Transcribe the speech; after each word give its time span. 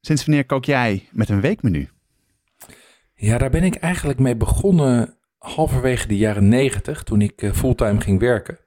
sinds 0.00 0.24
wanneer 0.24 0.46
kook 0.46 0.64
jij 0.64 1.08
met 1.10 1.28
een 1.28 1.40
weekmenu? 1.40 1.88
Ja, 3.14 3.38
daar 3.38 3.50
ben 3.50 3.64
ik 3.64 3.74
eigenlijk 3.74 4.18
mee 4.18 4.36
begonnen 4.36 5.14
halverwege 5.38 6.08
de 6.08 6.16
jaren 6.16 6.48
negentig, 6.48 7.02
toen 7.02 7.20
ik 7.20 7.42
eh, 7.42 7.52
fulltime 7.52 8.00
ging 8.00 8.20
werken. 8.20 8.58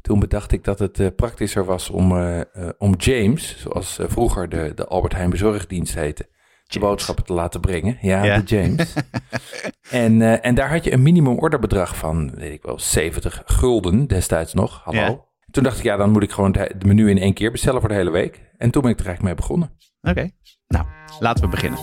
Toen 0.00 0.18
bedacht 0.18 0.52
ik 0.52 0.64
dat 0.64 0.78
het 0.78 0.98
uh, 0.98 1.08
praktischer 1.16 1.64
was 1.64 1.90
om, 1.90 2.12
uh, 2.12 2.40
om 2.78 2.94
James, 2.96 3.56
zoals 3.58 3.98
vroeger 4.00 4.48
de, 4.48 4.72
de 4.74 4.86
Albert 4.86 5.12
Heijn 5.12 5.30
bezorgdienst 5.30 5.94
heette, 5.94 6.28
de 6.66 6.78
boodschappen 6.78 7.24
te 7.24 7.32
laten 7.32 7.60
brengen. 7.60 7.98
Ja, 8.00 8.24
ja. 8.24 8.38
de 8.38 8.56
James. 8.56 8.94
en, 9.90 10.42
en 10.42 10.54
daar 10.54 10.70
had 10.70 10.84
je 10.84 10.92
een 10.92 11.02
minimum 11.02 11.38
orderbedrag 11.38 11.96
van, 11.96 12.30
weet 12.34 12.52
ik 12.52 12.62
wel, 12.62 12.78
70 12.78 13.42
gulden 13.46 14.06
destijds 14.06 14.54
nog. 14.54 14.80
Hallo. 14.84 15.00
Ja. 15.00 15.24
Toen 15.50 15.62
dacht 15.62 15.78
ik, 15.78 15.84
ja, 15.84 15.96
dan 15.96 16.10
moet 16.10 16.22
ik 16.22 16.30
gewoon 16.30 16.52
de 16.52 16.74
menu 16.86 17.10
in 17.10 17.18
één 17.18 17.34
keer 17.34 17.50
bestellen 17.50 17.80
voor 17.80 17.88
de 17.88 17.94
hele 17.94 18.10
week. 18.10 18.40
En 18.56 18.70
toen 18.70 18.82
ben 18.82 18.90
ik 18.90 18.98
er 18.98 19.06
eigenlijk 19.06 19.36
mee 19.36 19.46
begonnen. 19.46 19.70
Oké, 20.02 20.30
laten 21.18 21.44
we 21.44 21.50
beginnen. 21.50 21.78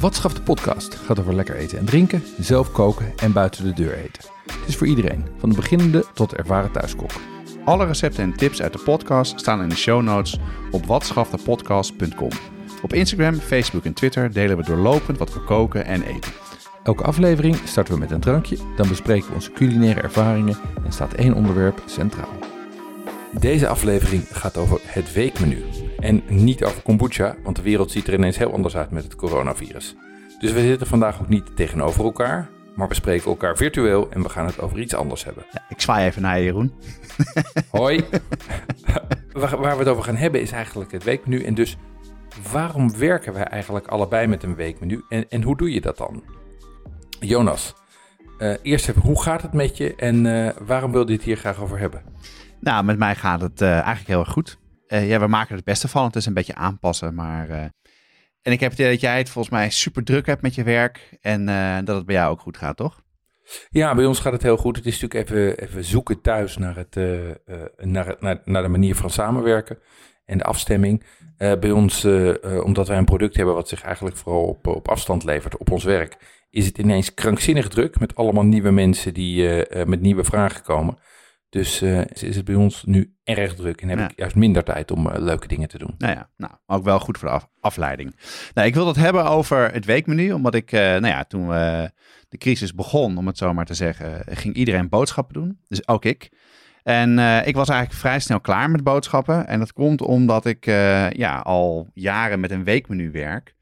Wat 0.00 0.14
schaft 0.14 0.36
de 0.36 0.42
podcast 0.42 0.94
gaat 0.94 1.20
over 1.20 1.34
lekker 1.34 1.56
eten 1.56 1.78
en 1.78 1.84
drinken, 1.84 2.22
zelf 2.38 2.72
koken 2.72 3.12
en 3.16 3.32
buiten 3.32 3.64
de 3.64 3.72
deur 3.72 3.94
eten. 3.94 4.22
Het 4.46 4.68
is 4.68 4.76
voor 4.76 4.86
iedereen, 4.86 5.26
van 5.38 5.50
de 5.50 5.56
beginnende 5.56 6.04
tot 6.14 6.34
ervaren 6.34 6.72
thuiskok. 6.72 7.37
Alle 7.68 7.86
recepten 7.86 8.22
en 8.22 8.36
tips 8.36 8.62
uit 8.62 8.72
de 8.72 8.78
podcast 8.78 9.40
staan 9.40 9.62
in 9.62 9.68
de 9.68 9.76
show 9.76 10.02
notes 10.02 10.38
op 10.70 10.86
watschaftepodcast.com. 10.86 12.30
Op 12.82 12.92
Instagram, 12.92 13.34
Facebook 13.34 13.84
en 13.84 13.92
Twitter 13.92 14.32
delen 14.32 14.56
we 14.56 14.62
doorlopend 14.62 15.18
wat 15.18 15.34
we 15.34 15.40
koken 15.40 15.84
en 15.84 16.02
eten. 16.02 16.32
Elke 16.82 17.02
aflevering 17.02 17.56
starten 17.64 17.94
we 17.94 18.00
met 18.00 18.10
een 18.10 18.20
drankje, 18.20 18.56
dan 18.76 18.88
bespreken 18.88 19.28
we 19.28 19.34
onze 19.34 19.52
culinaire 19.52 20.00
ervaringen 20.00 20.56
en 20.84 20.92
staat 20.92 21.14
één 21.14 21.34
onderwerp 21.34 21.82
centraal. 21.86 22.32
Deze 23.38 23.68
aflevering 23.68 24.24
gaat 24.32 24.56
over 24.56 24.80
het 24.84 25.12
weekmenu. 25.12 25.64
En 25.98 26.22
niet 26.28 26.64
over 26.64 26.82
kombucha, 26.82 27.36
want 27.42 27.56
de 27.56 27.62
wereld 27.62 27.90
ziet 27.90 28.06
er 28.06 28.14
ineens 28.14 28.38
heel 28.38 28.52
anders 28.52 28.76
uit 28.76 28.90
met 28.90 29.04
het 29.04 29.14
coronavirus. 29.14 29.94
Dus 30.38 30.52
we 30.52 30.60
zitten 30.60 30.86
vandaag 30.86 31.20
ook 31.20 31.28
niet 31.28 31.56
tegenover 31.56 32.04
elkaar, 32.04 32.48
maar 32.78 32.88
we 32.88 32.94
spreken 32.94 33.30
elkaar 33.30 33.56
virtueel 33.56 34.10
en 34.10 34.22
we 34.22 34.28
gaan 34.28 34.46
het 34.46 34.60
over 34.60 34.78
iets 34.78 34.94
anders 34.94 35.24
hebben. 35.24 35.44
Ja, 35.52 35.64
ik 35.68 35.80
zwaai 35.80 36.06
even 36.06 36.22
naar 36.22 36.38
je, 36.38 36.44
Jeroen. 36.44 36.72
Hoi. 37.70 38.04
waar, 39.32 39.56
waar 39.60 39.72
we 39.72 39.78
het 39.78 39.88
over 39.88 40.04
gaan 40.04 40.16
hebben 40.16 40.40
is 40.40 40.52
eigenlijk 40.52 40.92
het 40.92 41.04
weekmenu. 41.04 41.42
En 41.42 41.54
dus 41.54 41.76
waarom 42.52 42.98
werken 42.98 43.32
wij 43.32 43.42
eigenlijk 43.42 43.86
allebei 43.86 44.26
met 44.26 44.42
een 44.42 44.54
weekmenu 44.54 45.04
en, 45.08 45.28
en 45.28 45.42
hoe 45.42 45.56
doe 45.56 45.72
je 45.72 45.80
dat 45.80 45.96
dan? 45.96 46.22
Jonas, 47.20 47.74
uh, 48.38 48.54
eerst 48.62 48.88
even, 48.88 49.02
hoe 49.02 49.22
gaat 49.22 49.42
het 49.42 49.52
met 49.52 49.76
je 49.76 49.94
en 49.94 50.24
uh, 50.24 50.50
waarom 50.66 50.92
wil 50.92 51.06
je 51.06 51.12
het 51.12 51.22
hier 51.22 51.36
graag 51.36 51.60
over 51.60 51.78
hebben? 51.78 52.02
Nou, 52.60 52.84
met 52.84 52.98
mij 52.98 53.14
gaat 53.14 53.40
het 53.40 53.60
uh, 53.60 53.70
eigenlijk 53.70 54.08
heel 54.08 54.20
erg 54.20 54.30
goed. 54.30 54.58
ja, 54.86 55.20
we 55.20 55.26
maken 55.26 55.50
er 55.50 55.56
het 55.56 55.64
beste 55.64 55.88
van. 55.88 56.04
Het 56.04 56.16
is 56.16 56.26
een 56.26 56.34
beetje 56.34 56.54
aanpassen, 56.54 57.14
maar... 57.14 57.70
en 58.48 58.54
ik 58.54 58.60
heb 58.60 58.70
het 58.70 58.78
idee 58.78 58.92
dat 58.92 59.00
jij 59.00 59.18
het 59.18 59.30
volgens 59.30 59.54
mij 59.54 59.70
super 59.70 60.04
druk 60.04 60.26
hebt 60.26 60.42
met 60.42 60.54
je 60.54 60.62
werk 60.62 61.18
en 61.20 61.44
dat 61.84 61.96
het 61.96 62.06
bij 62.06 62.14
jou 62.14 62.30
ook 62.30 62.40
goed 62.40 62.56
gaat, 62.56 62.76
toch? 62.76 63.00
Ja, 63.70 63.94
bij 63.94 64.04
ons 64.04 64.20
gaat 64.20 64.32
het 64.32 64.42
heel 64.42 64.56
goed. 64.56 64.76
Het 64.76 64.86
is 64.86 65.00
natuurlijk 65.00 65.30
even, 65.30 65.58
even 65.58 65.84
zoeken 65.84 66.20
thuis 66.20 66.56
naar, 66.56 66.76
het, 66.76 66.96
uh, 66.96 67.28
uh, 67.28 67.34
naar, 67.76 68.16
naar, 68.20 68.40
naar, 68.44 68.62
de 68.62 68.68
manier 68.68 68.94
van 68.94 69.10
samenwerken 69.10 69.78
en 70.24 70.38
de 70.38 70.44
afstemming. 70.44 71.04
Bij 71.36 71.70
ons, 71.70 72.04
omdat 72.62 72.88
wij 72.88 72.98
een 72.98 73.04
product 73.04 73.36
hebben 73.36 73.54
wat 73.54 73.68
zich 73.68 73.82
eigenlijk 73.82 74.16
vooral 74.16 74.44
op, 74.44 74.66
op 74.66 74.88
afstand 74.88 75.24
levert, 75.24 75.56
op 75.56 75.70
ons 75.70 75.84
werk, 75.84 76.16
is 76.50 76.66
het 76.66 76.78
ineens 76.78 77.14
krankzinnig 77.14 77.68
druk 77.68 78.00
met 78.00 78.14
allemaal 78.14 78.44
nieuwe 78.44 78.70
mensen 78.70 79.14
die 79.14 79.64
met 79.84 80.00
nieuwe 80.00 80.24
vragen 80.24 80.62
komen. 80.62 80.98
Dus 81.48 81.82
is 82.12 82.36
het 82.36 82.44
bij 82.44 82.54
ons 82.54 82.84
nu 82.84 83.14
erg 83.24 83.54
druk 83.54 83.80
en 83.80 83.88
heb 83.88 83.98
ja. 83.98 84.08
ik 84.08 84.18
juist 84.18 84.34
minder 84.34 84.64
tijd 84.64 84.90
om 84.90 85.08
leuke 85.12 85.48
dingen 85.48 85.68
te 85.68 85.78
doen. 85.78 85.94
Nou 85.98 86.12
ja, 86.12 86.30
nou, 86.36 86.52
ook 86.66 86.84
wel 86.84 87.00
goed 87.00 87.18
voor 87.18 87.28
de 87.28 87.34
af 87.34 87.48
afleiding. 87.60 88.16
Nou, 88.54 88.68
ik 88.68 88.74
wil 88.74 88.86
het 88.86 88.96
hebben 88.96 89.24
over 89.24 89.72
het 89.72 89.84
weekmenu, 89.84 90.32
omdat 90.32 90.54
ik, 90.54 90.70
nou 90.70 91.06
ja, 91.06 91.24
toen 91.24 91.48
de 92.28 92.38
crisis 92.38 92.74
begon, 92.74 93.16
om 93.16 93.26
het 93.26 93.38
zo 93.38 93.54
maar 93.54 93.64
te 93.64 93.74
zeggen, 93.74 94.22
ging 94.26 94.54
iedereen 94.54 94.88
boodschappen 94.88 95.34
doen. 95.34 95.60
Dus 95.68 95.88
ook 95.88 96.04
ik. 96.04 96.32
En 96.82 97.18
ik 97.46 97.54
was 97.54 97.68
eigenlijk 97.68 98.00
vrij 98.00 98.20
snel 98.20 98.40
klaar 98.40 98.70
met 98.70 98.84
boodschappen. 98.84 99.46
En 99.46 99.58
dat 99.58 99.72
komt 99.72 100.00
omdat 100.00 100.44
ik 100.44 100.64
ja, 101.10 101.40
al 101.42 101.90
jaren 101.94 102.40
met 102.40 102.50
een 102.50 102.64
weekmenu 102.64 103.10
werk. 103.10 103.56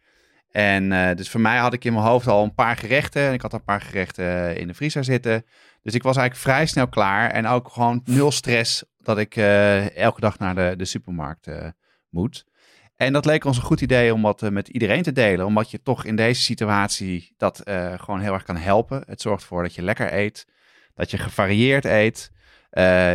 En 0.56 0.90
uh, 0.90 1.14
dus 1.14 1.30
voor 1.30 1.40
mij 1.40 1.58
had 1.58 1.72
ik 1.72 1.84
in 1.84 1.92
mijn 1.92 2.04
hoofd 2.04 2.26
al 2.26 2.44
een 2.44 2.54
paar 2.54 2.76
gerechten. 2.76 3.22
En 3.22 3.32
ik 3.32 3.42
had 3.42 3.52
een 3.52 3.64
paar 3.64 3.80
gerechten 3.80 4.56
in 4.56 4.66
de 4.66 4.74
vriezer 4.74 5.04
zitten. 5.04 5.44
Dus 5.82 5.94
ik 5.94 6.02
was 6.02 6.16
eigenlijk 6.16 6.46
vrij 6.48 6.66
snel 6.66 6.88
klaar. 6.88 7.30
En 7.30 7.46
ook 7.46 7.68
gewoon 7.68 8.00
nul 8.04 8.30
stress 8.30 8.84
dat 8.98 9.18
ik 9.18 9.36
elke 9.36 10.20
dag 10.20 10.38
naar 10.38 10.54
de, 10.54 10.74
de 10.76 10.84
supermarkt 10.84 11.48
moet. 12.10 12.44
En 12.94 13.12
dat 13.12 13.24
leek 13.24 13.44
ons 13.44 13.56
een 13.56 13.62
goed 13.62 13.80
idee 13.80 14.14
om 14.14 14.22
wat 14.22 14.50
met 14.50 14.68
iedereen 14.68 15.02
te 15.02 15.12
delen. 15.12 15.46
Omdat 15.46 15.70
je 15.70 15.82
toch 15.82 16.04
in 16.04 16.16
deze 16.16 16.40
situatie 16.40 17.34
dat 17.36 17.62
gewoon 17.96 18.20
heel 18.20 18.32
erg 18.32 18.42
kan 18.42 18.56
helpen. 18.56 19.02
Het 19.06 19.20
zorgt 19.20 19.42
ervoor 19.42 19.62
dat 19.62 19.74
je 19.74 19.82
lekker 19.82 20.14
eet. 20.14 20.46
Dat 20.94 21.10
je 21.10 21.18
gevarieerd 21.18 21.84
eet. 21.84 22.30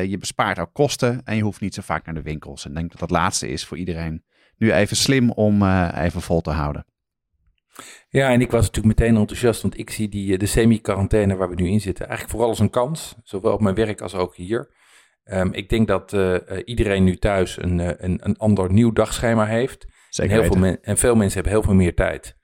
Je 0.10 0.18
bespaart 0.20 0.60
ook 0.60 0.74
kosten. 0.74 1.22
En 1.24 1.36
je 1.36 1.44
hoeft 1.44 1.62
niet 1.62 1.74
zo 1.74 1.82
vaak 1.82 2.06
naar 2.06 2.16
de 2.16 2.22
winkels. 2.22 2.64
En 2.64 2.70
ik 2.70 2.78
denk 2.78 2.90
dat 2.92 3.00
dat 3.00 3.10
laatste 3.10 3.50
is 3.50 3.66
voor 3.66 3.78
iedereen 3.78 4.24
nu 4.58 4.74
even 4.74 4.98
slim 4.98 5.32
om 5.32 5.64
even 5.88 6.22
vol 6.22 6.42
te 6.42 6.52
houden. 6.52 6.86
Ja, 8.10 8.30
en 8.30 8.42
ik 8.42 8.52
was 8.52 8.66
natuurlijk 8.66 9.00
meteen 9.00 9.18
enthousiast. 9.18 9.62
Want 9.62 9.78
ik 9.78 9.90
zie 9.90 10.10
die, 10.10 10.38
de 10.38 10.46
semi-quarantaine 10.46 11.36
waar 11.36 11.50
we 11.50 11.56
nu 11.56 11.70
in 11.70 11.82
zitten 11.82 12.06
eigenlijk 12.06 12.32
vooral 12.32 12.50
als 12.50 12.60
een 12.60 12.70
kans. 12.70 13.16
Zowel 13.24 13.54
op 13.54 13.62
mijn 13.62 13.76
werk 13.76 14.02
als 14.02 14.16
ook 14.16 14.36
hier. 14.36 14.80
Um, 15.26 15.54
ik 15.54 15.70
denk 15.70 15.88
dat 15.88 16.14
uh, 16.14 16.36
iedereen 16.66 17.04
nu 17.04 17.18
thuis 17.18 17.62
een, 17.62 18.04
een, 18.04 18.20
een 18.24 18.38
ander 18.38 18.72
nieuw 18.72 18.92
dagschema 18.92 19.46
heeft. 19.46 19.86
Zeker 20.10 20.32
en, 20.32 20.42
heel 20.42 20.54
veel 20.54 20.78
en 20.82 20.98
veel 20.98 21.16
mensen 21.16 21.34
hebben 21.34 21.52
heel 21.52 21.64
veel 21.64 21.74
meer 21.74 21.96
tijd. 21.96 22.38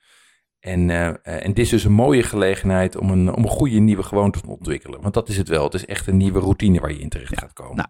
En, 0.59 0.89
uh, 0.89 1.07
en 1.23 1.53
dit 1.53 1.59
is 1.59 1.69
dus 1.69 1.83
een 1.83 1.91
mooie 1.91 2.23
gelegenheid 2.23 2.97
om 2.97 3.09
een, 3.09 3.33
om 3.33 3.43
een 3.43 3.49
goede 3.49 3.79
nieuwe 3.79 4.03
gewoonte 4.03 4.41
te 4.41 4.47
ontwikkelen. 4.47 5.01
Want 5.01 5.13
dat 5.13 5.29
is 5.29 5.37
het 5.37 5.47
wel. 5.47 5.63
Het 5.63 5.73
is 5.73 5.85
echt 5.85 6.07
een 6.07 6.17
nieuwe 6.17 6.39
routine 6.39 6.79
waar 6.79 6.91
je 6.91 6.99
in 6.99 7.09
terecht 7.09 7.31
ja, 7.31 7.39
gaat 7.39 7.53
komen. 7.53 7.75
Nou, 7.75 7.89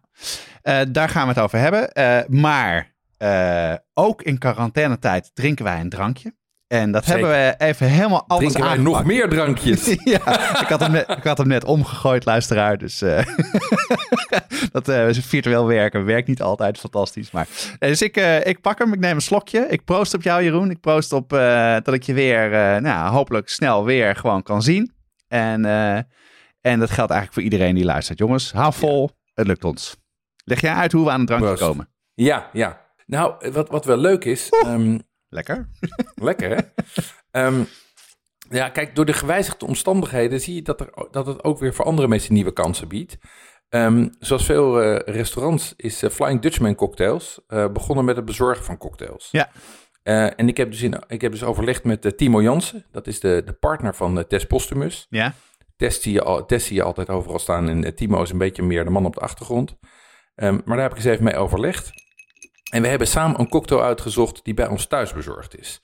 uh, 0.85 0.93
daar 0.93 1.09
gaan 1.09 1.27
we 1.27 1.33
het 1.33 1.43
over 1.43 1.59
hebben. 1.59 1.91
Maar 2.39 2.95
ook 3.93 4.21
in 4.21 4.37
quarantainetijd 4.37 5.31
drinken 5.33 5.65
wij 5.65 5.79
een 5.79 5.89
drankje. 5.89 6.35
En 6.67 6.91
dat 6.91 7.05
Zeker. 7.05 7.27
hebben 7.27 7.57
we 7.57 7.65
even 7.65 7.87
helemaal 7.87 8.23
anders 8.27 8.53
Drinken 8.53 8.75
wij 8.75 8.83
nog 8.83 9.03
meer 9.03 9.29
drankjes? 9.29 9.85
ja, 10.03 10.61
ik 10.61 10.67
had, 10.67 10.79
hem 10.79 10.91
net, 10.91 11.09
ik 11.09 11.23
had 11.23 11.37
hem 11.37 11.47
net 11.47 11.65
omgegooid, 11.65 12.25
luisteraar. 12.25 12.77
Dus 12.77 13.01
uh, 13.01 13.25
dat 14.71 14.89
uh, 14.89 15.07
virtueel 15.11 15.67
werken 15.67 16.05
werkt 16.05 16.27
niet 16.27 16.41
altijd 16.41 16.79
fantastisch. 16.79 17.31
Maar, 17.31 17.47
dus 17.79 18.01
ik, 18.01 18.17
uh, 18.17 18.45
ik 18.45 18.61
pak 18.61 18.79
hem, 18.79 18.93
ik 18.93 18.99
neem 18.99 19.15
een 19.15 19.21
slokje. 19.21 19.67
Ik 19.69 19.83
proost 19.83 20.13
op 20.13 20.21
jou, 20.21 20.43
Jeroen. 20.43 20.69
Ik 20.69 20.79
proost 20.79 21.13
op 21.13 21.29
dat 21.83 21.93
ik 21.93 22.03
je 22.03 22.13
weer, 22.13 22.49
nou, 22.81 23.11
hopelijk 23.11 23.49
snel 23.49 23.85
weer 23.85 24.15
gewoon 24.15 24.43
kan 24.43 24.61
zien. 24.61 24.91
En, 25.27 25.65
en 26.61 26.79
dat 26.79 26.91
geldt 26.91 27.11
eigenlijk 27.11 27.33
voor 27.33 27.41
iedereen 27.41 27.75
die 27.75 27.85
luistert. 27.85 28.19
Jongens, 28.19 28.51
hou 28.51 28.73
vol. 28.73 29.09
Ja. 29.13 29.31
Het 29.33 29.47
lukt 29.47 29.63
ons. 29.63 29.97
Leg 30.43 30.61
jij 30.61 30.73
uit 30.73 30.91
hoe 30.91 31.05
we 31.05 31.11
aan 31.11 31.19
het 31.19 31.27
drankje 31.27 31.49
proost. 31.49 31.63
komen? 31.63 31.89
Ja, 32.13 32.49
ja. 32.53 32.85
Nou, 33.05 33.51
wat, 33.51 33.69
wat 33.69 33.85
wel 33.85 33.97
leuk 33.97 34.25
is... 34.25 34.49
Um, 34.65 35.06
Lekker. 35.29 35.69
Lekker, 36.29 36.49
hè? 36.49 37.45
um, 37.45 37.67
ja, 38.49 38.69
kijk, 38.69 38.95
door 38.95 39.05
de 39.05 39.13
gewijzigde 39.13 39.65
omstandigheden 39.65 40.41
zie 40.41 40.55
je 40.55 40.61
dat, 40.61 40.81
er, 40.81 40.89
dat 41.11 41.27
het 41.27 41.43
ook 41.43 41.59
weer 41.59 41.73
voor 41.73 41.85
andere 41.85 42.07
mensen 42.07 42.33
nieuwe 42.33 42.53
kansen 42.53 42.87
biedt. 42.87 43.17
Um, 43.69 44.09
zoals 44.19 44.45
veel 44.45 44.83
uh, 44.83 44.99
restaurants 45.05 45.73
is 45.75 46.03
uh, 46.03 46.09
Flying 46.09 46.41
Dutchman 46.41 46.75
Cocktails 46.75 47.39
uh, 47.47 47.71
begonnen 47.71 48.05
met 48.05 48.15
het 48.15 48.25
bezorgen 48.25 48.65
van 48.65 48.77
cocktails. 48.77 49.29
Ja. 49.31 49.49
en 50.35 50.47
ik 50.47 50.57
heb, 50.57 50.71
dus 50.71 50.81
in, 50.81 51.03
ik 51.07 51.21
heb 51.21 51.31
dus 51.31 51.43
overlegd 51.43 51.83
met 51.83 52.17
Timo 52.17 52.41
Jansen. 52.41 52.85
Dat 52.91 53.07
is 53.07 53.19
de, 53.19 53.41
de 53.45 53.53
partner 53.53 53.95
van 53.95 54.27
Tess 54.27 54.45
Postumus. 54.45 55.07
Ja. 55.09 55.33
Tess 55.75 56.01
zie, 56.01 56.13
je, 56.13 56.43
Tess 56.47 56.67
zie 56.67 56.75
je 56.75 56.83
altijd 56.83 57.09
overal 57.09 57.39
staan 57.39 57.69
en 57.69 57.95
Timo 57.95 58.21
is 58.21 58.31
een 58.31 58.37
beetje 58.37 58.63
meer 58.63 58.83
de 58.83 58.89
man 58.89 59.05
op 59.05 59.13
de 59.13 59.19
achtergrond. 59.19 59.75
Um, 60.35 60.61
maar 60.65 60.77
daar 60.77 60.89
heb 60.89 60.97
ik 60.97 60.97
eens 60.97 61.13
even 61.13 61.23
mee 61.23 61.35
overlegd. 61.35 61.91
En 62.69 62.81
we 62.81 62.87
hebben 62.87 63.07
samen 63.07 63.39
een 63.39 63.49
cocktail 63.49 63.83
uitgezocht 63.83 64.39
die 64.43 64.53
bij 64.53 64.67
ons 64.67 64.85
thuis 64.85 65.13
bezorgd 65.13 65.59
is. 65.59 65.81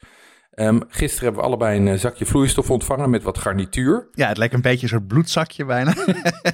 Ehm, 0.53 0.79
gisteren 0.87 1.23
hebben 1.23 1.41
we 1.41 1.47
allebei 1.47 1.79
een 1.79 1.87
eh, 1.87 1.99
zakje 1.99 2.25
vloeistof 2.25 2.69
ontvangen 2.71 3.09
met 3.09 3.23
wat 3.23 3.37
garnituur. 3.37 4.07
Ja, 4.11 4.27
het 4.27 4.37
lijkt 4.37 4.53
een 4.53 4.61
beetje 4.61 4.83
een 4.83 4.89
soort 4.89 5.07
bloedzakje 5.07 5.65
bijna. 5.65 5.93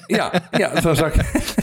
Ja, 0.08 0.32
ja 0.52 0.82
zo'n 0.82 0.96
zakje. 0.96 1.24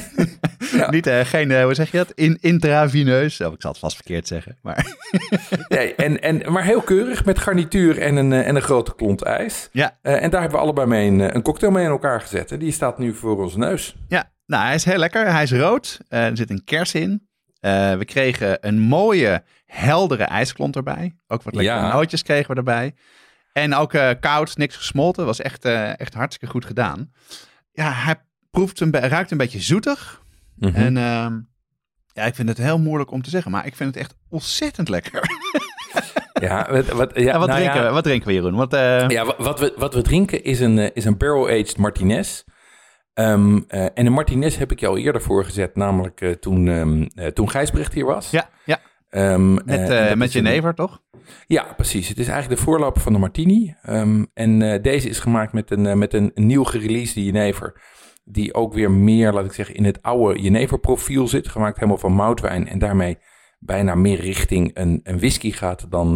Ja. 0.72 0.90
Niet, 0.90 1.06
eh, 1.06 1.20
geen, 1.20 1.50
eh, 1.50 1.64
hoe 1.64 1.74
zeg 1.74 1.90
je 1.90 1.96
dat? 1.96 2.12
In, 2.14 2.38
intraveneus. 2.40 3.40
Oh, 3.40 3.52
ik 3.52 3.60
zal 3.60 3.70
het 3.70 3.80
vast 3.80 3.94
verkeerd 3.96 4.26
zeggen. 4.26 4.56
Maar 4.62 4.86
Nee, 5.68 5.94
en, 5.94 6.22
en, 6.22 6.52
maar 6.52 6.64
heel 6.64 6.80
keurig 6.80 7.24
met 7.24 7.38
garnituur 7.38 7.98
en 7.98 8.16
een, 8.16 8.32
en 8.32 8.56
een 8.56 8.62
grote 8.62 8.94
klont 8.94 9.22
ijs. 9.22 9.68
ja, 9.72 9.98
en 10.02 10.30
daar 10.30 10.40
hebben 10.40 10.58
we 10.58 10.64
allebei 10.64 10.86
mee 10.86 11.08
een, 11.08 11.34
een 11.34 11.42
cocktail 11.42 11.72
mee 11.72 11.84
in 11.84 11.90
elkaar 11.90 12.20
gezet. 12.20 12.52
En 12.52 12.58
die 12.58 12.72
staat 12.72 12.98
nu 12.98 13.14
voor 13.14 13.42
onze 13.42 13.58
neus. 13.58 13.96
ja. 14.08 14.34
Nou, 14.46 14.64
hij 14.64 14.74
is 14.74 14.84
heel 14.84 14.98
lekker. 14.98 15.32
Hij 15.32 15.42
is 15.42 15.52
rood. 15.52 16.00
Er 16.08 16.36
zit 16.36 16.50
een 16.50 16.64
kers 16.64 16.94
in. 16.94 17.25
Eh, 17.66 17.94
we 17.98 18.04
kregen 18.04 18.58
een 18.66 18.78
mooie, 18.80 19.42
heldere 19.66 20.24
ijsklont 20.24 20.76
erbij. 20.76 21.16
Ook 21.28 21.42
wat 21.42 21.54
lekkere 21.54 21.76
Ja. 21.78 21.92
nootjes 21.92 22.22
kregen 22.22 22.50
we 22.50 22.56
erbij. 22.56 22.94
En 23.52 23.74
ook 23.74 23.92
eh, 23.94 24.10
koud, 24.20 24.56
niks 24.56 24.76
gesmolten. 24.76 25.24
Was 25.26 25.40
echt, 25.40 25.64
eh, 25.64 26.00
echt 26.00 26.14
hartstikke 26.14 26.52
goed 26.54 26.64
gedaan. 26.64 27.12
Ja, 27.72 27.90
hij 27.92 28.14
proeft 28.50 28.80
een, 28.80 28.92
ruikt 28.92 29.30
een 29.30 29.36
beetje 29.38 29.60
zoetig. 29.60 30.22
Mhm. 30.56 30.74
En 30.74 30.96
ehm, 30.96 31.38
ja, 32.12 32.22
ik 32.24 32.34
vind 32.34 32.48
het 32.48 32.58
heel 32.58 32.78
moeilijk 32.78 33.10
om 33.10 33.22
te 33.22 33.30
zeggen, 33.30 33.50
maar 33.50 33.66
ik 33.66 33.76
vind 33.76 33.94
het 33.94 34.02
echt 34.04 34.14
ontzettend 34.28 34.88
lekker. 34.88 35.20
Ja, 36.40 36.66
wat, 36.70 36.86
wat, 36.86 37.10
ja, 37.14 37.22
Ja, 37.22 37.38
wat, 37.38 37.48
nou 37.48 37.60
drinken 37.60 37.80
ja, 37.80 37.86
we? 37.86 37.92
wat 37.94 38.04
drinken 38.04 38.28
we, 38.28 38.34
Jeroen? 38.34 38.54
Want, 38.54 38.72
eh, 38.72 39.08
Ja, 39.08 39.24
wa- 39.24 39.34
wat 39.38 39.60
we, 39.60 39.74
wat 39.76 39.94
we 39.94 40.02
drinken 40.02 40.44
is 40.44 40.60
een, 40.60 40.94
is 40.94 41.04
een 41.04 41.16
barrel-aged 41.16 41.76
Martinez. 41.76 42.42
Ehm, 43.16 43.60
eh, 43.68 43.84
en 43.84 44.06
een 44.06 44.12
Martinez 44.12 44.56
heb 44.56 44.72
ik 44.72 44.80
je 44.80 44.86
al 44.86 44.96
eerder 44.96 45.22
voorgezet, 45.22 45.76
namelijk 45.76 46.20
eh, 46.20 46.30
toen, 46.30 46.68
eh, 47.14 47.26
toen 47.26 47.50
Gijsbrecht 47.50 47.92
hier 47.92 48.04
was. 48.04 48.30
ja, 48.30 48.48
ja, 48.64 48.78
Ehm, 49.10 49.54
met, 49.54 50.14
met 50.16 50.32
jenever, 50.32 50.74
toch? 50.74 51.02
Ja, 51.46 51.62
precies. 51.76 52.08
Het 52.08 52.18
is 52.18 52.28
eigenlijk 52.28 52.60
de 52.60 52.66
voorloper 52.66 53.00
van 53.00 53.12
de 53.12 53.18
Martini. 53.18 53.74
En 54.34 54.82
deze 54.82 55.08
is 55.08 55.18
gemaakt 55.18 55.52
met 55.52 55.70
een, 55.70 55.98
met 55.98 56.12
een 56.14 56.30
nieuw 56.34 56.64
gereleased 56.64 57.24
jenever. 57.24 57.80
Die 58.24 58.54
ook 58.54 58.74
weer 58.74 58.90
meer, 58.90 59.32
laat 59.32 59.44
ik 59.44 59.52
zeggen, 59.52 59.74
in 59.74 59.84
het 59.84 60.02
oude 60.02 60.40
jeneverprofiel 60.40 61.28
zit. 61.28 61.48
Gemaakt 61.48 61.76
helemaal 61.76 61.98
van 61.98 62.12
moutwijn. 62.12 62.68
En 62.68 62.78
daarmee 62.78 63.18
bijna 63.58 63.94
meer 63.94 64.20
richting 64.20 64.70
een, 64.74 65.00
een 65.02 65.18
whisky 65.18 65.50
gaat 65.50 65.90
dan, 65.90 66.14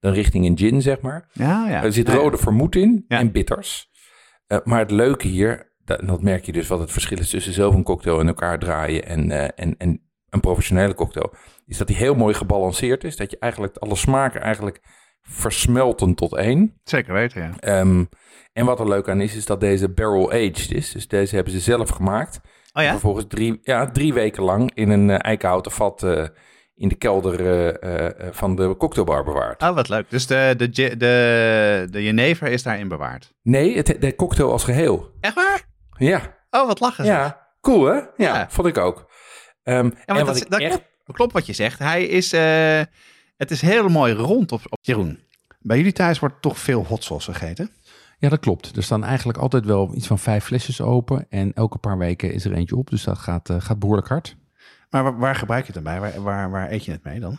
dan 0.00 0.12
richting 0.12 0.46
een 0.46 0.58
gin, 0.58 0.82
zeg 0.82 1.00
maar. 1.00 1.28
Ja, 1.32 1.68
ja. 1.68 1.82
Er 1.84 1.92
zit 1.92 2.08
rode 2.08 2.36
vermoed 2.36 2.76
in 2.76 3.04
Ja. 3.08 3.18
en 3.18 3.32
bitters. 3.32 3.90
Maar 4.64 4.78
het 4.78 4.90
leuke 4.90 5.26
hier, 5.26 5.69
dat, 5.90 6.08
dat 6.08 6.22
merk 6.22 6.44
je 6.44 6.52
dus 6.52 6.68
wat 6.68 6.78
het 6.78 6.92
verschil 6.92 7.18
is 7.18 7.30
tussen 7.30 7.52
zelf 7.52 7.74
een 7.74 7.82
cocktail 7.82 8.20
in 8.20 8.26
elkaar 8.26 8.58
draaien 8.58 9.06
en, 9.06 9.30
eh, 9.30 9.48
en, 9.54 9.74
en 9.78 10.00
een 10.30 10.40
professionele 10.40 10.94
cocktail, 10.94 11.32
is 11.66 11.78
dat 11.78 11.86
die 11.86 11.96
heel 11.96 12.14
mooi 12.14 12.34
gebalanceerd 12.34 13.04
is. 13.04 13.16
Dat 13.16 13.30
je 13.30 13.38
eigenlijk 13.38 13.76
alle 13.76 13.96
smaken 13.96 14.40
eigenlijk 14.40 14.80
versmelten 15.22 16.14
tot 16.14 16.36
één. 16.36 16.80
Zeker 16.84 17.14
weten, 17.14 17.42
ja. 17.42 17.58
Ehm, 17.58 18.04
en 18.52 18.64
wat 18.64 18.80
er 18.80 18.88
leuk 18.88 19.08
aan 19.08 19.20
is, 19.20 19.36
is 19.36 19.46
dat 19.46 19.60
deze 19.60 19.88
barrel-aged 19.88 20.72
is. 20.72 20.92
Dus 20.92 21.08
deze 21.08 21.34
hebben 21.34 21.52
ze 21.52 21.60
zelf 21.60 21.88
gemaakt. 21.88 22.40
Oh 22.72 22.82
ja? 22.82 22.90
Vervolgens 22.90 23.24
drie, 23.28 23.58
ja, 23.62 23.90
drie 23.90 24.14
weken 24.14 24.42
lang 24.42 24.70
in 24.74 24.90
een 24.90 25.10
eh, 25.10 25.16
eikenhouten 25.20 25.72
vat 25.72 26.02
eh, 26.02 26.24
in 26.74 26.88
de 26.88 26.94
kelder 26.94 27.34
van 28.34 28.56
de 28.56 28.76
cocktailbar 28.76 29.24
bewaard. 29.24 29.62
Oh, 29.62 29.74
wat 29.74 29.88
leuk. 29.88 30.10
Dus 30.10 30.26
de, 30.26 30.54
de, 30.56 30.70
de, 30.70 31.86
de 31.90 32.02
jenever 32.02 32.48
is 32.48 32.62
daarin 32.62 32.88
bewaard. 32.88 33.34
Nee, 33.42 33.76
het, 33.76 33.96
de 34.00 34.14
cocktail 34.14 34.52
als 34.52 34.64
geheel. 34.64 35.10
Echt 35.20 35.34
waar? 35.34 35.69
Ja, 36.06 36.38
Oh, 36.50 36.66
wat 36.66 36.80
lachen 36.80 37.04
ze. 37.04 37.10
ja. 37.10 37.48
Cool 37.60 37.84
hè? 37.86 37.92
Ja, 37.94 38.04
Ja. 38.16 38.46
vond 38.50 38.66
ik 38.68 38.78
ook. 38.78 39.10
Ehm, 39.62 39.76
Ja, 39.84 39.90
en 39.90 39.92
maar 40.06 40.16
wat 40.16 40.26
dat, 40.26 40.36
ik 40.36 40.50
dat 40.50 40.60
echt... 40.60 40.70
klopt, 40.70 40.88
klopt 41.12 41.32
wat 41.32 41.46
je 41.46 41.52
zegt. 41.52 41.78
Hij 41.78 42.04
is, 42.06 42.32
eh, 42.32 42.80
het 43.36 43.50
is 43.50 43.60
heel 43.60 43.88
mooi 43.88 44.12
rond 44.14 44.52
op, 44.52 44.60
op 44.68 44.78
Jeroen. 44.80 45.24
Bij 45.60 45.76
jullie 45.76 45.92
thuis 45.92 46.18
wordt 46.18 46.42
toch 46.42 46.58
veel 46.58 46.84
hot 46.86 47.04
sauce 47.04 47.32
gegeten? 47.32 47.70
Ja, 48.18 48.28
dat 48.28 48.40
klopt. 48.40 48.76
Er 48.76 48.82
staan 48.82 49.04
eigenlijk 49.04 49.38
altijd 49.38 49.64
wel 49.64 49.94
iets 49.94 50.06
van 50.06 50.18
vijf 50.18 50.44
flesjes 50.44 50.80
open. 50.80 51.26
En 51.28 51.52
elke 51.54 51.78
paar 51.78 51.98
weken 51.98 52.32
is 52.32 52.44
er 52.44 52.52
eentje 52.52 52.76
op. 52.76 52.90
Dus 52.90 53.04
dat 53.04 53.18
gaat, 53.18 53.50
eh, 53.50 53.56
gaat 53.60 53.78
behoorlijk 53.78 54.08
hard. 54.08 54.36
Maar 54.90 55.02
waar, 55.02 55.18
waar 55.18 55.34
gebruik 55.34 55.66
je 55.66 55.72
het 55.72 55.84
dan 55.84 55.92
bij? 55.92 56.00
Waar, 56.00 56.22
waar, 56.22 56.50
waar 56.50 56.70
eet 56.70 56.84
je 56.84 56.92
het 56.92 57.04
mee 57.04 57.20
dan? 57.20 57.38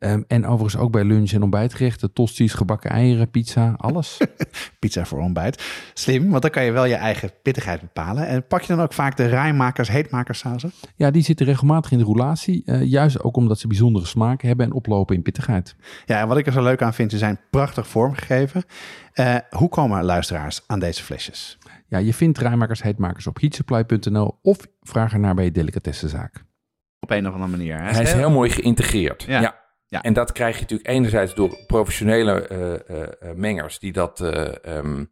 Ehm, 0.00 0.22
en 0.26 0.46
overigens 0.46 0.82
ook 0.82 0.92
bij 0.92 1.04
lunch- 1.04 1.32
en 1.32 1.42
ontbijtgerechten. 1.42 2.12
Tosties, 2.12 2.52
gebakken 2.52 2.90
eieren, 2.90 3.30
pizza, 3.30 3.74
alles. 3.76 4.18
Pizza 4.78 5.04
voor 5.04 5.18
ontbijt. 5.18 5.62
Slim, 5.94 6.30
want 6.30 6.42
dan 6.42 6.50
kan 6.50 6.64
je 6.64 6.70
wel 6.72 6.84
je 6.84 6.94
eigen 6.94 7.30
pittigheid 7.42 7.80
bepalen. 7.80 8.26
En 8.26 8.46
pak 8.46 8.60
je 8.60 8.66
dan 8.74 8.80
ook 8.84 8.92
vaak 8.92 9.16
de 9.16 9.26
rijmakers, 9.26 9.88
heetmakers 9.88 10.38
sausen? 10.38 10.72
ja, 10.96 11.10
die 11.10 11.22
zitten 11.22 11.46
regelmatig 11.46 11.90
in 11.90 11.98
de 11.98 12.04
roulatie. 12.04 12.62
eh, 12.64 12.82
juist 12.82 13.22
ook 13.22 13.36
omdat 13.36 13.58
ze 13.58 13.66
bijzondere 13.66 14.06
smaken 14.06 14.48
hebben 14.48 14.66
en 14.66 14.72
oplopen 14.72 15.16
in 15.16 15.22
pittigheid. 15.22 15.74
Ja, 16.06 16.20
en 16.20 16.28
wat 16.28 16.38
ik 16.38 16.46
er 16.46 16.52
zo 16.52 16.62
leuk 16.62 16.82
aan 16.82 16.94
vind, 16.94 17.10
ze 17.10 17.18
zijn 17.18 17.40
prachtig 17.50 17.86
vormgegeven. 17.88 18.64
Eh, 19.12 19.36
hoe 19.50 19.68
komen 19.68 20.04
luisteraars 20.04 20.60
aan 20.66 20.78
deze 20.78 21.02
flesjes? 21.02 21.58
Ja, 21.88 21.98
je 21.98 22.14
vindt 22.14 22.38
rijmakers, 22.38 22.82
heetmakers 22.82 23.26
op 23.26 23.40
heatsupply.nl 23.40 24.38
of 24.42 24.58
vraag 24.82 25.12
ernaar 25.12 25.34
bij 25.34 25.44
je 25.44 25.50
delicatessenzaak. 25.50 26.44
Op 27.00 27.10
een 27.10 27.26
of 27.26 27.32
andere 27.32 27.50
manier. 27.50 27.80
Hij 27.82 28.02
is 28.02 28.12
heel 28.12 28.30
mooi 28.30 28.50
geïntegreerd. 28.50 29.22
Ja. 29.22 29.40
Ja. 29.40 29.58
Ja. 29.90 30.02
En 30.02 30.12
dat 30.12 30.32
krijg 30.32 30.54
je 30.54 30.60
natuurlijk 30.60 30.88
enerzijds 30.88 31.34
door 31.34 31.64
professionele 31.66 32.46
eh, 32.46 32.72
eh, 32.74 33.02
eh, 33.02 33.36
mengers 33.36 33.78
die 33.78 33.92
dat... 33.92 34.20
eh, 34.20 34.64
ehm, 34.76 35.04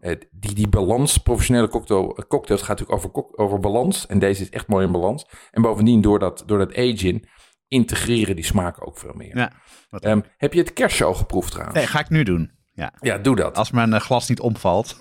eh, 0.00 0.16
die, 0.30 0.54
die 0.54 0.68
balans, 0.68 1.18
professionele 1.18 1.68
cocktail, 1.68 2.24
cocktails 2.28 2.62
gaat 2.62 2.78
natuurlijk 2.78 3.06
over, 3.06 3.38
over 3.38 3.58
balans. 3.60 4.06
En 4.06 4.18
deze 4.18 4.42
is 4.42 4.50
echt 4.50 4.66
mooi 4.66 4.86
in 4.86 4.92
balans. 4.92 5.26
En 5.50 5.62
bovendien, 5.62 6.00
door 6.00 6.18
dat, 6.18 6.42
door 6.46 6.58
dat 6.58 6.76
aging, 6.76 7.30
integreren 7.68 8.36
die 8.36 8.44
smaken 8.44 8.86
ook 8.86 8.98
veel 8.98 9.14
meer. 9.14 9.36
Ja, 9.36 9.52
Ehm, 9.90 10.20
heb 10.36 10.52
je 10.52 10.60
het 10.60 10.72
kerstshow 10.72 11.08
al 11.08 11.14
geproefd 11.14 11.50
trouwens? 11.50 11.78
Nee, 11.78 11.86
ga 11.86 11.98
ik 12.00 12.08
nu 12.08 12.22
doen. 12.22 12.50
Ja. 12.72 12.92
Ja, 13.00 13.18
doe 13.18 13.36
dat. 13.36 13.56
Als 13.58 13.70
mijn 13.70 14.00
glas 14.00 14.28
niet 14.28 14.40
omvalt. 14.40 14.96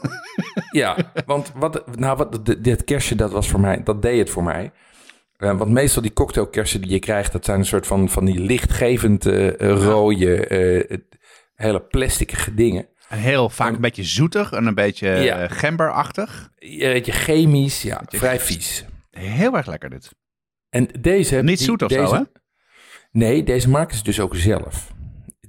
Ja, 0.72 0.98
want 1.26 1.52
wat, 1.56 1.98
nou, 1.98 2.18
wat, 2.18 2.46
dit 2.64 2.84
kerstje, 2.84 3.16
dat 3.16 3.32
was 3.32 3.50
voor 3.50 3.60
mij, 3.60 3.84
dat 3.84 4.02
deed 4.02 4.20
het 4.20 4.30
voor 4.30 4.44
mij. 4.44 4.72
Eh, 5.44 5.58
want 5.58 5.72
meestal 5.72 6.02
die 6.02 6.14
cocktailkersen 6.14 6.82
die 6.82 6.92
je 6.92 7.00
krijgt, 7.00 7.32
dat 7.32 7.46
zijn 7.46 7.60
een 7.60 7.66
soort 7.66 7.88
van, 7.88 8.10
van 8.10 8.26
die 8.26 8.40
lichtgevend 8.40 9.26
eh, 9.26 9.48
eh, 9.48 9.84
rode, 9.84 11.02
hele 11.56 11.82
plasticige 11.82 12.54
dingen. 12.54 12.88
En 13.10 13.18
heel 13.20 13.50
vaak 13.50 13.74
een 13.76 13.82
beetje 13.82 14.04
zoetig 14.04 14.52
en 14.52 14.66
een 14.66 14.76
beetje 14.76 15.08
Ja. 15.10 15.48
gemberachtig. 15.48 16.50
Een 16.60 16.78
beetje 16.94 17.12
chemisch, 17.12 17.82
ja, 17.82 18.00
Beetje 18.00 18.18
vrij 18.18 18.40
vies. 18.40 18.56
vies. 18.56 18.86
Heel 19.12 19.56
erg 19.58 19.68
lekker 19.68 19.90
dit. 19.90 20.16
En 20.70 20.88
deze... 21.00 21.36
Niet 21.36 21.58
die- 21.58 21.68
zoet 21.68 21.82
of 21.82 21.88
deze, 21.90 22.08
zo, 22.08 22.16
hè? 22.16 22.22
Nee, 23.12 23.44
deze 23.44 23.70
maken 23.70 23.98
ze 23.98 24.04
dus 24.04 24.20
ook 24.20 24.36
zelf. 24.36 24.93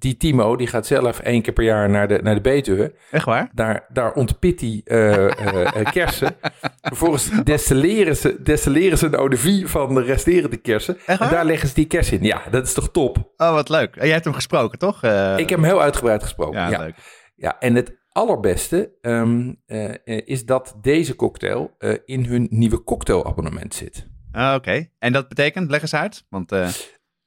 Die 0.04 0.16
Timo, 0.16 0.56
die 0.56 0.66
gaat 0.66 0.86
zelf 0.86 1.20
één 1.20 1.42
keer 1.42 1.52
per 1.52 1.64
jaar 1.64 1.90
naar 1.90 2.08
de, 2.08 2.18
naar 2.22 2.34
de 2.34 2.40
Betuwe. 2.40 2.94
Echt 3.10 3.24
waar? 3.24 3.50
Daar, 3.54 3.86
daar 3.88 4.12
ontpit 4.12 4.60
hij 4.60 4.80
eh, 4.84 5.14
eh, 5.14 5.80
eh, 5.80 5.92
kersen. 5.92 6.36
Vervolgens 6.82 7.30
destilleren 7.44 8.16
ze, 8.16 8.42
destilleren 8.42 8.98
ze 8.98 9.06
een 9.06 9.14
eau 9.14 9.28
de 9.28 9.36
vie 9.36 9.68
van 9.68 9.94
de 9.94 10.02
resterende 10.02 10.56
kersen. 10.56 10.96
En 11.06 11.18
daar 11.18 11.44
leggen 11.44 11.68
ze 11.68 11.74
die 11.74 11.86
kersen 11.86 12.18
in. 12.18 12.24
Ja, 12.24 12.42
dat 12.50 12.66
is 12.66 12.72
toch 12.72 12.90
top? 12.90 13.32
Oh, 13.36 13.52
wat 13.52 13.68
leuk. 13.68 13.96
En 13.96 14.04
jij 14.04 14.12
hebt 14.12 14.24
hem 14.24 14.34
gesproken, 14.34 14.78
toch? 14.78 14.96
Ik 15.36 15.48
heb 15.48 15.48
hem 15.48 15.64
heel 15.64 15.82
uitgebreid 15.82 16.22
gesproken. 16.22 16.60
Ja, 16.60 16.68
Ja, 16.68 16.78
leuk. 16.78 16.94
ja. 17.36 17.58
en 17.58 17.74
het 17.74 17.96
allerbeste 18.08 18.92
ehm, 19.00 19.52
eh, 19.66 19.84
eh, 19.84 20.20
is 20.24 20.46
dat 20.46 20.76
deze 20.80 21.16
cocktail 21.16 21.76
in 22.04 22.24
hun 22.24 22.46
nieuwe 22.50 22.82
cocktailabonnement 22.82 23.74
zit. 23.74 24.06
Ah, 24.32 24.54
Oké. 24.54 24.86
En 24.98 25.12
dat 25.12 25.28
betekent, 25.28 25.70
leg 25.70 25.82
eens 25.82 25.94
uit. 25.94 26.24
Want 26.28 26.52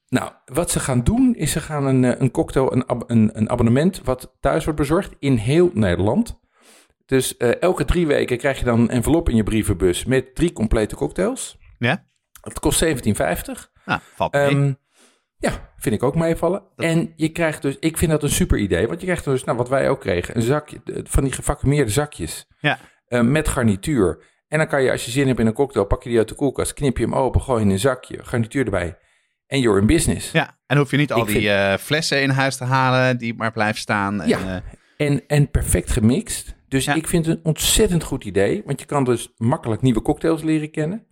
Nou, 0.10 0.32
wat 0.46 0.72
ze 0.72 0.80
gaan 0.80 1.04
doen 1.04 1.36
is 1.36 1.52
ze 1.52 1.60
gaan 1.60 1.86
een, 1.86 2.04
eh, 2.04 2.20
een 2.22 2.32
cocktail, 2.32 2.74
een, 2.74 2.86
ab- 2.86 3.10
een, 3.10 3.30
een 3.34 3.50
abonnement 3.50 4.02
wat 4.04 4.36
thuis 4.40 4.64
wordt 4.64 4.80
bezorgd 4.80 5.14
in 5.20 5.36
heel 5.36 5.72
Nederland. 5.74 6.40
Dus 7.06 7.38
eh, 7.38 7.62
elke 7.62 7.86
drie 7.86 8.08
weken 8.08 8.38
krijg 8.38 8.60
je 8.60 8.66
dan 8.66 8.80
een 8.80 8.90
envelop 8.90 9.30
in 9.30 9.36
je 9.36 9.44
brievenbus 9.44 10.06
met 10.06 10.36
drie 10.36 10.54
complete 10.54 10.96
cocktails. 10.96 11.58
ja, 11.80 12.06
Het 12.42 12.60
kost 12.60 12.84
17,50. 12.86 12.90
nou, 13.86 14.00
valt 14.16 14.34
mee. 14.34 14.42
Ehm, 14.48 14.74
ja, 15.38 15.74
vind 15.78 15.96
ik 15.96 16.04
ook 16.04 16.16
meevallen. 16.16 16.64
En 16.76 17.14
je 17.16 17.30
krijgt 17.30 17.62
dus, 17.62 17.78
ik 17.80 17.98
vind 17.98 18.12
dat 18.12 18.24
een 18.24 18.30
super 18.30 18.58
idee, 18.58 18.88
want 18.88 19.00
je 19.00 19.06
krijgt 19.06 19.26
dus, 19.26 19.44
nou 19.44 19.58
wat 19.58 19.70
wij 19.70 19.90
ook 19.90 20.00
kregen, 20.00 20.36
een 20.36 20.42
zakje 20.42 20.82
eh, 20.86 21.00
van 21.04 21.24
die 21.24 21.34
gevacumeerde 21.34 21.92
zakjes 21.92 22.48
ja. 22.60 22.80
eh, 23.08 23.22
met 23.22 23.48
garnituur. 23.48 24.24
En 24.48 24.58
dan 24.58 24.68
kan 24.68 24.84
je, 24.84 24.92
als 24.92 25.06
je 25.06 25.12
zin 25.12 25.28
hebt 25.28 25.40
in 25.40 25.48
een 25.48 25.54
cocktail, 25.54 25.86
pak 25.86 26.04
je 26.04 26.10
die 26.10 26.18
uit 26.18 26.30
de 26.30 26.36
koelkast, 26.36 26.74
knip 26.74 26.98
je 26.98 27.04
hem 27.04 27.16
open, 27.16 27.42
gooi 27.42 27.60
je 27.60 27.66
in 27.66 27.72
een 27.72 27.80
zakje, 27.80 28.24
garnituur 28.24 28.66
erbij. 28.66 28.98
En 29.48 29.60
you're 29.60 29.80
in 29.80 29.88
business. 29.88 30.32
ja, 30.32 30.58
en 30.66 30.77
hoef 30.77 30.92
je 30.92 30.98
niet 30.98 31.12
al 31.12 31.20
Ik 31.22 31.25
die 31.27 31.36
vind- 31.36 31.48
eh, 31.48 31.74
flessen 31.77 32.22
in 32.22 32.30
huis 32.30 32.56
te 32.58 32.63
halen 32.63 33.18
die 33.18 33.34
maar 33.34 33.51
blijven 33.51 33.80
staan. 33.82 34.22
En, 34.22 34.27
Ja. 34.30 34.39
eh, 34.98 35.08
En, 35.08 35.24
en 35.27 35.51
perfect 35.51 35.92
gemixt. 35.92 36.56
Dus 36.68 36.86
Ja. 36.86 36.94
ik 36.94 37.08
vind 37.08 37.25
het 37.25 37.38
een 37.38 37.46
ontzettend 37.46 38.04
goed 38.04 38.24
idee. 38.24 38.62
Want 38.66 38.80
je 38.80 38.86
kan 38.86 39.04
dus 39.04 39.34
makkelijk 39.38 39.82
nieuwe 39.82 40.01
cocktails 40.01 40.44
leren 40.44 40.72
kennen. 40.72 41.06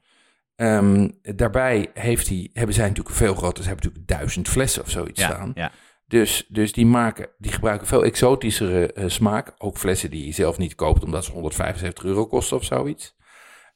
Ehm, 0.55 1.09
daarbij 1.21 1.89
heeft 1.93 2.27
hij, 2.27 2.49
hebben 2.53 2.75
zij 2.75 2.87
natuurlijk 2.87 3.15
veel 3.15 3.35
groter. 3.35 3.63
Ze 3.63 3.69
hebben 3.69 3.85
natuurlijk 3.85 4.19
duizend 4.19 4.49
flessen 4.49 4.81
of 4.83 4.89
zoiets 4.89 5.21
ja, 5.21 5.27
staan. 5.29 5.51
ja. 5.55 5.71
Dus, 6.07 6.45
dus 6.49 6.71
die, 6.73 6.85
maken, 6.85 7.27
die 7.37 7.51
gebruiken 7.51 7.87
veel 7.87 8.03
exotischere 8.03 8.93
eh, 8.93 9.03
smaak. 9.07 9.53
Ook 9.57 9.77
flessen 9.77 10.09
die 10.11 10.25
je 10.25 10.31
zelf 10.31 10.57
niet 10.57 10.75
koopt, 10.75 11.03
omdat 11.03 11.25
ze 11.25 11.31
175 11.31 12.03
euro 12.03 12.25
kosten 12.27 12.57
of 12.57 12.63
zoiets. 12.63 13.15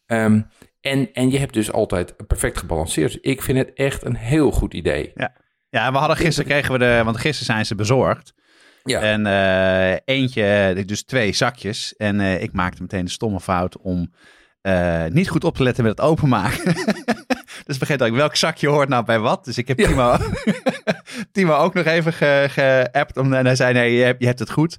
Ehm, 0.06 0.42
en, 0.82 1.14
en 1.14 1.32
je 1.32 1.38
hebt 1.38 1.54
dus 1.54 1.72
altijd 1.72 2.28
perfect 2.28 2.58
gebalanceerd. 2.58 3.12
Dus 3.12 3.22
ik 3.22 3.42
vind 3.42 3.58
het 3.58 3.74
echt 3.74 4.06
een 4.06 4.16
heel 4.16 4.52
goed 4.52 4.74
idee. 4.74 5.12
Ja, 5.16 5.36
ja 5.70 5.92
we 5.92 5.98
hadden 5.98 6.18
gisteren 6.18 6.50
kregen 6.50 6.72
we 6.72 6.80
de, 6.80 7.02
want 7.04 7.18
gisteren 7.18 7.54
zijn 7.54 7.66
ze 7.66 7.76
bezorgd. 7.76 8.34
Ja. 8.84 9.02
En 9.02 9.26
eh, 9.26 10.16
eentje, 10.16 10.84
dus 10.86 11.04
twee 11.04 11.34
zakjes. 11.34 11.96
En 11.96 12.20
eh, 12.20 12.42
ik 12.42 12.54
maakte 12.54 12.82
meteen 12.82 13.06
de 13.06 13.12
stomme 13.12 13.40
fout 13.40 13.78
om 13.78 14.14
eh, 14.62 15.06
niet 15.06 15.30
goed 15.30 15.44
op 15.44 15.56
te 15.56 15.64
letten 15.64 15.84
met 15.84 15.98
het 15.98 16.08
openmaken. 16.08 16.76
dus 17.66 17.78
vergeet 17.78 18.02
ik 18.02 18.14
welk 18.14 18.36
zakje 18.36 18.68
hoort 18.68 18.90
nou 18.90 19.06
bij 19.06 19.20
wat. 19.20 19.46
Dus 19.46 19.58
ik 19.58 19.68
heb 19.68 19.78
Timo, 19.78 20.18
Timo 21.32 21.56
ook 21.56 21.74
nog 21.74 21.86
even 21.86 22.14
geappt. 22.50 23.18
Om, 23.18 23.34
en 23.34 23.46
hij 23.46 23.56
zei, 23.56 23.74
nee, 23.74 23.94
je 23.94 24.04
hebt, 24.04 24.20
je 24.20 24.26
hebt 24.28 24.40
het 24.40 24.52
goed. 24.52 24.78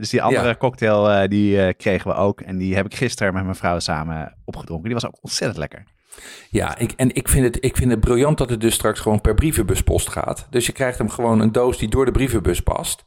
Dus 0.00 0.10
die 0.10 0.22
andere 0.22 0.46
Ja. 0.46 0.54
cocktail, 0.56 1.28
die 1.28 1.74
kregen 1.74 2.10
we 2.10 2.16
ook. 2.16 2.40
En 2.40 2.58
die 2.58 2.74
heb 2.74 2.86
ik 2.86 2.94
gisteren 2.94 3.34
met 3.34 3.42
mijn 3.42 3.54
vrouw 3.56 3.78
samen 3.78 4.36
opgedronken. 4.44 4.84
Die 4.84 4.94
was 4.94 5.06
ook 5.06 5.18
ontzettend 5.20 5.58
lekker. 5.58 5.84
Ja, 6.50 6.78
ik, 6.78 6.92
en 6.96 7.14
ik 7.14 7.28
vind, 7.28 7.44
het, 7.44 7.64
ik 7.64 7.76
vind 7.76 7.90
het 7.90 8.00
briljant 8.00 8.38
dat 8.38 8.50
het 8.50 8.60
dus 8.60 8.74
straks 8.74 9.00
gewoon 9.00 9.20
per 9.20 9.34
brievenbuspost 9.34 10.08
gaat. 10.08 10.46
Dus 10.50 10.66
je 10.66 10.72
krijgt 10.72 10.98
hem 10.98 11.08
gewoon 11.08 11.40
een 11.40 11.52
doos 11.52 11.78
die 11.78 11.88
door 11.88 12.04
de 12.04 12.10
brievenbus 12.10 12.60
past. 12.60 13.04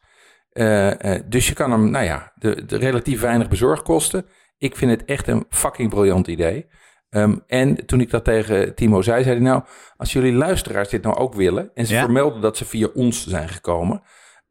Eh, 0.49 1.15
eh, 1.15 1.23
dus 1.29 1.47
je 1.47 1.53
kan 1.53 1.71
hem, 1.71 1.89
nou 1.89 2.05
ja, 2.05 2.31
de, 2.35 2.65
de 2.65 2.77
relatief 2.77 3.21
weinig 3.21 3.47
bezorgkosten. 3.47 4.25
Ik 4.57 4.75
vind 4.75 4.91
het 4.91 5.05
echt 5.05 5.27
een 5.27 5.45
fucking 5.49 5.89
briljant 5.89 6.27
idee. 6.27 6.67
Ehm, 7.09 7.35
en 7.47 7.85
toen 7.85 8.01
ik 8.01 8.09
dat 8.09 8.23
tegen 8.23 8.75
Timo 8.75 9.01
zei, 9.01 9.23
zei 9.23 9.35
hij 9.35 9.43
nou, 9.43 9.63
als 9.97 10.13
jullie 10.13 10.33
luisteraars 10.33 10.89
dit 10.89 11.03
nou 11.03 11.15
ook 11.15 11.33
willen... 11.33 11.71
en 11.73 11.85
ze 11.85 11.93
Ja. 11.93 11.99
vermelden 12.03 12.41
dat 12.41 12.57
ze 12.57 12.65
via 12.65 12.87
ons 12.93 13.27
zijn 13.27 13.49
gekomen... 13.49 14.01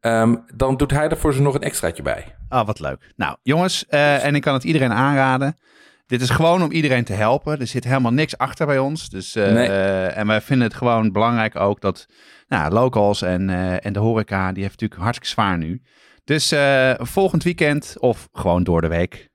ehm, 0.02 0.36
dan 0.54 0.76
doet 0.76 0.90
hij 0.90 1.08
er 1.08 1.16
voor 1.16 1.34
ze 1.34 1.42
nog 1.42 1.54
een 1.54 1.62
extraatje 1.62 2.02
bij. 2.02 2.34
Ah, 2.48 2.66
wat 2.66 2.80
leuk. 2.80 3.12
Nou, 3.16 3.36
jongens, 3.42 3.86
eh, 3.86 4.24
en 4.24 4.34
ik 4.34 4.42
kan 4.42 4.54
het 4.54 4.64
iedereen 4.64 4.92
aanraden. 4.92 5.58
Dit 6.06 6.20
is 6.20 6.30
gewoon 6.30 6.62
om 6.62 6.70
iedereen 6.70 7.04
te 7.04 7.12
helpen. 7.12 7.60
Er 7.60 7.66
zit 7.66 7.84
helemaal 7.84 8.12
niks 8.12 8.38
achter 8.38 8.66
bij 8.66 8.78
ons. 8.78 9.08
Dus, 9.08 9.34
eh, 9.34 9.52
Nee. 9.52 9.68
eh, 9.68 10.16
en 10.16 10.26
wij 10.26 10.40
vinden 10.40 10.66
het 10.66 10.76
gewoon 10.76 11.12
belangrijk 11.12 11.56
ook 11.56 11.80
dat 11.80 12.06
nou, 12.48 12.72
locals 12.72 13.22
en, 13.22 13.50
en 13.80 13.92
de 13.92 13.98
horeca, 13.98 14.52
die 14.52 14.62
heeft 14.62 14.80
natuurlijk 14.80 15.00
hartstikke 15.00 15.34
zwaar 15.34 15.58
nu. 15.58 15.82
Dus 16.24 16.54
volgend 16.98 17.42
weekend 17.42 17.96
of 17.98 18.28
gewoon 18.32 18.64
door 18.64 18.80
de 18.80 18.88
week, 18.88 19.28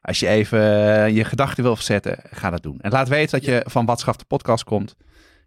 als 0.00 0.20
je 0.20 0.28
even 0.28 0.60
je 1.14 1.24
gedachten 1.24 1.62
wil 1.62 1.74
verzetten, 1.74 2.18
ga 2.30 2.50
dat 2.50 2.62
doen. 2.62 2.80
En 2.80 2.90
laat 2.90 3.08
weten 3.08 3.38
dat 3.40 3.48
je 3.48 3.64
van 3.68 3.86
Watschaf 3.86 4.16
de 4.16 4.24
podcast 4.24 4.64
komt. 4.64 4.94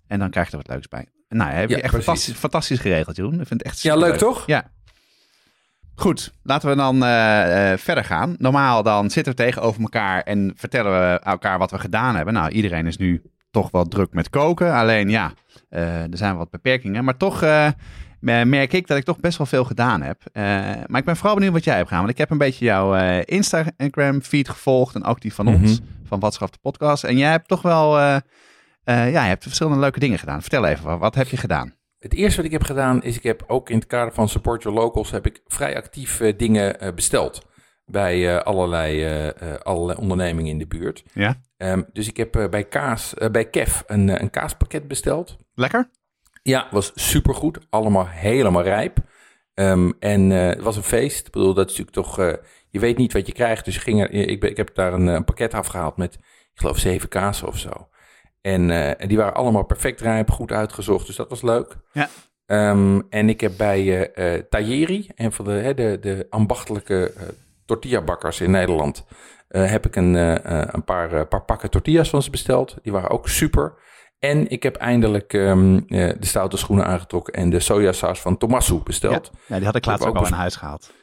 En 0.07 0.19
dan 0.19 0.29
krijg 0.29 0.45
je 0.45 0.51
er 0.57 0.63
wat 0.65 0.71
leuks 0.71 0.87
bij. 0.87 1.07
Nou, 1.29 1.51
heb 1.51 1.69
je 1.69 1.75
Ja, 1.75 1.81
echt 1.81 1.93
fantastisch, 1.93 2.35
fantastisch 2.35 2.79
geregeld, 2.79 3.15
Jeroen. 3.15 3.39
Ik 3.39 3.47
vind 3.47 3.49
het 3.49 3.63
echt 3.63 3.81
Ja, 3.81 3.95
leuk 3.95 4.17
toch? 4.17 4.43
Ja. 4.45 4.71
Goed, 5.95 6.33
laten 6.43 6.69
we 6.69 6.75
dan 6.75 7.03
eh, 7.03 7.71
eh, 7.71 7.79
verder 7.79 8.03
gaan. 8.03 8.35
Normaal 8.37 8.83
dan 8.83 9.09
zitten 9.09 9.35
we 9.35 9.43
tegenover 9.43 9.81
elkaar 9.81 10.21
en 10.21 10.53
vertellen 10.55 10.91
we 10.91 11.19
elkaar 11.19 11.57
wat 11.57 11.71
we 11.71 11.79
gedaan 11.79 12.15
hebben. 12.15 12.33
Nou, 12.33 12.49
iedereen 12.49 12.87
is 12.87 12.97
nu 12.97 13.21
toch 13.51 13.71
wel 13.71 13.85
druk 13.85 14.13
met 14.13 14.29
koken. 14.29 14.73
Alleen 14.73 15.09
ja, 15.09 15.33
eh, 15.69 16.01
er 16.01 16.17
zijn 16.17 16.37
wat 16.37 16.49
beperkingen. 16.49 17.03
Maar 17.03 17.17
toch 17.17 17.41
merk 18.19 18.73
ik 18.73 18.87
dat 18.87 18.97
ik 18.97 19.03
toch 19.03 19.19
best 19.19 19.37
wel 19.37 19.47
veel 19.47 19.63
gedaan 19.63 20.01
heb. 20.01 20.21
Maar 20.87 20.99
ik 20.99 21.05
ben 21.05 21.15
vooral 21.15 21.35
benieuwd 21.35 21.53
wat 21.53 21.63
jij 21.63 21.75
hebt 21.75 21.87
gedaan. 21.87 22.03
Want 22.03 22.13
ik 22.13 22.19
heb 22.19 22.29
een 22.29 22.37
beetje 22.37 22.65
jouw 22.65 23.19
Instagram 23.19 24.21
feed 24.21 24.49
gevolgd 24.49 24.95
en 24.95 25.03
ook 25.03 25.21
die 25.21 25.33
van 25.33 25.47
ons, 25.47 25.79
van 26.07 26.19
Watschaf 26.19 26.49
de 26.49 26.57
podcast. 26.61 27.03
En 27.03 27.17
jij 27.17 27.31
hebt 27.31 27.47
toch 27.47 27.61
wel, 27.61 28.21
ja, 28.85 29.05
je 29.05 29.17
hebt 29.29 29.43
verschillende 29.43 29.79
leuke 29.79 29.99
dingen 29.99 30.19
gedaan. 30.19 30.41
Vertel 30.41 30.65
even, 30.65 30.85
wat, 30.85 30.99
wat 30.99 31.15
heb 31.15 31.27
je 31.27 31.37
gedaan? 31.37 31.73
Het 31.99 32.13
eerste 32.13 32.35
wat 32.37 32.45
ik 32.45 32.51
heb 32.51 32.63
gedaan 32.63 33.03
is, 33.03 33.15
ik 33.15 33.23
heb 33.23 33.43
ook 33.47 33.69
in 33.69 33.77
het 33.77 33.87
kader 33.87 34.13
van 34.13 34.29
Support 34.29 34.63
Your 34.63 34.77
Locals, 34.79 35.11
heb 35.11 35.25
ik 35.25 35.41
vrij 35.45 35.75
actief 35.77 36.19
eh, 36.19 36.37
dingen 36.37 36.79
eh, 36.79 36.93
besteld. 36.93 37.45
Bij 37.85 38.35
eh, 38.35 38.43
allerlei, 38.43 39.03
eh, 39.03 39.27
eh, 39.27 39.59
allerlei 39.59 39.99
ondernemingen 39.99 40.51
in 40.51 40.57
de 40.57 40.67
buurt. 40.67 41.03
Ja. 41.13 41.41
Ehm, 41.57 41.81
dus 41.93 42.07
ik 42.07 42.17
heb 42.17 42.35
eh, 42.35 42.49
bij, 42.49 42.63
kaas, 42.63 43.13
eh, 43.13 43.29
bij 43.29 43.49
Kev 43.49 43.81
een, 43.87 44.09
eh, 44.09 44.21
een 44.21 44.29
kaaspakket 44.29 44.87
besteld. 44.87 45.37
Lekker? 45.53 45.89
Ja, 46.43 46.67
was 46.71 46.91
supergoed. 46.95 47.59
Allemaal 47.69 48.07
helemaal 48.07 48.63
rijp. 48.63 48.97
Ehm, 49.53 49.91
en 49.99 50.31
eh, 50.31 50.47
het 50.47 50.61
was 50.61 50.75
een 50.77 50.83
feest. 50.83 51.25
Ik 51.27 51.31
bedoel, 51.33 51.53
dat 51.53 51.69
is 51.71 51.77
natuurlijk 51.77 52.07
toch... 52.07 52.19
eh, 52.19 52.33
je 52.69 52.79
weet 52.79 52.97
niet 52.97 53.13
wat 53.13 53.27
je 53.27 53.33
krijgt. 53.33 53.65
Dus 53.65 53.75
ik, 53.75 53.81
ging 53.81 54.01
er, 54.01 54.11
ik, 54.11 54.43
ik 54.43 54.57
heb 54.57 54.75
daar 54.75 54.93
een, 54.93 55.07
eh, 55.07 55.13
een 55.13 55.23
pakket 55.25 55.53
afgehaald 55.53 55.97
met, 55.97 56.13
ik 56.13 56.21
geloof, 56.53 56.77
zeven 56.77 57.09
kazen 57.09 57.47
of 57.47 57.57
zo. 57.57 57.87
En, 58.45 58.71
eh, 58.71 59.01
en 59.01 59.07
die 59.07 59.17
waren 59.17 59.33
allemaal 59.33 59.63
perfect 59.63 60.01
rijp, 60.01 60.31
goed 60.31 60.51
uitgezocht. 60.51 61.05
Dus 61.05 61.15
dat 61.15 61.29
was 61.29 61.41
leuk. 61.41 61.75
Ja. 61.91 62.09
Ehm, 62.45 63.01
en 63.09 63.29
ik 63.29 63.41
heb 63.41 63.51
bij 63.57 64.11
eh 64.13 64.41
Tajeri, 64.49 65.09
een 65.15 65.31
van 65.31 65.45
de, 65.45 65.51
hè, 65.51 65.73
de, 65.73 65.97
de 66.01 66.27
ambachtelijke 66.29 67.13
tortillabakkers 67.65 68.41
in 68.41 68.51
Nederland... 68.51 69.05
heb 69.47 69.85
ik 69.85 69.95
een, 69.95 70.13
een 70.75 70.83
paar, 70.83 71.27
paar 71.27 71.43
pakken 71.43 71.69
tortillas 71.69 72.09
van 72.09 72.21
ze 72.21 72.29
besteld. 72.29 72.77
Die 72.81 72.91
waren 72.91 73.09
ook 73.09 73.29
super. 73.29 73.73
En 74.19 74.49
ik 74.49 74.63
heb 74.63 74.75
eindelijk 74.75 75.33
ehm, 75.33 75.77
eh, 75.77 76.13
de 76.19 76.25
stoute 76.25 76.57
schoenen 76.57 76.85
aangetrokken 76.85 77.33
en 77.33 77.49
de 77.49 77.59
sojasaus 77.59 78.19
van 78.21 78.37
Tomasu 78.37 78.81
besteld. 78.83 79.31
Ja, 79.47 79.55
die 79.55 79.65
had 79.65 79.75
ik 79.75 79.85
laatst 79.85 80.05
ook 80.05 80.15
ook 80.15 80.23
al 80.23 80.29
naar 80.29 80.39
huis 80.39 80.55
gehaald. 80.55 80.93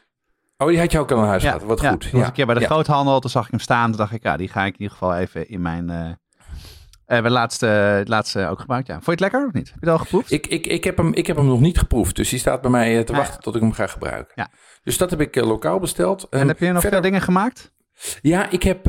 Oh, 0.57 0.69
die 0.69 0.79
had 0.79 0.93
je 0.93 0.99
ook 0.99 1.11
al 1.11 1.17
naar 1.17 1.27
huis 1.27 1.43
gehad. 1.43 1.63
Wat 1.63 1.81
ja. 1.81 1.91
goed. 1.91 2.05
Ja. 2.05 2.27
een 2.27 2.33
keer 2.33 2.47
bij 2.47 2.55
de 2.55 2.61
Ja. 2.61 2.67
groothandel, 2.67 3.21
toen 3.21 3.31
zag 3.31 3.45
ik 3.45 3.51
hem 3.51 3.61
staan. 3.61 3.89
Toen 3.89 3.97
dacht 3.97 4.13
ik, 4.13 4.23
ja, 4.23 4.37
die 4.37 4.49
ga 4.49 4.65
ik 4.65 4.75
in 4.75 4.81
ieder 4.81 4.97
geval 4.97 5.17
even 5.17 5.49
in 5.49 5.63
mijn... 5.63 6.21
eh 7.13 7.19
eh, 7.19 7.25
de 7.25 7.31
laatste, 7.31 7.67
het 7.67 8.09
laatste 8.09 8.47
ook 8.49 8.61
gebruikt, 8.61 8.87
ja. 8.87 8.95
Vond 8.95 9.05
je 9.07 9.11
het 9.11 9.21
lekker 9.21 9.47
of 9.47 9.53
niet? 9.53 9.67
Heb 9.71 9.75
je 9.81 9.87
het 9.91 9.99
al 9.99 10.05
geproefd? 10.05 10.31
Ik, 10.31 10.47
ik, 10.47 10.67
ik, 10.67 10.85
heb 10.85 10.97
hem, 10.97 11.13
ik 11.15 11.27
heb 11.27 11.37
hem 11.37 11.47
nog 11.47 11.61
niet 11.61 11.79
geproefd, 11.79 12.17
dus 12.17 12.29
die 12.29 12.39
staat 12.39 12.61
bij 12.61 12.71
mij 12.71 12.99
eh, 12.99 13.05
te 13.05 13.13
Ah, 13.13 13.19
wachten 13.19 13.41
tot 13.41 13.55
ik 13.55 13.61
hem 13.61 13.73
ga 13.73 13.87
gebruiken. 13.87 14.33
Ja. 14.35 14.49
Dus 14.83 14.97
dat 14.99 15.11
heb 15.11 15.21
ik 15.21 15.37
eh, 15.37 15.47
lokaal 15.47 15.79
besteld. 15.79 16.27
en 16.31 16.49
heb 16.49 16.59
je 16.59 16.65
nog 16.65 16.73
verder- 16.81 16.91
veel 16.91 17.01
dingen 17.11 17.21
gemaakt? 17.21 17.73
Ja, 18.23 18.51
ik 18.51 18.63
heb, 18.63 18.89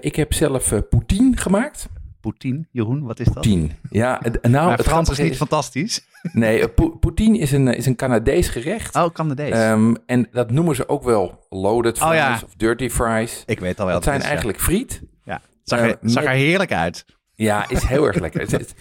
ik 0.00 0.16
heb 0.16 0.32
zelf 0.32 0.72
poutine 0.88 1.36
gemaakt. 1.36 1.88
Poutine, 2.20 2.66
Jeroen, 2.70 3.02
wat 3.02 3.18
is 3.20 3.24
dat? 3.24 3.34
Poutine. 3.34 3.68
Ja, 3.90 4.20
nou, 4.42 4.70
het 4.70 4.82
Frans 4.82 5.10
is 5.10 5.18
niet 5.18 5.36
fantastisch. 5.36 6.00
Nee, 6.32 6.68
pou- 6.68 6.96
poutine 6.98 7.38
is 7.38 7.52
een, 7.52 7.68
is 7.68 7.86
een 7.86 7.96
Canadees 7.96 8.48
gerecht. 8.48 8.96
Oh, 8.96 9.12
Canadees. 9.12 9.52
Ehm, 9.52 9.94
en 10.06 10.28
dat 10.32 10.50
noemen 10.50 10.74
ze 10.76 10.88
ook 10.88 11.02
wel 11.02 11.46
loaded 11.48 12.00
Oh, 12.00 12.06
fries 12.08 12.18
ja. 12.20 12.40
of 12.44 12.54
dirty 12.56 12.88
fries. 12.88 13.42
ik 13.46 13.60
weet 13.60 13.80
al 13.80 13.86
wel. 13.86 13.94
Dat 13.94 14.04
wat 14.04 14.12
zijn 14.12 14.18
is, 14.20 14.24
eigenlijk 14.28 14.60
friet. 14.60 15.02
Ja. 15.24 15.40
Zag, 15.64 15.80
er, 15.80 15.98
zag 16.02 16.24
er 16.24 16.30
heerlijk 16.30 16.72
uit. 16.72 17.04
Ja, 17.42 17.68
is 17.68 17.82
heel 17.84 18.06
erg 18.06 18.16
lekker. 18.20 18.40
Het, 18.40 18.50
het- 18.50 18.74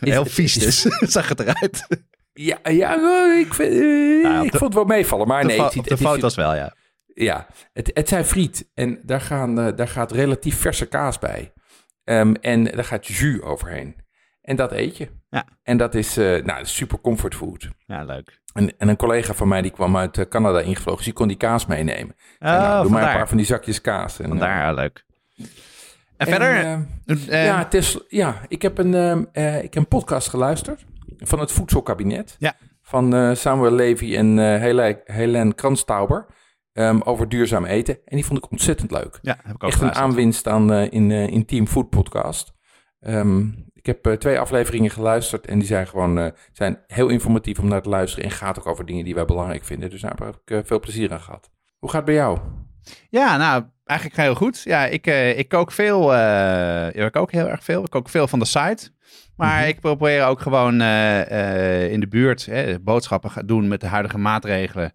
is- 0.00 0.10
Heel 0.10 0.24
vies 0.24 0.54
dus. 0.54 0.80
Zag 1.14 1.28
het 1.28 1.40
eruit. 1.40 1.86
Ja, 2.32 2.58
ja 2.70 2.94
eh, 2.94 3.38
ik, 3.40 3.54
vind, 3.54 3.72
eh, 4.24 4.38
op 4.38 4.44
ik 4.44 4.52
de- 4.52 4.58
vond 4.58 4.74
het 4.74 4.74
wel 4.74 4.96
meevallen. 4.96 5.26
Maar 5.28 5.44
nee, 5.44 5.62
het 5.62 5.72
de 5.84 5.96
foto's 5.96 6.34
wel, 6.34 6.54
ja. 6.54 6.74
Ja, 7.14 7.46
het, 7.72 7.90
het 7.94 8.08
zijn 8.08 8.24
friet. 8.24 8.70
En 8.74 8.98
daar, 9.02 9.20
gaan, 9.20 9.60
eh, 9.60 9.76
daar 9.76 9.88
gaat 9.88 10.12
relatief 10.12 10.56
verse 10.58 10.86
kaas 10.86 11.18
bij. 11.18 11.52
Ehm, 12.04 12.32
en 12.40 12.64
daar 12.64 12.84
gaat 12.84 13.06
jus 13.06 13.40
overheen. 13.42 13.96
En 14.42 14.56
dat 14.56 14.72
eet 14.72 14.96
je. 14.96 15.08
Ja. 15.30 15.46
En 15.62 15.76
dat 15.76 15.94
is 15.94 16.14
nou, 16.16 16.64
super 16.66 17.00
comfort 17.00 17.34
food. 17.34 17.68
Ja, 17.86 18.04
leuk. 18.04 18.40
En, 18.52 18.78
en 18.78 18.88
een 18.88 18.96
collega 18.96 19.34
van 19.34 19.48
mij 19.48 19.62
die 19.62 19.70
kwam 19.70 19.96
uit 19.96 20.28
Canada 20.28 20.60
ingevlogen. 20.60 20.96
Dus 20.96 21.04
die 21.04 21.12
kon 21.14 21.28
die 21.28 21.36
kaas 21.36 21.66
meenemen. 21.66 22.14
Oh, 22.38 22.48
En 22.48 22.58
nou, 22.60 22.82
doe 22.82 22.92
maar 22.92 23.02
een 23.02 23.16
paar 23.16 23.28
van 23.28 23.36
die 23.36 23.46
zakjes 23.46 23.80
kaas. 23.80 24.18
En, 24.20 24.28
Vandaar, 24.28 24.58
ja, 24.58 24.72
leuk. 24.72 25.04
En, 26.18 26.26
verder? 26.26 26.50
eh, 26.56 26.72
eh, 27.40 27.44
ja, 27.46 27.58
het 27.58 27.74
is, 27.74 27.98
ja, 28.08 28.40
ik 28.48 28.62
heb, 28.62 28.78
een, 28.78 28.94
ehm, 28.94 29.24
eh, 29.32 29.56
ik 29.56 29.74
heb 29.74 29.82
een 29.82 29.88
podcast 29.88 30.28
geluisterd 30.28 30.84
van 31.18 31.38
het 31.40 31.52
Voedselkabinet. 31.52 32.36
Ja. 32.38 32.54
Van 32.82 33.14
eh, 33.14 33.34
Samuel 33.34 33.72
Levy 33.72 34.16
en 34.16 34.38
eh 34.38 34.60
Hele- 34.60 35.00
Helen 35.04 35.54
Kranstauber. 35.54 36.26
ehm, 36.72 37.00
over 37.04 37.28
duurzaam 37.28 37.64
eten. 37.64 37.94
En 38.04 38.16
die 38.16 38.24
vond 38.26 38.38
ik 38.38 38.50
ontzettend 38.50 38.90
leuk. 38.90 39.18
ja, 39.22 39.36
heb 39.42 39.54
ik 39.54 39.64
ook 39.64 39.70
Echt 39.70 39.80
een 39.80 39.94
aanwinst 39.94 40.48
aan 40.48 40.72
in, 40.72 41.10
in 41.10 41.44
Team 41.44 41.66
Food 41.66 41.88
Podcast. 41.90 42.52
Ehm, 43.00 43.46
ik 43.72 43.86
heb 43.86 44.04
twee 44.18 44.38
afleveringen 44.38 44.90
geluisterd 44.90 45.46
en 45.46 45.58
die 45.58 45.68
zijn 45.68 45.86
gewoon 45.86 46.32
zijn 46.52 46.78
heel 46.86 47.08
informatief 47.08 47.58
om 47.58 47.68
naar 47.68 47.82
te 47.82 47.88
luisteren. 47.88 48.24
En 48.24 48.30
gaat 48.30 48.58
ook 48.58 48.66
over 48.66 48.86
dingen 48.86 49.04
die 49.04 49.14
wij 49.14 49.24
belangrijk 49.24 49.64
vinden. 49.64 49.90
Dus 49.90 50.00
daar 50.00 50.16
heb 50.24 50.40
ik 50.44 50.66
veel 50.66 50.80
plezier 50.80 51.12
aan 51.12 51.20
gehad. 51.20 51.50
Hoe 51.78 51.88
gaat 51.90 51.96
het 51.96 52.04
bij 52.06 52.14
jou? 52.14 52.38
Ja, 53.10 53.36
nou, 53.36 53.64
eigenlijk 53.88 54.20
heel 54.20 54.34
goed. 54.34 54.62
Ja, 54.62 54.86
ik, 54.86 55.06
eh, 55.06 55.38
ik 55.38 55.48
kook 55.48 55.72
veel. 55.72 56.14
eh, 56.14 57.04
ik 57.04 57.12
kook 57.12 57.32
heel 57.32 57.48
erg 57.48 57.64
veel. 57.64 57.84
Ik 57.84 57.90
kook 57.90 58.08
veel 58.08 58.28
van 58.28 58.38
de 58.38 58.44
site. 58.44 58.90
Maar 59.36 59.58
Mhm. 59.60 59.68
ik 59.68 59.80
probeer 59.80 60.24
ook 60.24 60.40
gewoon 60.40 60.80
eh, 60.80 61.92
in 61.92 62.00
de 62.00 62.08
buurt 62.08 62.46
hè, 62.46 62.80
boodschappen 62.80 63.30
gaan 63.30 63.46
doen 63.46 63.68
met 63.68 63.80
de 63.80 63.86
huidige 63.86 64.18
maatregelen. 64.18 64.90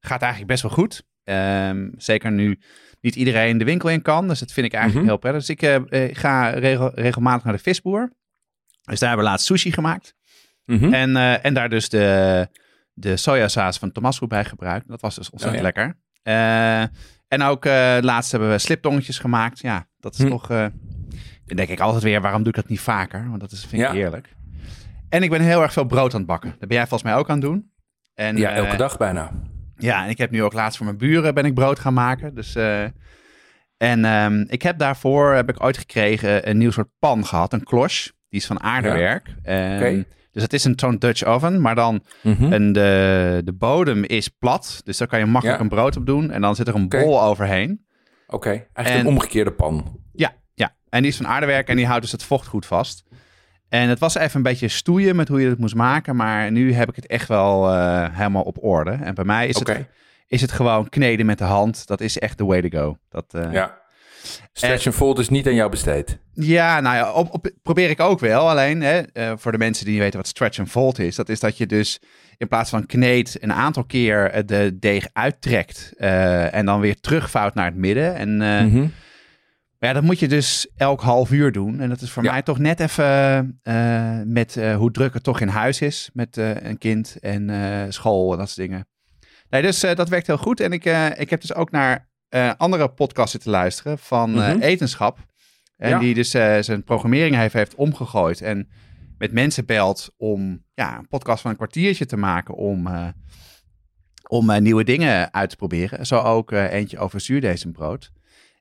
Gaat 0.00 0.20
eigenlijk 0.22 0.50
best 0.50 0.62
wel 0.62 0.70
goed. 0.70 1.02
Ehm, 1.24 1.88
zeker 1.96 2.32
nu 2.32 2.60
niet 3.00 3.16
iedereen 3.16 3.58
de 3.58 3.64
winkel 3.64 3.88
in 3.88 4.02
kan. 4.02 4.28
Dus 4.28 4.38
dat 4.38 4.52
vind 4.52 4.66
ik 4.66 4.72
eigenlijk 4.72 5.02
Mhm. 5.04 5.12
heel 5.14 5.20
prettig. 5.30 5.46
Dus 5.46 5.78
ik 6.10 6.16
ga 6.18 6.48
regel- 6.50 6.92
regelmatig 6.94 7.44
naar 7.44 7.52
de 7.52 7.62
visboer. 7.62 8.12
Dus 8.82 8.98
daar 8.98 9.08
hebben 9.08 9.26
we 9.26 9.30
laatst 9.32 9.46
sushi 9.46 9.72
gemaakt. 9.72 10.14
Mhm. 10.64 10.92
En, 10.94 11.16
en 11.42 11.54
daar 11.54 11.68
dus 11.68 11.88
de, 11.88 12.48
de 12.92 13.16
sojasaus 13.16 13.78
van 13.78 13.92
Tomasco 13.92 14.26
bij 14.26 14.44
gebruikt. 14.44 14.88
Dat 14.88 15.00
was 15.00 15.14
dus 15.14 15.30
ontzettend 15.30 15.62
Oh, 15.64 15.70
ja. 15.72 15.74
lekker. 15.74 15.96
En 17.28 17.42
ook 17.42 17.64
eh, 17.64 17.96
laatst 18.00 18.30
hebben 18.30 18.50
we 18.50 18.58
sliptongetjes 18.58 19.18
gemaakt. 19.18 19.58
Ja, 19.60 19.86
dat 20.00 20.12
is 20.14 20.18
Hm. 20.22 20.28
toch... 20.28 20.50
eh, 20.50 20.66
dan 21.46 21.56
denk 21.56 21.68
ik 21.68 21.80
altijd 21.80 22.02
weer, 22.02 22.20
waarom 22.20 22.42
doe 22.42 22.48
ik 22.52 22.56
dat 22.60 22.68
niet 22.68 22.80
vaker? 22.80 23.26
Want 23.28 23.40
dat 23.40 23.52
is, 23.52 23.60
vind 23.60 23.72
ik 23.72 23.78
Ja. 23.88 23.92
heerlijk. 23.94 24.36
En 25.08 25.22
ik 25.22 25.30
ben 25.30 25.40
heel 25.40 25.62
erg 25.62 25.72
veel 25.72 25.84
brood 25.84 26.12
aan 26.12 26.18
het 26.18 26.28
bakken. 26.28 26.50
Dat 26.50 26.68
ben 26.68 26.76
jij 26.76 26.86
volgens 26.86 27.02
mij 27.10 27.18
ook 27.18 27.28
aan 27.28 27.36
het 27.38 27.44
doen. 27.44 27.72
En, 28.14 28.36
Ja, 28.36 28.52
elke 28.52 28.70
eh, 28.70 28.78
dag 28.78 28.96
bijna. 28.96 29.30
Ja, 29.76 30.04
en 30.04 30.10
ik 30.10 30.18
heb 30.18 30.30
nu 30.30 30.42
ook 30.42 30.52
laatst 30.52 30.76
voor 30.76 30.86
mijn 30.86 30.98
buren 30.98 31.34
ben 31.34 31.44
ik 31.44 31.54
brood 31.54 31.78
gaan 31.78 31.94
maken. 31.94 32.34
Dus, 32.34 32.54
en 33.76 34.04
ehm, 34.04 34.44
ik 34.48 34.62
heb 34.62 34.78
daarvoor, 34.78 35.32
heb 35.34 35.48
ik 35.48 35.62
ooit 35.64 35.78
gekregen, 35.78 36.48
een 36.48 36.58
nieuw 36.58 36.70
soort 36.70 36.88
pan 36.98 37.26
gehad, 37.26 37.52
een 37.52 37.62
kloche. 37.64 38.10
Die 38.28 38.40
is 38.40 38.46
van 38.46 38.60
aardewerk. 38.62 39.28
Oké. 39.42 40.04
Dus 40.38 40.46
het 40.46 40.52
is 40.56 40.64
een 40.64 40.72
zo'n 40.76 40.98
Dutch 40.98 41.24
oven, 41.24 41.60
maar 41.60 41.74
dan 41.74 42.04
Mhm. 42.22 42.52
en 42.52 42.72
de, 42.72 43.40
de 43.44 43.52
bodem 43.52 44.04
is 44.04 44.28
plat. 44.28 44.80
Dus 44.84 44.96
daar 44.98 45.08
kan 45.08 45.18
je 45.18 45.24
makkelijk 45.26 45.58
Ja. 45.58 45.62
een 45.64 45.70
brood 45.70 45.96
op 45.96 46.06
doen. 46.06 46.30
En 46.30 46.40
dan 46.40 46.54
zit 46.54 46.68
er 46.68 46.74
een 46.74 46.88
bol 46.88 47.22
overheen. 47.22 47.86
Oké, 48.26 48.48
eigenlijk 48.48 48.88
en- 48.88 49.00
een 49.00 49.06
omgekeerde 49.06 49.52
pan. 49.52 50.00
Ja, 50.12 50.32
ja. 50.54 50.74
En 50.88 51.02
die 51.02 51.10
is 51.10 51.16
van 51.16 51.26
aardewerk 51.26 51.68
en 51.68 51.76
die 51.76 51.86
houdt 51.86 52.02
dus 52.02 52.12
het 52.12 52.22
vocht 52.22 52.46
goed 52.46 52.66
vast. 52.66 53.04
En 53.68 53.88
het 53.88 53.98
was 53.98 54.14
even 54.14 54.36
een 54.36 54.42
beetje 54.42 54.68
stoeien 54.68 55.16
met 55.16 55.28
hoe 55.28 55.40
je 55.40 55.48
het 55.48 55.58
moest 55.58 55.74
maken. 55.74 56.16
Maar 56.16 56.50
nu 56.52 56.72
heb 56.72 56.88
ik 56.88 56.96
het 56.96 57.06
echt 57.06 57.28
wel 57.28 57.68
eh, 57.72 58.06
helemaal 58.10 58.42
op 58.42 58.62
orde. 58.64 58.90
En 58.90 59.14
bij 59.14 59.24
mij 59.24 59.46
is, 59.48 59.58
het, 59.58 59.86
is 60.26 60.40
het 60.40 60.52
gewoon 60.52 60.88
kneden 60.88 61.26
met 61.26 61.38
de 61.38 61.44
hand. 61.44 61.86
Dat 61.86 62.00
is 62.00 62.18
echt 62.18 62.36
the 62.36 62.44
way 62.44 62.68
to 62.68 62.78
go. 62.78 62.96
Dat, 63.08 63.34
eh, 63.34 63.52
ja. 63.52 63.77
Stretch 64.52 64.86
and 64.86 64.94
fold 64.94 65.18
is 65.18 65.28
niet 65.28 65.46
aan 65.46 65.54
jou 65.54 65.70
besteed. 65.70 66.18
Ja, 66.32 66.80
nou 66.80 66.96
ja, 66.96 67.12
op, 67.12 67.32
op, 67.34 67.50
probeer 67.62 67.90
ik 67.90 68.00
ook 68.00 68.20
wel. 68.20 68.50
Alleen 68.50 68.80
hè, 68.82 68.98
eh, 68.98 69.32
voor 69.36 69.52
de 69.52 69.58
mensen 69.58 69.84
die 69.84 69.94
niet 69.94 70.02
weten 70.02 70.18
wat 70.18 70.28
stretch 70.28 70.58
and 70.58 70.70
fold 70.70 70.98
is, 70.98 71.16
dat 71.16 71.28
is 71.28 71.40
dat 71.40 71.56
je 71.56 71.66
dus 71.66 72.00
in 72.36 72.48
plaats 72.48 72.70
van 72.70 72.86
kneed 72.86 73.36
een 73.40 73.52
aantal 73.52 73.84
keer 73.84 74.30
eh, 74.30 74.42
de 74.46 74.76
deeg 74.78 75.06
uittrekt 75.12 75.92
eh, 75.96 76.54
en 76.54 76.66
dan 76.66 76.80
weer 76.80 77.00
terugvouwt 77.00 77.54
naar 77.54 77.64
het 77.64 77.74
midden. 77.76 78.14
En 78.14 78.36
Mhm. 78.36 78.80
maar 79.78 79.88
ja, 79.88 79.92
dat 79.92 80.02
moet 80.02 80.18
je 80.18 80.28
dus 80.28 80.68
elk 80.76 81.00
half 81.00 81.30
uur 81.30 81.52
doen. 81.52 81.80
En 81.80 81.88
dat 81.88 82.00
is 82.00 82.10
voor 82.10 82.22
Ja. 82.24 82.30
mij 82.32 82.42
toch 82.42 82.58
net 82.58 82.80
even 82.80 83.60
met 84.32 84.58
hoe 84.76 84.90
druk 84.90 85.14
het 85.14 85.22
toch 85.22 85.40
in 85.40 85.48
huis 85.48 85.80
is 85.80 86.10
met 86.12 86.36
een 86.36 86.78
kind 86.78 87.16
en 87.20 87.50
school 87.92 88.32
en 88.32 88.38
dat 88.38 88.50
soort 88.50 88.68
dingen. 88.68 88.86
Nee, 89.50 89.62
dus 89.62 89.80
dat 89.80 90.08
werkt 90.08 90.26
heel 90.26 90.38
goed. 90.38 90.60
En 90.60 90.72
ik, 90.72 90.84
ik 91.16 91.30
heb 91.30 91.40
dus 91.40 91.54
ook 91.54 91.70
naar 91.70 92.07
eh, 92.28 92.52
andere 92.56 92.88
podcasten 92.88 93.40
te 93.40 93.50
luisteren 93.50 93.98
van 93.98 94.42
eh, 94.42 94.48
Mhm. 94.54 94.60
etenschap. 94.60 95.18
En 95.76 95.88
Ja. 95.90 95.98
die 95.98 96.14
dus 96.14 96.34
eh, 96.34 96.58
zijn 96.60 96.84
programmering 96.84 97.34
heeft, 97.36 97.54
heeft 97.54 97.74
omgegooid. 97.74 98.40
En 98.40 98.68
met 99.18 99.32
mensen 99.32 99.66
belt 99.66 100.14
om 100.16 100.64
ja, 100.74 100.98
een 100.98 101.08
podcast 101.08 101.42
van 101.42 101.50
een 101.50 101.56
kwartiertje 101.56 102.06
te 102.06 102.16
maken 102.16 102.54
om, 102.54 102.88
om 104.28 104.62
nieuwe 104.62 104.84
dingen 104.84 105.32
uit 105.32 105.50
te 105.50 105.56
proberen. 105.56 106.06
Zo 106.06 106.18
ook 106.18 106.50
eentje 106.52 106.98
over 106.98 107.20
zuurdesembrood. 107.20 108.10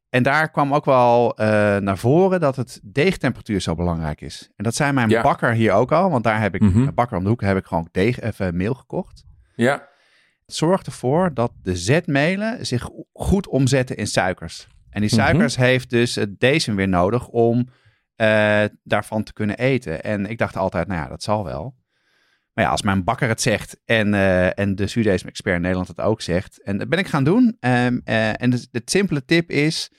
En 0.10 0.24
daar 0.24 0.52
kwam 0.52 0.74
ook 0.74 0.86
wel 0.86 1.34
naar 1.80 1.98
voren 1.98 2.40
dat 2.40 2.56
het 2.56 2.80
deegtemperatuur 2.84 3.62
zo 3.62 3.76
belangrijk 3.76 4.22
is. 4.22 4.50
En 4.56 4.64
dat 4.64 4.76
zei 4.76 4.92
mijn 4.92 5.10
Ja. 5.10 5.22
bakker 5.22 5.52
hier 5.54 5.72
ook 5.74 5.92
al, 5.92 6.10
want 6.10 6.24
daar 6.24 6.42
heb 6.42 6.56
ik, 6.56 6.62
Mhm. 6.62 6.82
mijn 6.82 6.94
bakker 6.94 7.18
om 7.18 7.24
de 7.24 7.30
hoek, 7.30 7.42
heb 7.42 7.58
ik 7.58 7.66
gewoon 7.66 7.88
deeg, 7.92 8.20
even 8.20 8.58
meel 8.58 8.74
gekocht. 8.74 9.24
Ja, 9.56 9.88
Zorgt 10.52 10.86
ervoor 10.86 11.34
dat 11.34 11.52
de 11.62 11.76
zetmelen 11.76 12.66
zich 12.66 12.90
goed 13.14 13.48
omzetten 13.48 13.98
in 13.98 14.08
suikers. 14.08 14.68
En 14.90 15.02
die 15.02 15.10
Mhm. 15.16 15.20
suikers 15.24 15.56
heeft 15.56 15.90
dus 15.90 16.16
het 16.16 16.40
decem 16.40 16.76
weer 16.76 16.88
nodig 16.88 17.28
om 17.28 17.68
eh, 18.16 18.64
daarvan 18.84 19.24
te 19.24 19.34
kunnen 19.34 19.58
eten. 19.58 20.04
En 20.04 20.26
ik 20.26 20.38
dacht 20.38 20.56
altijd, 20.58 20.88
nou 20.88 21.02
ja, 21.02 21.08
dat 21.08 21.24
zal 21.24 21.44
wel. 21.44 21.76
Maar 22.54 22.64
ja, 22.66 22.72
als 22.72 22.82
mijn 22.82 23.04
bakker 23.04 23.28
het 23.28 23.42
zegt 23.42 23.80
en, 23.86 24.14
eh, 24.14 24.60
en 24.60 24.76
de 24.76 24.88
zuurdesem-expert 24.88 25.56
in 25.56 25.62
Nederland 25.62 25.88
het 25.88 26.00
ook 26.02 26.22
zegt. 26.22 26.64
En 26.64 26.78
dat 26.78 26.90
ben 26.90 27.00
ik 27.00 27.08
gaan 27.08 27.24
doen. 27.24 27.58
Eh, 27.60 27.86
en 28.42 28.50
de, 28.50 28.68
de 28.72 28.82
simpele 28.86 29.26
tip 29.26 29.50
is, 29.52 29.92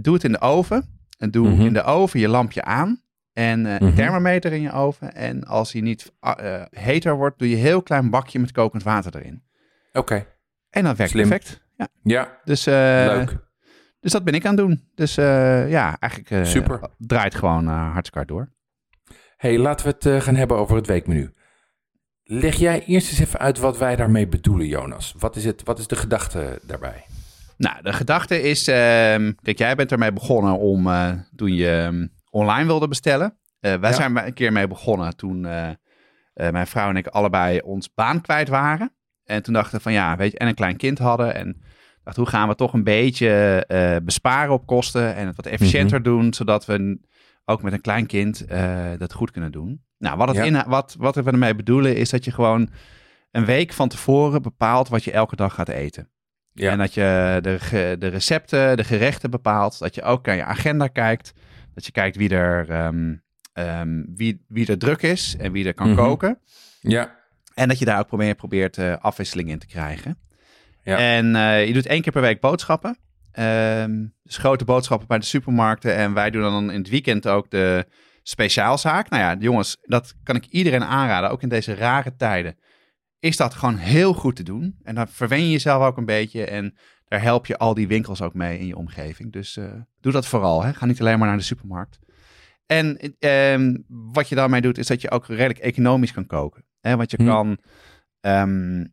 doe 0.00 0.14
het 0.14 0.24
in 0.24 0.32
de 0.32 0.40
oven. 0.40 1.00
En 1.18 1.30
doe 1.30 1.48
Mhm. 1.48 1.60
in 1.60 1.72
de 1.72 1.82
oven 1.82 2.20
je 2.20 2.28
lampje 2.28 2.62
aan. 2.64 3.02
En 3.40 3.66
eh, 3.66 3.72
een 3.72 3.86
Mhm. 3.86 3.94
thermometer 3.94 4.52
in 4.52 4.60
je 4.60 4.72
oven. 4.72 5.14
En 5.14 5.44
als 5.44 5.72
hij 5.72 5.80
niet 5.82 6.12
eh, 6.20 6.62
heter 6.70 7.16
wordt, 7.16 7.38
doe 7.38 7.48
je 7.48 7.54
een 7.56 7.60
heel 7.62 7.82
klein 7.82 8.10
bakje 8.10 8.38
met 8.38 8.52
kokend 8.52 8.82
water 8.82 9.16
erin. 9.16 9.42
oké. 9.92 10.26
En 10.70 10.84
dat 10.84 10.96
werkt 10.96 11.12
Slim. 11.12 11.28
perfect. 11.28 11.60
Ja. 11.76 11.88
Ja, 12.02 12.38
Dus, 12.44 12.66
eh, 12.66 12.74
leuk. 13.06 13.36
dus 14.00 14.12
dat 14.12 14.24
ben 14.24 14.34
ik 14.34 14.44
aan 14.46 14.56
het 14.56 14.66
doen. 14.66 14.88
Dus 14.94 15.16
eh, 15.16 15.70
ja, 15.70 15.96
eigenlijk 15.98 16.30
eh, 16.32 16.44
Super. 16.44 16.80
draait 16.98 17.34
gewoon 17.34 17.68
eh 17.68 17.92
hartstikke 17.92 18.18
hard 18.18 18.28
door. 18.28 18.52
hey, 19.36 19.58
laten 19.58 19.86
we 19.86 19.92
het 19.92 20.06
eh, 20.06 20.20
gaan 20.20 20.34
hebben 20.36 20.56
over 20.56 20.76
het 20.76 20.86
weekmenu. 20.86 21.30
Leg 22.24 22.54
jij 22.56 22.84
eerst 22.84 23.10
eens 23.10 23.20
even 23.20 23.38
uit 23.38 23.58
wat 23.58 23.78
wij 23.78 23.96
daarmee 23.96 24.28
bedoelen, 24.28 24.66
Jonas. 24.66 25.14
Wat 25.18 25.36
is, 25.36 25.44
het, 25.44 25.62
wat 25.64 25.78
is 25.78 25.86
de 25.86 25.96
gedachte 25.96 26.60
daarbij? 26.66 27.04
Nou, 27.56 27.82
de 27.82 27.92
gedachte 27.92 28.42
is, 28.42 28.68
ehm, 28.68 29.32
kijk, 29.42 29.58
jij 29.58 29.74
bent 29.74 29.92
ermee 29.92 30.12
begonnen 30.12 30.58
om 30.58 30.86
eh, 30.86 31.12
toen 31.36 31.54
je 31.54 31.68
ehm, 31.70 32.06
online 32.30 32.66
wilde 32.66 32.88
bestellen. 32.88 33.38
Eh, 33.60 33.74
wij 33.74 33.90
Ja. 33.90 33.96
zijn 33.96 34.16
een 34.26 34.34
keer 34.34 34.52
mee 34.52 34.66
begonnen 34.66 35.16
toen 35.16 35.44
eh, 35.46 35.68
eh, 35.68 35.74
mijn 36.50 36.66
vrouw 36.66 36.88
en 36.88 36.96
ik 36.96 37.06
allebei 37.06 37.60
ons 37.60 37.94
baan 37.94 38.20
kwijt 38.20 38.48
waren. 38.48 38.92
En 39.24 39.42
toen 39.42 39.54
dachten 39.54 39.76
we 39.76 39.82
van 39.82 39.92
ja, 39.92 40.16
weet 40.16 40.32
je, 40.32 40.38
en 40.38 40.48
een 40.48 40.54
klein 40.54 40.76
kind 40.76 40.98
hadden. 40.98 41.34
En 41.34 41.62
dacht, 42.04 42.16
hoe 42.16 42.26
gaan 42.26 42.48
we 42.48 42.54
toch 42.54 42.72
een 42.72 42.84
beetje 42.84 44.00
besparen 44.04 44.52
op 44.52 44.66
kosten 44.66 45.14
en 45.14 45.26
het 45.26 45.36
wat 45.36 45.46
efficiënter 45.46 46.02
doen, 46.02 46.34
zodat 46.34 46.66
we 46.66 46.98
ook 47.44 47.62
met 47.62 47.72
een 47.72 47.80
klein 47.80 48.06
kind 48.06 48.44
dat 48.98 49.12
goed 49.12 49.30
kunnen 49.30 49.52
doen. 49.52 49.84
Nou, 49.98 50.16
wat, 50.16 50.28
het 50.28 50.36
Ja. 50.36 50.44
inha- 50.44 50.68
wat, 50.68 50.96
wat 50.98 51.14
we 51.14 51.22
ermee 51.22 51.54
bedoelen 51.54 51.96
is 51.96 52.10
dat 52.10 52.24
je 52.24 52.30
gewoon 52.30 52.70
een 53.30 53.44
week 53.44 53.72
van 53.72 53.88
tevoren 53.88 54.42
bepaalt 54.42 54.88
wat 54.88 55.04
je 55.04 55.12
elke 55.12 55.36
dag 55.36 55.54
gaat 55.54 55.68
eten. 55.68 56.08
Ja. 56.52 56.70
En 56.70 56.78
dat 56.78 56.94
je 56.94 57.38
de, 57.42 57.96
de 57.98 58.06
recepten, 58.06 58.76
de 58.76 58.84
gerechten 58.84 59.30
bepaalt. 59.30 59.78
Dat 59.78 59.94
je 59.94 60.02
ook 60.02 60.26
naar 60.26 60.36
je 60.36 60.44
agenda 60.44 60.86
kijkt. 60.86 61.32
Dat 61.80 61.88
je 61.88 62.00
kijkt 62.00 62.16
wie 62.16 62.28
er, 62.28 62.70
ehm, 62.70 63.14
ehm, 63.52 64.02
wie, 64.14 64.44
wie 64.48 64.66
er 64.66 64.78
druk 64.78 65.02
is 65.02 65.36
en 65.38 65.52
wie 65.52 65.66
er 65.66 65.74
kan 65.74 65.88
Mhm. 65.90 65.96
koken. 65.96 66.38
Ja, 66.80 67.18
En 67.54 67.68
dat 67.68 67.78
je 67.78 67.84
daar 67.84 67.98
ook 67.98 68.06
probeert, 68.06 68.36
probeert 68.36 68.78
eh, 68.78 68.96
afwisseling 68.96 69.48
in 69.48 69.58
te 69.58 69.66
krijgen. 69.66 70.18
Ja. 70.82 70.98
En 70.98 71.36
eh, 71.36 71.66
je 71.66 71.72
doet 71.72 71.86
één 71.86 72.02
keer 72.02 72.12
per 72.12 72.22
week 72.22 72.40
boodschappen. 72.40 72.98
Ehm, 73.32 74.06
dus 74.22 74.36
grote 74.36 74.64
boodschappen 74.64 75.06
bij 75.08 75.18
de 75.18 75.24
supermarkten. 75.24 75.94
En 75.96 76.12
wij 76.14 76.30
doen 76.30 76.42
dan 76.42 76.70
in 76.70 76.78
het 76.78 76.88
weekend 76.88 77.28
ook 77.28 77.50
de 77.50 77.86
speciaalzaak. 78.22 79.08
Nou 79.08 79.22
ja, 79.22 79.36
jongens, 79.40 79.76
dat 79.82 80.14
kan 80.22 80.36
ik 80.36 80.46
iedereen 80.46 80.84
aanraden. 80.84 81.30
Ook 81.30 81.42
in 81.42 81.48
deze 81.48 81.74
rare 81.74 82.16
tijden. 82.16 82.56
Is 83.18 83.36
dat 83.36 83.54
gewoon 83.54 83.76
heel 83.76 84.12
goed 84.14 84.36
te 84.36 84.42
doen. 84.42 84.76
En 84.82 84.94
dan 84.94 85.08
verwen 85.08 85.40
je 85.42 85.50
jezelf 85.50 85.82
ook 85.84 85.96
een 85.96 86.04
beetje. 86.04 86.44
En 86.44 86.76
daar 87.10 87.22
help 87.22 87.46
je 87.46 87.58
al 87.58 87.74
die 87.74 87.88
winkels 87.88 88.22
ook 88.22 88.34
mee 88.34 88.58
in 88.58 88.66
je 88.66 88.76
omgeving. 88.76 89.32
Dus 89.32 89.56
eh, 89.56 89.64
doe 90.00 90.12
dat 90.12 90.26
vooral. 90.26 90.62
Hè. 90.62 90.72
Ga 90.74 90.86
niet 90.86 91.00
alleen 91.00 91.18
maar 91.18 91.28
naar 91.28 91.36
de 91.36 91.42
supermarkt. 91.42 91.98
En 92.66 92.98
ehm, 93.18 93.76
wat 93.88 94.28
je 94.28 94.34
daarmee 94.34 94.60
doet, 94.60 94.78
is 94.78 94.86
dat 94.86 95.00
je 95.00 95.10
ook 95.10 95.26
redelijk 95.26 95.58
economisch 95.58 96.12
kan 96.12 96.26
koken. 96.26 96.64
Hè? 96.80 96.96
Want 96.96 97.10
je 97.10 97.16
Hm. 97.16 97.26
kan 97.26 97.58
ehm, 98.20 98.84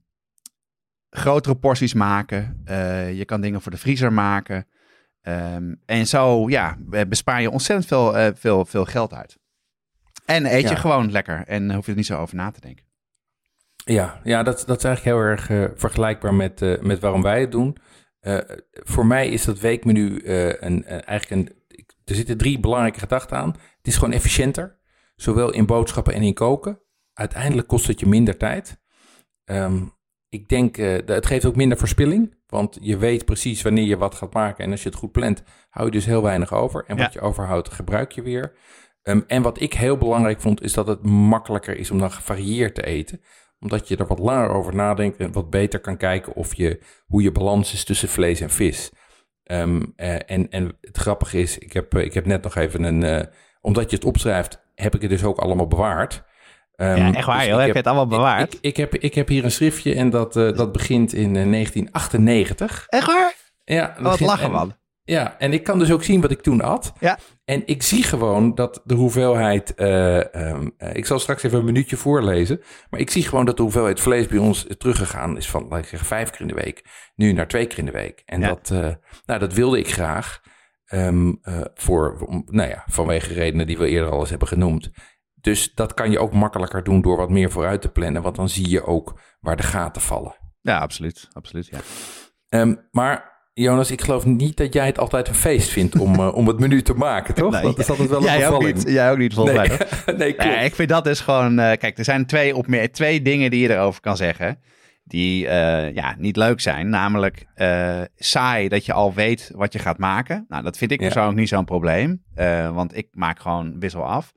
grotere 1.10 1.56
porties 1.56 1.94
maken. 1.94 2.62
Eh, 2.66 3.18
je 3.18 3.26
kan 3.26 3.42
dingen 3.42 3.62
voor 3.62 3.72
de 3.72 3.78
vriezer 3.78 4.14
maken. 4.14 4.68
Ehm, 5.22 5.74
en 5.86 6.08
zo 6.08 6.50
ja, 6.50 6.78
bespaar 7.08 7.42
je 7.42 7.50
ontzettend 7.52 7.88
veel, 7.88 8.18
eh, 8.18 8.32
veel, 8.36 8.66
veel 8.66 8.86
geld 8.86 9.14
uit. 9.14 9.38
En 10.26 10.46
eet 10.56 10.62
Ja. 10.62 10.70
je 10.70 10.76
gewoon 10.76 11.12
lekker 11.12 11.44
en 11.48 11.74
hoef 11.74 11.86
je 11.86 11.92
er 11.92 11.98
niet 11.98 12.06
zo 12.06 12.18
over 12.20 12.36
na 12.36 12.52
te 12.52 12.62
denken. 12.62 12.86
Ja, 13.76 14.20
ja 14.24 14.44
dat, 14.44 14.64
dat 14.68 14.78
is 14.78 14.84
eigenlijk 14.84 15.16
heel 15.18 15.26
erg 15.26 15.50
eh, 15.50 15.64
vergelijkbaar 15.80 16.34
met, 16.34 16.62
eh, 16.62 16.80
met 16.82 17.00
waarom 17.00 17.22
wij 17.22 17.40
het 17.42 17.52
doen. 17.52 17.78
Eh, 18.20 18.38
voor 18.72 19.06
mij 19.06 19.28
is 19.28 19.46
dat 19.46 19.60
weekmenu 19.60 20.18
eh, 20.18 20.48
een, 20.48 20.84
eh, 20.86 21.08
eigenlijk 21.08 21.30
een. 21.30 21.56
Er 22.06 22.16
zitten 22.16 22.38
drie 22.38 22.60
belangrijke 22.60 23.00
gedachten 23.00 23.38
aan. 23.38 23.50
Het 23.78 23.88
is 23.88 23.96
gewoon 23.96 24.14
efficiënter, 24.14 24.80
zowel 25.16 25.54
in 25.54 25.66
boodschappen 25.66 26.14
en 26.14 26.22
in 26.22 26.34
koken. 26.34 26.82
Uiteindelijk 27.14 27.68
kost 27.68 27.88
het 27.88 28.00
je 28.00 28.06
minder 28.06 28.38
tijd. 28.38 28.82
Ehm, 29.44 29.84
ik 30.30 30.50
denk, 30.50 30.78
dat 30.78 31.08
het 31.08 31.26
geeft 31.26 31.46
ook 31.46 31.56
minder 31.56 31.78
verspilling, 31.78 32.36
want 32.48 32.78
je 32.82 32.98
weet 32.98 33.26
precies 33.26 33.62
wanneer 33.62 33.86
je 33.86 33.98
wat 33.98 34.16
gaat 34.16 34.34
maken. 34.34 34.64
En 34.64 34.72
als 34.72 34.84
je 34.84 34.90
het 34.90 34.98
goed 34.98 35.12
plant, 35.12 35.44
hou 35.70 35.86
je 35.86 35.92
dus 35.92 36.06
heel 36.06 36.22
weinig 36.22 36.54
over. 36.54 36.86
En 36.86 36.98
wat 36.98 37.14
je 37.14 37.20
overhoudt, 37.20 37.74
gebruik 37.74 38.12
je 38.12 38.22
weer. 38.22 38.54
Ehm, 39.02 39.22
en 39.28 39.42
wat 39.42 39.62
ik 39.62 39.74
heel 39.74 39.98
belangrijk 39.98 40.42
vond, 40.42 40.62
is 40.64 40.74
dat 40.74 40.88
het 40.88 41.04
makkelijker 41.06 41.78
is 41.78 41.92
om 41.92 42.00
dan 42.00 42.12
gevarieerd 42.12 42.76
te 42.76 42.86
eten 42.86 43.22
omdat 43.60 43.88
je 43.88 43.98
er 43.98 44.08
wat 44.08 44.20
langer 44.20 44.50
over 44.50 44.76
nadenkt 44.76 45.18
en 45.18 45.32
wat 45.32 45.50
beter 45.50 45.80
kan 45.80 45.98
kijken 45.98 46.34
of 46.36 46.56
je, 46.56 46.80
hoe 47.06 47.22
je 47.22 47.32
balans 47.32 47.74
is 47.74 47.84
tussen 47.84 48.10
vlees 48.10 48.42
en 48.42 48.50
vis. 48.50 48.92
Ehm, 49.44 49.82
eh, 49.96 50.14
en, 50.32 50.50
en 50.50 50.78
het 50.82 50.98
grappige 50.98 51.40
is, 51.40 51.58
ik 51.58 51.74
heb, 51.74 51.96
eh, 51.96 52.04
ik 52.04 52.14
heb 52.14 52.26
net 52.26 52.44
nog 52.44 52.56
even 52.56 52.84
een. 52.84 53.04
eh, 53.04 53.22
omdat 53.62 53.90
je 53.90 53.96
het 53.96 54.06
opschrijft, 54.06 54.62
heb 54.76 54.96
ik 54.96 55.02
het 55.02 55.10
dus 55.10 55.24
ook 55.24 55.38
allemaal 55.38 55.68
bewaard. 55.68 56.24
Ehm, 56.76 56.96
Ja, 56.98 57.14
echt 57.14 57.26
waar, 57.26 57.38
dus 57.38 57.48
joh. 57.48 57.56
ik 57.60 57.62
Heb 57.66 57.72
je 57.72 57.78
het 57.78 57.88
allemaal 57.88 58.08
bewaard? 58.08 58.54
Ik, 58.54 58.60
ik, 58.62 58.78
heb, 58.78 58.96
ik 58.96 59.14
heb 59.16 59.28
hier 59.28 59.44
een 59.44 59.52
schriftje 59.52 59.96
en 59.96 60.10
dat, 60.10 60.34
dat 60.34 60.72
begint 60.72 61.14
in 61.14 61.36
eh, 61.36 61.52
1998. 61.52 62.86
Echt 62.88 63.06
waar? 63.08 63.36
Ja, 63.66 63.88
dat 63.88 63.96
Wat 64.02 64.12
begint- 64.12 64.30
lachen, 64.30 64.46
en- 64.46 64.52
man. 64.52 64.74
Ja, 65.10 65.40
en 65.40 65.54
ik 65.54 65.64
kan 65.64 65.80
dus 65.80 65.92
ook 65.92 66.04
zien 66.04 66.22
wat 66.22 66.32
ik 66.32 66.42
toen 66.42 66.62
at. 66.62 66.94
Ja. 67.00 67.18
En 67.46 67.64
ik 67.68 67.84
zie 67.84 68.04
gewoon 68.04 68.56
dat 68.56 68.82
de 68.84 68.94
hoeveelheid. 68.94 69.76
eh, 69.76 70.36
ehm, 70.36 70.70
eh, 70.78 70.96
ik 70.96 71.06
zal 71.06 71.20
straks 71.20 71.44
even 71.44 71.60
een 71.60 71.66
minuutje 71.66 71.98
voorlezen. 71.98 72.62
Maar 72.90 73.00
ik 73.00 73.10
zie 73.10 73.24
gewoon 73.24 73.46
dat 73.46 73.58
de 73.58 73.64
hoeveelheid 73.64 74.00
vlees 74.00 74.28
bij 74.28 74.38
ons 74.38 74.66
teruggegaan 74.78 75.38
is 75.38 75.50
van, 75.50 75.68
laat 75.70 75.80
ik 75.80 75.86
zeggen, 75.86 76.08
vijf 76.08 76.30
keer 76.30 76.42
in 76.42 76.48
de 76.48 76.54
week. 76.54 76.86
Nu 77.16 77.32
naar 77.32 77.48
twee 77.48 77.66
keer 77.68 77.78
in 77.80 77.86
de 77.86 77.92
week. 77.92 78.22
En 78.26 78.40
Ja. 78.42 78.48
dat, 78.48 78.70
eh, 78.72 78.90
nou, 79.26 79.40
dat 79.40 79.54
wilde 79.54 79.80
ik 79.80 79.92
graag. 79.92 80.42
ehm, 80.88 81.34
eh, 81.42 81.62
voor, 81.74 82.26
om- 82.28 82.44
nou 82.46 82.70
ja, 82.70 82.84
vanwege 82.88 83.34
redenen 83.34 83.68
die 83.68 83.78
we 83.78 83.88
eerder 83.88 84.10
al 84.12 84.20
eens 84.20 84.30
hebben 84.30 84.48
genoemd. 84.48 84.90
Dus 85.34 85.74
dat 85.74 85.94
kan 85.94 86.12
je 86.12 86.20
ook 86.20 86.34
makkelijker 86.34 86.84
doen 86.84 87.02
door 87.02 87.18
wat 87.18 87.30
meer 87.30 87.52
vooruit 87.52 87.82
te 87.82 87.90
plannen. 87.92 88.22
Want 88.22 88.36
dan 88.36 88.50
zie 88.50 88.70
je 88.70 88.84
ook 88.86 89.20
waar 89.40 89.56
de 89.56 89.64
gaten 89.64 90.02
vallen. 90.02 90.36
Ja, 90.62 90.78
absoluut. 90.80 91.28
absoluut 91.34 91.68
ja. 91.68 91.80
Ehm, 92.50 92.76
maar 92.92 93.37
Jonas, 93.60 93.92
ik 93.92 94.02
geloof 94.02 94.26
niet 94.26 94.58
dat 94.58 94.74
jij 94.74 94.86
het 94.86 95.00
altijd 95.00 95.28
een 95.28 95.36
feest 95.36 95.70
vindt 95.70 96.00
om, 96.00 96.14
uh, 96.20 96.36
om 96.36 96.48
het 96.48 96.60
menu 96.60 96.82
te 96.82 96.94
maken, 96.94 97.34
toch? 97.34 97.52
Nee, 97.52 97.62
dat 97.62 97.80
is 97.80 97.90
altijd 97.90 98.10
wel 98.10 98.18
een 98.20 98.24
jij 98.26 98.48
ook 98.50 98.64
niet, 98.66 98.84
Jij 98.88 99.12
ook 99.12 99.18
niet, 99.18 99.34
volgens 99.34 99.58
Nee. 99.58 99.68
mij. 99.68 99.78
nee, 100.18 100.34
klopt. 100.34 100.56
Nee, 100.56 100.66
ik 100.66 100.76
vind 100.76 100.90
dat 100.90 101.04
dus 101.04 101.20
gewoon... 101.20 101.60
eh, 101.60 101.78
kijk, 101.78 101.98
er 101.98 102.04
zijn 102.04 102.26
twee, 102.26 102.56
opmer- 102.56 102.92
twee 102.92 103.22
dingen 103.22 103.52
die 103.52 103.62
je 103.62 103.70
erover 103.74 104.02
kan 104.02 104.18
zeggen. 104.18 104.60
Die 105.04 105.48
eh, 105.48 105.94
ja, 105.94 106.16
niet 106.18 106.36
leuk 106.36 106.60
zijn. 106.60 106.90
Namelijk 106.90 107.46
eh, 107.56 108.02
saai 108.16 108.68
dat 108.68 108.86
je 108.86 108.94
al 108.94 109.14
weet 109.14 109.52
wat 109.56 109.74
je 109.74 109.80
gaat 109.80 109.98
maken. 109.98 110.46
Nou, 110.48 110.64
dat 110.64 110.78
vind 110.78 110.92
ik 110.92 111.00
Ja. 111.00 111.06
persoonlijk 111.06 111.38
niet 111.38 111.50
zo'n 111.50 111.66
probleem. 111.66 112.24
eh, 112.36 112.74
want 112.76 112.98
ik 112.98 113.08
maak 113.12 113.40
gewoon 113.40 113.80
wissel 113.80 114.04
af. 114.04 114.34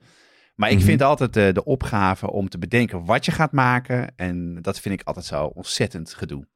Maar 0.55 0.71
ik 0.71 0.77
Mhm. 0.77 0.85
vind 0.87 1.03
altijd 1.03 1.35
de, 1.35 1.51
de 1.53 1.65
opgave 1.65 2.31
om 2.31 2.49
te 2.49 2.59
bedenken 2.59 3.05
wat 3.05 3.25
je 3.25 3.33
gaat 3.33 3.53
maken. 3.53 4.13
En 4.17 4.59
dat 4.61 4.81
vind 4.81 5.01
ik 5.01 5.07
altijd 5.07 5.27
zo 5.27 5.45
ontzettend 5.45 6.15
gedoe. 6.15 6.47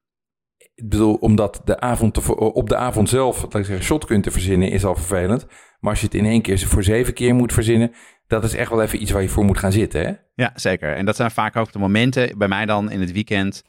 Ik 0.74 0.88
bedoel, 0.88 1.14
omdat 1.14 1.60
de 1.64 1.80
avond 1.80 2.14
te, 2.14 2.36
op 2.36 2.68
de 2.68 2.76
avond 2.76 3.08
zelf, 3.08 3.42
laat 3.42 3.54
ik 3.54 3.64
zeggen, 3.64 3.84
shotgun 3.84 4.20
te 4.22 4.30
verzinnen 4.30 4.70
is 4.70 4.84
al 4.84 4.94
vervelend. 4.94 5.46
Maar 5.80 5.90
als 5.90 6.00
je 6.00 6.06
het 6.06 6.14
in 6.14 6.24
één 6.24 6.42
keer 6.42 6.58
voor 6.58 6.82
zeven 6.82 7.14
keer 7.14 7.34
moet 7.34 7.52
verzinnen, 7.52 7.92
dat 8.26 8.44
is 8.44 8.54
echt 8.54 8.70
wel 8.70 8.82
even 8.82 9.02
iets 9.02 9.10
waar 9.10 9.22
je 9.22 9.28
voor 9.28 9.44
moet 9.44 9.58
gaan 9.58 9.72
zitten, 9.72 10.00
hè? 10.06 10.12
Ja, 10.34 10.52
zeker. 10.54 10.96
En 10.96 11.04
dat 11.04 11.16
zijn 11.16 11.30
vaak 11.30 11.56
ook 11.56 11.72
de 11.72 11.78
momenten, 11.78 12.38
bij 12.38 12.48
mij 12.48 12.66
dan 12.66 12.90
in 12.90 13.00
het 13.00 13.12
weekend, 13.12 13.62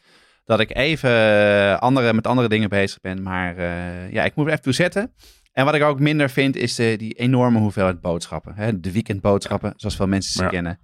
dat 0.46 0.60
ik 0.60 0.76
even 0.76 1.10
eh, 1.10 1.78
andere, 1.80 2.14
met 2.14 2.28
andere 2.28 2.48
dingen 2.50 2.70
bezig 2.70 3.02
ben. 3.02 3.24
Maar 3.24 3.58
eh, 3.58 4.12
ja, 4.12 4.24
ik 4.24 4.36
moet 4.36 4.46
er 4.46 4.52
even 4.52 4.64
toe 4.64 4.74
zetten. 4.74 5.14
En 5.54 5.66
wat 5.66 5.76
ik 5.76 5.84
ook 5.84 6.00
minder 6.00 6.30
vind, 6.30 6.56
is 6.56 6.76
de, 6.76 6.96
die 6.98 7.14
enorme 7.14 7.60
hoeveelheid 7.60 8.02
boodschappen. 8.02 8.54
Hè? 8.56 8.80
De 8.80 8.92
weekendboodschappen, 8.92 9.74
zoals 9.76 9.96
veel 9.96 10.08
mensen 10.08 10.32
ze 10.34 10.44
Ja. 10.44 10.50
kennen. 10.50 10.80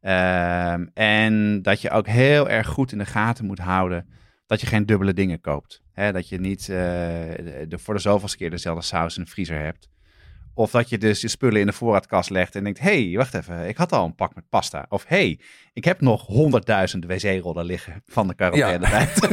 Ehm, 0.00 0.86
en 0.94 1.62
dat 1.62 1.80
je 1.80 1.90
ook 1.90 2.06
heel 2.06 2.48
erg 2.48 2.66
goed 2.66 2.92
in 2.92 2.98
de 2.98 3.04
gaten 3.04 3.44
moet 3.44 3.58
houden 3.58 4.06
dat 4.46 4.60
je 4.60 4.66
geen 4.66 4.86
dubbele 4.86 5.12
dingen 5.12 5.40
koopt. 5.40 5.82
Hè? 5.92 6.12
Dat 6.12 6.28
je 6.28 6.40
niet 6.40 6.60
eh, 6.60 6.66
de, 6.68 7.76
voor 7.78 7.94
de 7.94 8.00
zoveelste 8.00 8.36
keer 8.36 8.50
dezelfde 8.50 8.84
saus 8.84 9.16
in 9.16 9.24
de 9.24 9.30
vriezer 9.30 9.60
hebt. 9.60 9.88
Of 10.56 10.70
dat 10.70 10.88
je 10.88 10.98
dus 10.98 11.20
je 11.20 11.28
spullen 11.28 11.60
in 11.60 11.66
de 11.66 11.72
voorraadkast 11.72 12.30
legt 12.30 12.54
en 12.54 12.64
denkt: 12.64 12.78
hé, 12.78 13.04
hey, 13.08 13.16
wacht 13.16 13.34
even, 13.34 13.68
ik 13.68 13.76
had 13.76 13.92
al 13.92 14.04
een 14.04 14.14
pak 14.14 14.34
met 14.34 14.48
pasta. 14.48 14.86
Of 14.88 15.04
hé, 15.06 15.16
hey, 15.16 15.40
ik 15.72 15.84
heb 15.84 16.00
nog 16.00 16.26
honderdduizend 16.26 17.04
wc-rollen 17.04 17.64
liggen 17.64 18.02
van 18.06 18.28
de 18.28 18.34
quarantaine-tijd. 18.34 19.28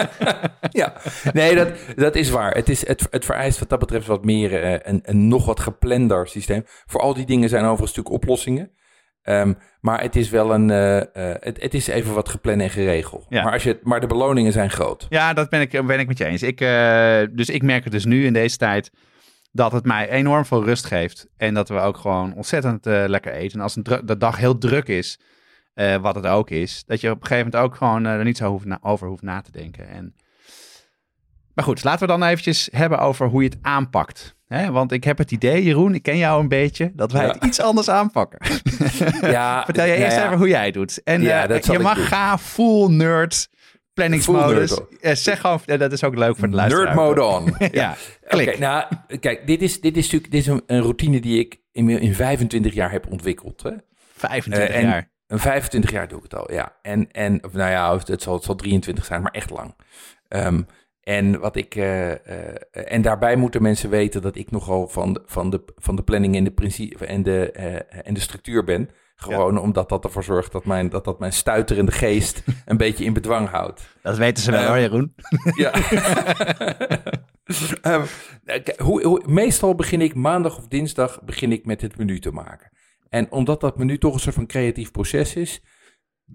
ja, 0.80 0.92
nee, 1.32 1.54
dat, 1.54 1.72
dat 1.96 2.14
is 2.14 2.30
waar. 2.30 2.54
Het, 2.54 2.68
is, 2.68 2.86
het, 2.86 3.06
het 3.10 3.24
vereist 3.24 3.58
wat 3.58 3.68
dat 3.68 3.78
betreft 3.78 4.06
wat 4.06 4.24
meer 4.24 4.62
eh, 4.62 4.92
een, 4.92 5.00
een 5.02 5.28
nog 5.28 5.46
wat 5.46 5.60
geplander 5.60 6.28
systeem. 6.28 6.62
Voor 6.66 7.00
al 7.00 7.14
die 7.14 7.26
dingen 7.26 7.48
zijn 7.48 7.64
overigens 7.64 7.96
natuurlijk 7.96 8.22
oplossingen. 8.22 8.70
Ehm, 9.24 9.52
maar 9.80 10.00
het 10.02 10.16
is 10.16 10.30
wel 10.30 10.54
een, 10.54 10.70
eh, 10.70 11.00
eh, 11.00 11.36
het, 11.40 11.62
het 11.62 11.74
is 11.74 11.86
even 11.86 12.14
wat 12.14 12.28
gepland 12.28 12.60
en 12.60 12.70
geregeld. 12.70 13.26
Ja. 13.28 13.42
Maar, 13.42 13.52
als 13.52 13.62
je, 13.62 13.68
het- 13.68 13.84
maar 13.84 14.00
de 14.00 14.06
beloningen 14.06 14.52
zijn 14.52 14.70
groot. 14.70 15.06
Ja, 15.08 15.32
dat 15.32 15.48
ben 15.48 15.60
ik, 15.60 15.86
ben 15.86 15.98
ik 15.98 16.06
met 16.06 16.18
je 16.18 16.24
eens. 16.24 16.42
Ik, 16.42 16.60
eh, 16.60 17.20
dus 17.30 17.48
ik 17.48 17.62
merk 17.62 17.84
het 17.84 17.92
dus 17.92 18.04
nu 18.04 18.24
in 18.24 18.32
deze 18.32 18.56
tijd 18.56 18.90
dat 19.52 19.72
het 19.72 19.84
mij 19.84 20.08
enorm 20.10 20.44
veel 20.44 20.64
rust 20.64 20.84
geeft. 20.84 21.26
En 21.36 21.54
dat 21.54 21.68
we 21.68 21.78
ook 21.78 21.96
gewoon 21.96 22.34
ontzettend 22.34 22.84
lekker 22.84 23.32
eten. 23.32 23.56
En 23.58 23.62
als 23.62 23.76
een 23.76 23.82
de 24.04 24.16
dag 24.16 24.36
heel 24.36 24.58
druk 24.58 24.88
is, 24.88 25.18
wat 26.00 26.14
het 26.14 26.26
ook 26.26 26.50
is, 26.50 26.84
dat 26.86 27.00
je 27.00 27.10
op 27.10 27.20
een 27.20 27.26
gegeven 27.26 27.50
moment 27.50 27.64
ook 27.70 27.76
gewoon 27.76 28.04
er 28.04 28.24
niet 28.24 28.36
zo 28.36 28.50
hoeft 28.50 28.66
over 28.80 29.08
hoeft 29.08 29.22
na 29.22 29.40
te 29.40 29.52
denken. 29.52 29.88
En... 29.88 30.14
Maar 31.54 31.64
goed, 31.64 31.84
laten 31.84 32.00
we 32.00 32.12
dan 32.18 32.22
eventjes 32.22 32.68
hebben 32.72 32.98
over 32.98 33.26
hoe 33.28 33.42
je 33.42 33.48
het 33.48 33.58
aanpakt. 33.62 34.36
Hè? 34.46 34.70
Want 34.70 34.92
ik 34.92 35.04
heb 35.04 35.18
het 35.18 35.30
idee, 35.30 35.62
Jeroen, 35.62 35.94
ik 35.94 36.02
ken 36.02 36.16
jou 36.18 36.40
een 36.40 36.48
beetje, 36.48 36.92
dat 36.94 37.12
wij 37.12 37.26
Ja. 37.26 37.32
het 37.32 37.44
iets 37.44 37.60
anders 37.60 37.88
aanpakken. 37.88 38.38
Ja, 39.20 39.64
Vertel 39.64 39.86
jij 39.86 39.98
ja, 39.98 40.04
eerst 40.04 40.16
ja. 40.16 40.24
even 40.24 40.36
hoe 40.38 40.48
jij 40.48 40.64
het 40.64 40.74
doet. 40.74 41.02
En 41.04 41.22
Ja, 41.22 41.48
eh, 41.48 41.60
je 41.62 41.78
mag 41.78 42.08
gaan 42.08 42.38
full 42.38 42.88
nerd 42.90 43.48
planningsmodus. 43.92 44.80
Eh, 45.00 45.14
zeg 45.14 45.40
gewoon, 45.40 45.60
eh, 45.66 45.78
dat 45.78 45.92
is 45.92 46.04
ook 46.04 46.14
leuk 46.16 46.36
voor 46.36 46.50
de 46.50 46.56
luisteraar. 46.56 46.84
Nerd 46.84 46.96
mode 46.96 47.22
on. 47.24 47.54
Ja, 47.72 47.94
klik. 48.28 48.58
Nou, 48.58 48.84
kijk, 49.20 49.46
dit 49.46 49.62
is, 49.62 49.80
dit 49.80 49.96
is 49.96 50.02
natuurlijk 50.04 50.32
dit 50.32 50.40
is 50.40 50.46
een, 50.46 50.62
een 50.66 50.80
routine 50.80 51.20
die 51.20 51.38
ik 51.38 51.60
in, 51.72 51.88
in 51.90 52.14
25 52.14 52.74
jaar 52.74 52.90
heb 52.90 53.06
ontwikkeld. 53.10 53.62
Hè? 53.62 53.70
25 54.16 54.68
Eh, 54.74 54.82
en- 54.82 54.88
jaar. 54.88 55.12
Een 55.26 55.38
25 55.38 55.90
jaar 55.90 56.08
doe 56.08 56.16
ik 56.18 56.22
het 56.22 56.34
al, 56.34 56.52
ja. 56.52 56.76
En, 56.82 57.10
en 57.12 57.40
nou 57.52 57.70
ja, 57.70 57.98
het 58.04 58.22
zal, 58.22 58.34
het 58.34 58.44
zal 58.44 58.54
23 58.54 59.04
zijn, 59.04 59.22
maar 59.22 59.32
echt 59.32 59.50
lang. 59.50 59.74
Ehm, 60.28 60.62
en, 61.04 61.40
wat 61.40 61.56
ik, 61.56 61.74
eh, 61.74 62.10
eh, 62.12 62.56
en 62.70 63.02
daarbij 63.02 63.36
moeten 63.36 63.62
mensen 63.62 63.90
weten 63.90 64.22
dat 64.22 64.36
ik 64.36 64.50
nogal 64.50 64.88
van 64.88 65.12
de, 65.12 65.22
van 65.26 65.50
de, 65.50 65.64
van 65.76 65.96
de 65.96 66.02
planning 66.02 66.36
en 66.36 66.44
de, 66.44 66.50
principe, 66.50 67.06
en 67.06 67.22
de, 67.22 67.50
eh, 67.50 68.06
en 68.06 68.14
de 68.14 68.20
structuur 68.20 68.64
ben. 68.64 68.90
Gewoon 69.16 69.58
omdat 69.58 69.88
dat 69.88 70.04
ervoor 70.04 70.24
zorgt 70.24 70.52
dat 70.52 70.64
mijn, 70.64 70.88
dat, 70.88 71.04
dat 71.04 71.18
mijn 71.18 71.32
stuiterende 71.32 71.92
geest 71.92 72.42
een 72.64 72.76
beetje 72.76 73.04
in 73.04 73.12
bedwang 73.12 73.48
houdt. 73.48 73.96
Dat 74.02 74.16
weten 74.16 74.42
ze 74.42 74.50
wel 74.50 74.66
hoor, 74.66 74.78
Jeroen. 74.78 75.14
Ja. 75.54 75.72
Ehm, 77.82 78.02
hoe, 78.78 79.22
meestal 79.26 79.74
begin 79.74 80.00
ik 80.00 80.14
maandag 80.14 80.58
of 80.58 80.68
dinsdag 80.68 81.22
begin 81.22 81.52
ik 81.52 81.64
met 81.64 81.80
het 81.80 81.98
menu 81.98 82.18
te 82.18 82.30
maken. 82.30 82.70
En 83.08 83.32
omdat 83.32 83.60
dat 83.60 83.78
menu 83.78 83.98
toch 83.98 84.14
een 84.14 84.20
soort 84.20 84.34
van 84.34 84.46
creatief 84.46 84.90
proces 84.90 85.36
is, 85.36 85.62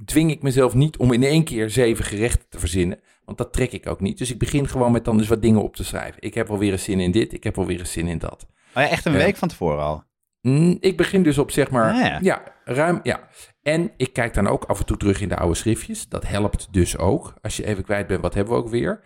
dwing 0.06 0.32
ik 0.32 0.42
mezelf 0.42 0.74
niet 0.74 0.98
om 0.98 1.12
in 1.14 1.24
één 1.24 1.44
keer 1.44 1.70
zeven 1.70 2.06
gerechten 2.06 2.50
te 2.50 2.60
verzinnen. 2.60 3.00
Want 3.26 3.38
dat 3.38 3.54
trek 3.54 3.72
ik 3.72 3.88
ook 3.88 4.00
niet. 4.00 4.18
Dus 4.18 4.32
ik 4.32 4.38
begin 4.40 4.68
gewoon 4.68 4.92
met 4.92 5.06
dan 5.06 5.18
dus 5.18 5.28
wat 5.28 5.42
dingen 5.42 5.62
op 5.64 5.76
te 5.76 5.84
schrijven. 5.84 6.22
Ik 6.22 6.34
heb 6.34 6.48
wel 6.48 6.58
weer 6.58 6.72
een 6.72 6.80
zin 6.80 7.00
in 7.00 7.12
dit, 7.12 7.34
ik 7.34 7.44
heb 7.44 7.56
wel 7.56 7.66
weer 7.66 7.80
een 7.80 7.88
zin 7.88 8.08
in 8.08 8.18
dat. 8.18 8.48
Oh 8.50 8.84
ja, 8.84 8.90
echt 8.90 9.06
een 9.06 9.12
Ja. 9.12 9.18
week 9.18 9.36
van 9.36 9.48
tevoren 9.48 9.84
al. 9.84 10.04
Mm, 10.42 10.78
Ik 10.80 10.98
begin 10.98 11.24
dus 11.24 11.38
op 11.38 11.52
zeg 11.52 11.70
maar, 11.72 11.94
Ah, 11.94 12.00
ja. 12.00 12.20
ja. 12.22 12.44
ruim, 12.64 13.00
ja. 13.04 13.28
En 13.62 13.92
ik 13.98 14.14
kijk 14.14 14.34
dan 14.34 14.48
ook 14.48 14.64
af 14.64 14.80
en 14.80 14.86
toe 14.86 14.98
terug 14.98 15.22
in 15.22 15.30
de 15.30 15.36
oude 15.38 15.56
schriftjes. 15.56 16.08
Dat 16.08 16.28
helpt 16.28 16.68
dus 16.72 16.98
ook. 16.98 17.34
Als 17.42 17.58
je 17.58 17.66
even 17.66 17.84
kwijt 17.84 18.08
bent, 18.08 18.22
wat 18.22 18.34
hebben 18.34 18.54
we 18.54 18.60
ook 18.60 18.70
weer? 18.70 19.04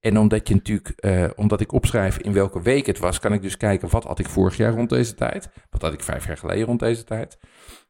En 0.00 0.18
omdat 0.18 0.48
je 0.48 0.54
natuurlijk, 0.54 0.88
eh, 0.88 1.30
omdat 1.36 1.60
ik 1.60 1.72
opschrijf 1.72 2.18
in 2.18 2.32
welke 2.32 2.62
week 2.62 2.86
het 2.86 2.98
was, 2.98 3.18
kan 3.18 3.32
ik 3.32 3.42
dus 3.42 3.56
kijken 3.56 3.88
wat 3.90 4.04
had 4.04 4.18
ik 4.18 4.28
vorig 4.28 4.56
jaar 4.56 4.72
rond 4.72 4.88
deze 4.88 5.14
tijd? 5.14 5.50
Wat 5.70 5.82
had 5.82 5.92
ik 5.92 6.02
vijf 6.02 6.26
jaar 6.26 6.36
geleden 6.36 6.66
rond 6.66 6.80
deze 6.80 7.04
tijd? 7.04 7.38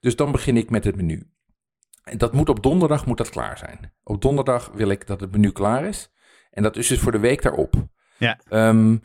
Dus 0.01 0.17
dan 0.17 0.33
begin 0.33 0.57
ik 0.57 0.71
met 0.71 0.85
het 0.85 0.97
menu. 0.97 1.31
En 2.03 2.19
dat 2.19 2.33
moet 2.33 2.49
op 2.49 2.63
donderdag 2.63 3.07
moet 3.07 3.19
dat 3.19 3.31
klaar 3.31 3.59
zijn. 3.59 3.93
Op 4.03 4.23
donderdag 4.23 4.71
wil 4.75 4.89
ik 4.89 5.07
dat 5.07 5.21
het 5.21 5.33
menu 5.33 5.51
klaar 5.51 5.85
is. 5.85 6.13
En 6.51 6.63
dat 6.63 6.77
is 6.77 6.87
dus 6.87 7.01
voor 7.01 7.13
de 7.13 7.19
week 7.19 7.43
daarop. 7.43 7.75
Ja. 8.19 8.39
Ehm, 8.49 8.97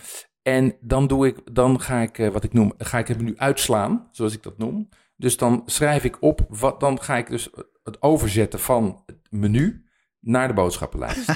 en 0.41 0.75
dan, 0.81 1.07
doe 1.07 1.27
ik, 1.27 1.55
dan 1.55 1.81
ga 1.81 1.99
ik, 1.99 2.17
eh, 2.17 2.29
wat 2.29 2.43
ik 2.43 2.53
noem, 2.53 2.73
ga 2.77 2.97
ik 2.97 3.07
het 3.07 3.17
menu 3.17 3.33
uitslaan, 3.37 4.07
zoals 4.11 4.33
ik 4.33 4.43
dat 4.43 4.57
noem. 4.57 4.89
Dus 5.15 5.37
dan 5.37 5.61
schrijf 5.65 6.03
ik 6.03 6.17
op, 6.19 6.45
wat, 6.49 6.79
dan 6.79 7.01
ga 7.01 7.17
ik 7.17 7.29
dus 7.29 7.49
het 7.83 8.01
overzetten 8.01 8.59
van 8.59 9.03
het 9.05 9.27
menu 9.29 9.85
naar 10.19 10.47
de 10.47 10.53
boodschappenlijst. 10.53 11.35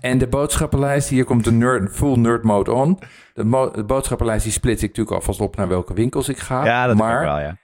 En 0.00 0.18
de 0.18 0.28
boodschappenlijst, 0.28 1.08
hier 1.08 1.24
komt 1.24 1.44
de 1.44 1.52
nerd, 1.52 1.92
full 1.96 2.16
nerd 2.18 2.42
mode 2.42 2.72
on. 2.72 2.98
De, 3.34 3.44
mo- 3.44 3.70
de 3.70 3.84
boodschappenlijst 3.84 4.44
die 4.44 4.52
splits 4.52 4.82
ik 4.82 4.88
natuurlijk 4.88 5.16
alvast 5.16 5.40
op 5.40 5.56
naar 5.56 5.68
welke 5.68 5.94
winkels 5.94 6.28
ik 6.28 6.38
ga. 6.38 6.64
ja, 6.64 6.86
dat 6.86 6.96
maar 6.96 7.14
maar... 7.14 7.24
wel, 7.24 7.38
ja. 7.38 7.56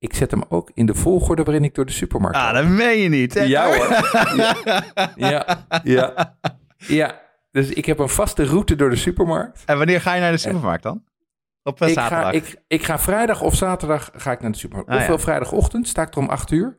Ik 0.00 0.14
zet 0.14 0.30
hem 0.30 0.42
ook 0.48 0.70
in 0.74 0.86
de 0.86 0.94
volgorde 0.94 1.42
waarin 1.42 1.64
ik 1.64 1.74
door 1.74 1.86
de 1.86 1.92
supermarkt 1.92 2.36
Ah, 2.36 2.52
dat 2.54 2.64
meen 2.66 2.98
je 2.98 3.08
niet. 3.08 3.34
hè? 3.34 3.42
Ja 3.42 3.64
hoor. 3.66 3.86
Ja, 5.16 5.66
ja, 5.84 6.36
ja. 6.76 7.20
Dus 7.50 7.68
ik 7.68 7.84
heb 7.84 7.98
een 7.98 8.08
vaste 8.08 8.44
route 8.44 8.76
door 8.76 8.90
de 8.90 8.96
supermarkt. 8.96 9.62
En 9.66 9.76
wanneer 9.76 10.00
ga 10.00 10.14
je 10.14 10.20
naar 10.20 10.32
de 10.32 10.38
supermarkt 10.38 10.82
dan? 10.82 11.04
Op 11.62 11.80
eh, 11.82 11.88
Ik 11.88 11.94
ga, 11.94 12.08
zaterdag. 12.08 12.32
ik, 12.32 12.62
ik 12.66 12.82
ga 12.84 12.98
vrijdag 12.98 13.40
of 13.42 13.54
zaterdag 13.54 14.10
ga 14.16 14.32
ik 14.32 14.40
naar 14.40 14.52
de 14.52 14.58
supermarkt. 14.58 14.90
Ah, 14.90 14.96
Ofwel 15.00 15.16
ja. 15.16 15.22
vrijdagochtend 15.22 15.88
sta 15.88 16.02
ik 16.02 16.12
er 16.14 16.18
om 16.20 16.28
acht 16.28 16.50
uur. 16.50 16.76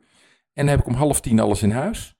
En 0.54 0.66
dan 0.66 0.68
heb 0.68 0.80
ik 0.80 0.86
om 0.88 0.94
half 0.94 1.22
tien 1.22 1.40
alles 1.40 1.64
in 1.64 1.72
huis. 1.72 2.16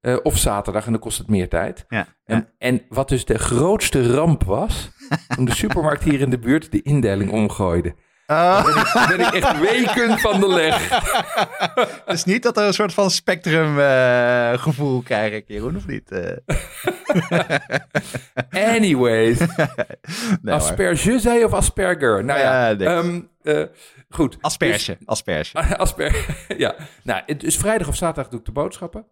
Eh, 0.00 0.16
of 0.22 0.36
zaterdag 0.38 0.84
en 0.86 0.92
dan 0.92 1.00
kost 1.00 1.18
het 1.18 1.28
meer 1.28 1.48
tijd. 1.48 1.84
Ja, 1.88 2.06
En, 2.24 2.48
en 2.58 2.82
wat 2.88 3.08
dus 3.08 3.24
de 3.24 3.38
grootste 3.38 4.12
ramp 4.14 4.44
was, 4.44 4.90
toen 5.36 5.44
de 5.44 5.54
supermarkt 5.54 6.02
hier 6.02 6.20
in 6.20 6.30
de 6.30 6.38
buurt 6.38 6.72
de 6.72 6.82
indeling 6.82 7.30
omgooide. 7.30 7.94
Daar 8.94 9.08
ben 9.16 9.20
ik 9.20 9.32
echt 9.32 9.58
weken 9.60 10.18
van 10.18 10.40
de 10.40 10.48
leg. 10.48 10.88
dus 12.06 12.24
niet 12.24 12.42
dat 12.42 12.56
er 12.56 12.66
een 12.66 12.74
soort 12.74 12.94
van 12.94 13.10
spectrum 13.10 13.78
eh, 13.80 14.52
gevoel 14.62 15.02
krijg 15.02 15.32
ik, 15.32 15.44
Jeroen, 15.48 15.76
of 15.76 15.86
niet? 15.86 16.10
Eh, 16.10 16.36
Anyways, 18.74 19.38
nee, 20.42 20.54
asperge 20.54 21.18
zei 21.18 21.38
je 21.38 21.44
of 21.44 21.52
asperger? 21.52 22.24
Nou 22.24 22.38
ja, 22.40 22.76
ehm, 22.78 23.20
eh, 23.42 23.62
goed. 24.10 24.36
Asperge, 24.40 24.98
asperge. 25.04 25.76
Asper, 25.76 26.26
ja. 26.56 26.74
Nou, 27.02 27.22
het- 27.26 27.40
dus 27.40 27.56
vrijdag 27.56 27.88
of 27.88 27.96
zaterdag 27.96 28.30
doe 28.30 28.40
ik 28.40 28.46
de 28.46 28.52
boodschappen. 28.52 29.06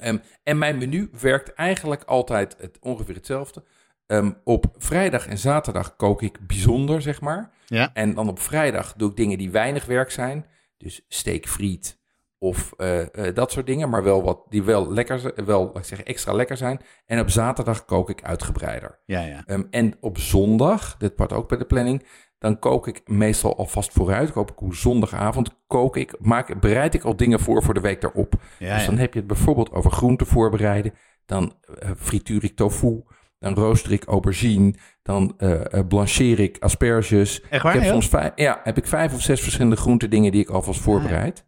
Ehm, 0.00 0.16
en 0.42 0.58
mijn 0.58 0.78
menu 0.78 1.10
werkt 1.20 1.54
eigenlijk 1.54 2.02
altijd 2.04 2.56
het, 2.60 2.78
ongeveer 2.80 3.14
hetzelfde. 3.14 3.64
Ehm, 4.12 4.30
op 4.44 4.66
vrijdag 4.76 5.26
en 5.26 5.38
zaterdag 5.38 5.96
kook 5.96 6.22
ik 6.22 6.46
bijzonder, 6.46 7.02
zeg 7.02 7.20
maar. 7.20 7.50
Ja. 7.66 7.90
En 7.94 8.14
dan 8.14 8.28
op 8.28 8.38
vrijdag 8.38 8.94
doe 8.96 9.10
ik 9.10 9.16
dingen 9.16 9.38
die 9.38 9.50
weinig 9.50 9.84
werk 9.84 10.10
zijn. 10.10 10.46
Dus 10.76 11.04
steekfriet 11.08 11.98
of 12.38 12.72
eh, 12.76 13.00
eh, 13.00 13.34
dat 13.34 13.52
soort 13.52 13.66
dingen. 13.66 13.90
Maar 13.90 14.02
wel 14.02 14.22
wat 14.22 14.40
die 14.48 14.62
wel 14.62 14.92
lekker, 14.92 15.44
wel, 15.44 15.78
ik 15.78 15.84
zeggen, 15.84 16.06
extra 16.06 16.32
lekker 16.32 16.56
zijn. 16.56 16.80
En 17.06 17.20
op 17.20 17.30
zaterdag 17.30 17.84
kook 17.84 18.10
ik 18.10 18.22
uitgebreider. 18.22 18.98
Ja, 19.06 19.20
ja. 19.20 19.42
Ehm, 19.46 19.62
en 19.70 19.94
op 20.00 20.18
zondag, 20.18 20.96
dit 20.96 21.14
part 21.14 21.32
ook 21.32 21.48
bij 21.48 21.58
de 21.58 21.64
planning, 21.64 22.06
dan 22.38 22.58
kook 22.58 22.86
ik 22.86 23.02
meestal 23.08 23.56
alvast 23.56 23.92
vooruit. 23.92 24.32
Koop 24.32 24.50
ik 24.50 24.58
hoe 24.58 24.74
zondagavond 24.74 25.50
kook 25.66 25.96
ik, 25.96 26.14
maak, 26.18 26.60
bereid 26.60 26.94
ik 26.94 27.04
al 27.04 27.16
dingen 27.16 27.40
voor 27.40 27.62
voor 27.62 27.74
de 27.74 27.80
week 27.80 28.00
daarop. 28.00 28.34
Ja, 28.58 28.76
dus 28.76 28.86
dan 28.86 28.98
heb 28.98 29.12
je 29.12 29.18
het 29.18 29.28
bijvoorbeeld 29.28 29.72
over 29.72 29.90
groenten 29.90 30.26
voorbereiden. 30.26 30.94
Dan 31.26 31.52
uh, 31.82 31.90
frituur 31.96 32.44
ik 32.44 32.56
tofu. 32.56 33.02
Dan 33.42 33.54
rooster 33.54 33.92
ik 33.92 34.04
aubergine. 34.04 34.74
Dan 35.02 35.34
uh, 35.38 35.60
blancheer 35.88 36.40
ik 36.40 36.56
asperges. 36.58 37.40
Echt 37.50 37.62
waar, 37.62 37.74
ik 37.74 37.80
heb 37.80 37.90
joh? 37.90 37.92
soms 37.92 38.08
vijf, 38.08 38.32
ja, 38.34 38.60
heb 38.64 38.76
ik 38.76 38.86
vijf 38.86 39.14
of 39.14 39.20
zes 39.20 39.40
verschillende 39.40 39.76
groentedingen 39.76 40.32
die 40.32 40.40
ik 40.40 40.48
alvast 40.48 40.80
voorbereid. 40.80 41.44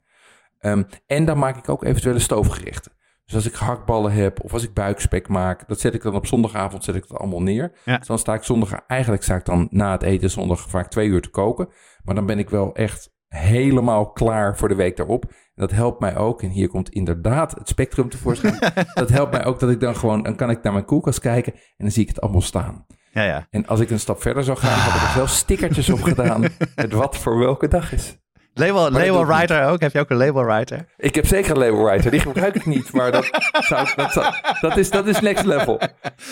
Ehm, 0.58 0.82
en 1.06 1.24
dan 1.24 1.38
maak 1.38 1.56
ik 1.56 1.68
ook 1.68 1.84
eventuele 1.84 2.18
stoofgerechten. 2.18 2.92
Dus 3.24 3.34
als 3.34 3.46
ik 3.46 3.54
gehaktballen 3.54 4.12
heb 4.12 4.44
of 4.44 4.52
als 4.52 4.62
ik 4.62 4.74
buikspek 4.74 5.28
maak, 5.28 5.68
dat 5.68 5.80
zet 5.80 5.94
ik 5.94 6.02
dan 6.02 6.14
op 6.14 6.26
zondagavond 6.26 6.84
zet 6.84 6.94
ik 6.94 7.08
dat 7.08 7.18
allemaal 7.18 7.42
neer. 7.42 7.72
Ja. 7.84 7.98
Dus 7.98 8.06
dan 8.06 8.18
sta 8.18 8.34
ik 8.34 8.42
zondag, 8.42 8.72
eigenlijk 8.86 9.22
sta 9.22 9.34
ik 9.34 9.44
dan 9.44 9.68
na 9.70 9.92
het 9.92 10.02
eten 10.02 10.30
zondag 10.30 10.60
vaak 10.60 10.90
twee 10.90 11.08
uur 11.08 11.22
te 11.22 11.30
koken. 11.30 11.68
Maar 12.04 12.14
dan 12.14 12.26
ben 12.26 12.38
ik 12.38 12.50
wel 12.50 12.74
echt 12.74 13.12
helemaal 13.28 14.12
klaar 14.12 14.56
voor 14.56 14.68
de 14.68 14.74
week 14.74 14.96
daarop. 14.96 15.24
Dat 15.54 15.70
helpt 15.70 16.00
mij 16.00 16.16
ook, 16.16 16.42
en 16.42 16.48
hier 16.48 16.68
komt 16.68 16.88
inderdaad 16.88 17.54
het 17.54 17.68
spectrum 17.68 18.08
tevoorschijn. 18.08 18.58
dat 18.94 19.08
helpt 19.08 19.32
mij 19.32 19.44
ook 19.44 19.60
dat 19.60 19.70
ik 19.70 19.80
dan 19.80 19.96
gewoon, 19.96 20.22
dan 20.22 20.36
kan 20.36 20.50
ik 20.50 20.62
naar 20.62 20.72
mijn 20.72 20.84
koelkast 20.84 21.20
kijken 21.20 21.52
en 21.52 21.60
dan 21.76 21.90
zie 21.90 22.02
ik 22.02 22.08
het 22.08 22.20
allemaal 22.20 22.40
staan. 22.40 22.86
Ja, 23.12 23.22
ja. 23.22 23.46
En 23.50 23.66
als 23.66 23.80
ik 23.80 23.90
een 23.90 24.00
stap 24.00 24.22
verder 24.22 24.44
zou 24.44 24.58
gaan, 24.58 24.78
had 24.78 24.94
ik 24.94 25.02
er 25.02 25.14
zelfs 25.14 25.36
stickertjes 25.36 25.90
op 25.90 26.02
gedaan 26.02 26.40
met 26.74 26.92
wat 26.92 27.16
voor 27.16 27.38
welke 27.38 27.68
dag 27.68 27.92
is. 27.92 28.16
Label, 28.54 28.90
label 28.90 29.26
writer 29.26 29.64
ook? 29.64 29.80
Heb 29.80 29.92
je 29.92 30.00
ook 30.00 30.10
een 30.10 30.16
label 30.16 30.44
writer? 30.44 30.86
Ik 30.96 31.14
heb 31.14 31.26
zeker 31.26 31.50
een 31.50 31.58
label 31.58 31.84
writer, 31.84 32.10
die 32.10 32.20
gebruik 32.20 32.54
ik 32.54 32.66
niet, 32.66 32.92
maar 32.92 33.12
dat, 33.12 33.30
zou, 33.50 33.88
dat, 33.96 34.12
zou, 34.12 34.34
dat, 34.60 34.76
is, 34.76 34.90
dat 34.90 35.06
is 35.06 35.20
next 35.20 35.44
level. 35.44 35.80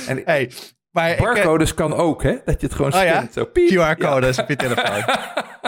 En 0.06 0.22
Hey, 0.24 0.50
maar 0.90 1.10
ik, 1.10 1.16
eh, 1.16 1.22
barcodes 1.22 1.74
kan 1.74 1.94
ook, 1.94 2.22
hè? 2.22 2.36
Dat 2.44 2.60
je 2.60 2.66
het 2.66 2.76
gewoon 2.76 2.92
Oh 2.94 3.02
ja? 3.02 3.26
scant. 3.30 3.32
Zo. 3.32 3.44
QR-codes 3.44 4.38
op 4.38 4.48
je 4.48 4.56
telefoon. 4.56 5.04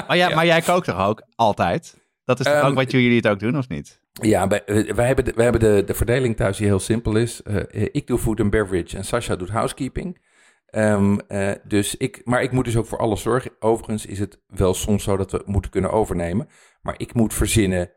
maar, 0.06 0.16
ja, 0.22 0.34
maar 0.34 0.46
jij 0.46 0.60
kookt 0.60 0.86
toch 0.86 1.06
ook 1.06 1.22
altijd? 1.34 2.03
Dat 2.24 2.40
is 2.40 2.46
toch 2.46 2.54
Ehm, 2.54 2.66
ook 2.66 2.74
wat 2.74 2.90
jullie 2.90 3.16
het 3.16 3.28
ook 3.28 3.38
doen, 3.38 3.58
of 3.58 3.68
niet? 3.68 4.00
Ja, 4.12 4.48
wij, 4.48 4.64
eh, 4.64 4.94
wij 4.94 5.06
hebben, 5.06 5.24
de, 5.24 5.32
wij 5.34 5.44
hebben 5.44 5.60
de, 5.62 5.82
de 5.86 5.94
verdeling 5.94 6.36
thuis 6.36 6.56
die 6.56 6.66
heel 6.66 6.78
simpel 6.78 7.16
is. 7.16 7.42
Eh, 7.42 7.56
eh, 7.56 7.88
ik 7.92 8.06
doe 8.06 8.18
food 8.18 8.40
and 8.40 8.50
beverage 8.50 8.96
en 8.96 9.04
Sasha 9.04 9.36
doet 9.36 9.48
housekeeping. 9.50 10.22
Ehm, 10.66 11.18
eh, 11.28 11.52
dus 11.64 11.96
ik, 11.96 12.20
maar 12.24 12.42
ik 12.42 12.52
moet 12.52 12.64
dus 12.64 12.76
ook 12.76 12.86
voor 12.86 12.98
alles 12.98 13.22
zorgen. 13.22 13.50
Overigens 13.58 14.06
is 14.06 14.18
het 14.18 14.40
wel 14.46 14.74
soms 14.74 15.02
zo 15.04 15.16
dat 15.16 15.32
we 15.32 15.42
moeten 15.46 15.70
kunnen 15.70 15.90
overnemen. 15.90 16.48
Maar 16.82 16.94
ik 16.96 17.14
moet 17.14 17.34
verzinnen 17.34 17.90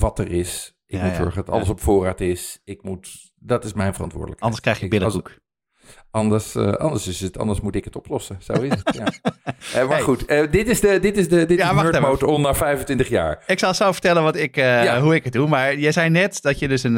wat 0.00 0.18
er 0.18 0.30
is. 0.32 0.80
Ik 0.86 0.96
Ja, 0.96 1.02
moet 1.04 1.10
ja. 1.16 1.22
zorgen 1.22 1.44
dat 1.44 1.54
alles 1.54 1.68
op 1.68 1.80
voorraad 1.80 2.20
is. 2.20 2.60
Ik 2.64 2.82
moet, 2.82 3.32
dat 3.38 3.64
is 3.64 3.72
mijn 3.72 3.94
verantwoordelijkheid. 3.94 4.42
Anders 4.42 4.60
krijg 4.60 4.78
je 4.78 4.86
Ik- 4.86 5.02
als- 5.02 5.12
billenkoek. 5.14 5.48
Anders, 6.10 6.54
eh, 6.54 6.72
anders, 6.72 7.06
is 7.06 7.20
het, 7.20 7.38
anders 7.38 7.60
moet 7.60 7.74
ik 7.74 7.84
het 7.84 7.96
oplossen. 7.96 8.36
Zo 8.40 8.52
is 8.52 8.70
het. 8.70 8.94
Ja. 8.94 9.04
Eh, 9.74 9.86
maar 9.86 9.88
Hey. 9.96 10.00
goed, 10.00 10.24
eh, 10.24 10.50
dit 10.50 10.68
is 10.68 10.80
de, 10.80 10.98
dit 11.00 11.16
is 11.16 11.28
de 11.28 11.46
dit 11.46 11.58
Ja, 11.58 11.70
is 11.70 11.82
Nerd. 11.82 12.00
Mode 12.00 12.26
on 12.26 12.40
na 12.40 12.54
25 12.54 13.08
jaar. 13.08 13.42
Ik 13.46 13.58
zal 13.58 13.74
zo 13.74 13.92
vertellen 13.92 14.22
wat 14.22 14.36
ik, 14.36 14.56
Ja. 14.56 15.00
hoe 15.00 15.14
ik 15.14 15.24
het 15.24 15.32
doe. 15.32 15.48
Maar 15.48 15.78
jij 15.78 15.92
zei 15.92 16.08
net 16.10 16.42
dat 16.42 16.58
je 16.58 16.68
dus 16.68 16.82
een, 16.82 16.96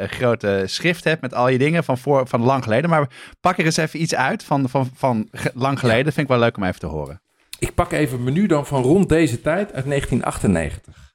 een 0.00 0.08
grote 0.08 0.62
schrift 0.66 1.04
hebt 1.04 1.20
met 1.20 1.34
al 1.34 1.48
je 1.48 1.58
dingen 1.58 1.84
van, 1.84 1.98
voor, 1.98 2.26
van 2.28 2.42
lang 2.42 2.62
geleden. 2.62 2.90
Maar 2.90 3.08
pak 3.40 3.58
er 3.58 3.64
eens 3.64 3.76
even 3.76 4.00
iets 4.02 4.14
uit 4.14 4.44
van, 4.44 4.68
van, 4.68 4.90
van 4.94 5.28
lang 5.54 5.78
geleden. 5.78 6.04
Vind 6.12 6.18
ik 6.26 6.28
wel 6.32 6.38
leuk 6.38 6.56
om 6.56 6.62
even 6.64 6.80
te 6.80 6.86
horen. 6.86 7.20
Ik 7.58 7.74
pak 7.74 7.92
even 7.92 8.18
een 8.18 8.24
menu 8.24 8.46
dan 8.46 8.66
van 8.66 8.82
rond 8.82 9.08
deze 9.08 9.40
tijd 9.40 9.72
uit 9.72 9.84
1998. 9.86 11.14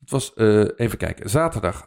Het 0.00 0.10
was, 0.10 0.32
even 0.76 0.98
kijken, 0.98 1.30
zaterdag 1.30 1.84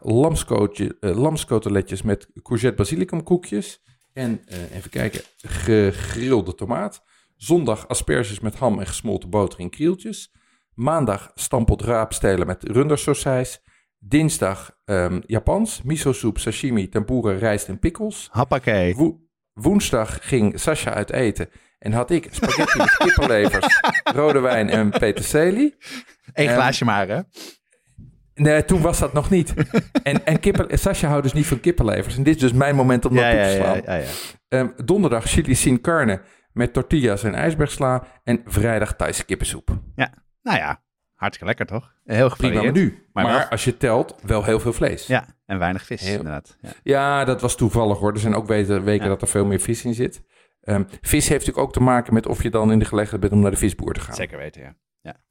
lamscoteletjes 1.01 2.01
met 2.01 2.27
courgette 2.43 2.75
basilicum 2.77 3.23
koekjes. 3.23 3.81
En 4.13 4.41
eh, 4.45 4.75
even 4.75 4.89
kijken, 4.89 5.21
gegrilde 5.37 6.55
tomaat. 6.55 7.03
Zondag 7.35 7.87
asperges 7.87 8.39
met 8.39 8.55
ham 8.55 8.79
en 8.79 8.87
gesmolten 8.87 9.29
boter 9.29 9.59
in 9.59 9.69
krieltjes. 9.69 10.33
Maandag 10.73 11.31
stampot 11.35 11.81
raapstelen 11.81 12.47
met 12.47 12.63
rundersausijs. 12.63 13.61
Dinsdag 13.99 14.77
ehm, 14.85 15.21
Japans, 15.25 15.81
miso 15.81 16.11
soep, 16.13 16.37
sashimi, 16.39 16.89
tempura, 16.89 17.31
rijst 17.37 17.67
en 17.67 17.79
pickles. 17.79 18.29
Hoppakee. 18.31 18.95
Wo- 18.95 19.19
woensdag 19.53 20.27
ging 20.27 20.59
Sascha 20.59 20.93
uit 20.93 21.11
eten 21.11 21.49
en 21.79 21.91
had 21.91 22.11
ik 22.11 22.27
spaghetti 22.31 22.77
met 22.77 22.95
kippenlevers, 22.97 23.79
rode 24.15 24.39
wijn 24.39 24.69
en 24.69 24.89
peterselie. 24.89 25.75
Eén 26.33 26.49
glaasje 26.49 26.85
maar, 26.85 27.07
hè? 27.07 27.21
Nee, 28.41 28.65
toen 28.65 28.81
was 28.81 28.99
dat 28.99 29.13
nog 29.13 29.29
niet. 29.29 29.53
En, 30.03 30.25
en 30.25 30.39
kippen, 30.39 30.79
Sascha 30.79 31.07
houdt 31.07 31.23
dus 31.23 31.33
niet 31.33 31.47
van 31.47 31.59
kippenlevers. 31.59 32.17
En 32.17 32.23
dit 32.23 32.35
is 32.35 32.41
dus 32.41 32.53
mijn 32.53 32.75
moment 32.75 33.05
om 33.05 33.15
dat 33.15 33.23
Ja, 33.23 33.29
toe 33.31 33.39
ja, 33.39 33.45
te 33.45 33.51
ja, 33.57 33.63
slaan. 33.63 33.81
ja, 33.85 33.93
ja. 33.95 34.09
Ehm, 34.47 34.85
donderdag 34.85 35.23
chili 35.25 35.55
sin 35.55 35.81
carne 35.81 36.21
met 36.53 36.73
tortillas 36.73 37.23
en 37.23 37.35
ijsbergsla. 37.35 38.03
En 38.23 38.41
vrijdag 38.45 38.95
Thaise 38.95 39.25
kippensoep. 39.25 39.69
Nou 40.43 40.57
ja, 40.57 40.81
hartstikke 41.15 41.45
lekker 41.45 41.65
toch? 41.65 41.93
Heel 42.03 42.29
Prima 42.35 42.47
gevarieerd. 42.53 42.73
menu. 42.75 43.05
Maar 43.13 43.47
als 43.49 43.63
je 43.63 43.77
telt, 43.77 44.15
wel 44.23 44.43
heel 44.43 44.59
veel 44.59 44.73
vlees. 44.73 45.07
Ja, 45.07 45.25
en 45.45 45.59
weinig 45.59 45.85
vis 45.85 46.01
Heel- 46.01 46.17
inderdaad. 46.17 46.57
Ja. 46.61 46.69
Ja, 46.83 47.25
dat 47.25 47.41
was 47.41 47.55
toevallig 47.55 47.97
hoor. 47.97 48.13
Er 48.13 48.19
zijn 48.19 48.35
ook 48.35 48.47
weken, 48.47 48.93
Ja. 48.93 49.07
dat 49.07 49.21
er 49.21 49.27
veel 49.27 49.45
meer 49.45 49.59
vis 49.59 49.85
in 49.85 49.93
zit. 49.93 50.23
Ehm, 50.61 50.83
vis 51.01 51.27
heeft 51.27 51.39
natuurlijk 51.39 51.57
ook 51.67 51.73
te 51.73 51.81
maken 51.81 52.13
met 52.13 52.27
of 52.27 52.43
je 52.43 52.49
dan 52.49 52.71
in 52.71 52.79
de 52.79 52.85
gelegenheid 52.85 53.21
bent 53.21 53.33
om 53.33 53.39
naar 53.39 53.51
de 53.51 53.57
visboer 53.57 53.93
te 53.93 53.99
gaan. 53.99 54.15
Zeker 54.15 54.37
weten, 54.37 54.61
ja. 54.61 54.75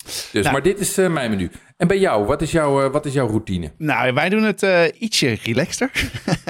Dus, 0.05 0.31
Nou. 0.33 0.53
maar 0.53 0.63
dit 0.63 0.79
is 0.81 0.99
eh, 0.99 1.13
mijn 1.13 1.31
menu. 1.31 1.51
En 1.77 1.89
bij 1.89 1.99
jou, 1.99 2.27
wat 2.27 2.43
is, 2.43 2.51
jouw, 2.53 2.85
eh, 2.85 2.93
wat 2.93 3.07
is 3.07 3.13
jouw 3.13 3.27
routine? 3.27 3.73
Nou, 3.79 4.13
wij 4.15 4.29
doen 4.29 4.43
het 4.43 4.63
eh, 4.63 4.85
ietsje 4.99 5.39
relaxter. 5.43 5.91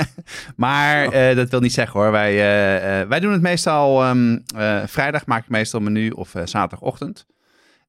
maar 0.57 1.11
dat 1.35 1.51
wil 1.51 1.61
niet 1.61 1.73
zeggen 1.73 2.01
hoor. 2.01 2.11
Wij, 2.11 2.35
wij 3.09 3.21
doen 3.21 3.33
het 3.33 3.41
meestal 3.43 4.03
ehm, 4.05 4.39
eh, 4.57 4.83
vrijdag 4.87 5.27
maak 5.27 5.43
ik 5.43 5.49
meestal 5.49 5.81
een 5.81 5.93
menu 5.93 6.11
of 6.11 6.33
zaterdagochtend. 6.45 7.27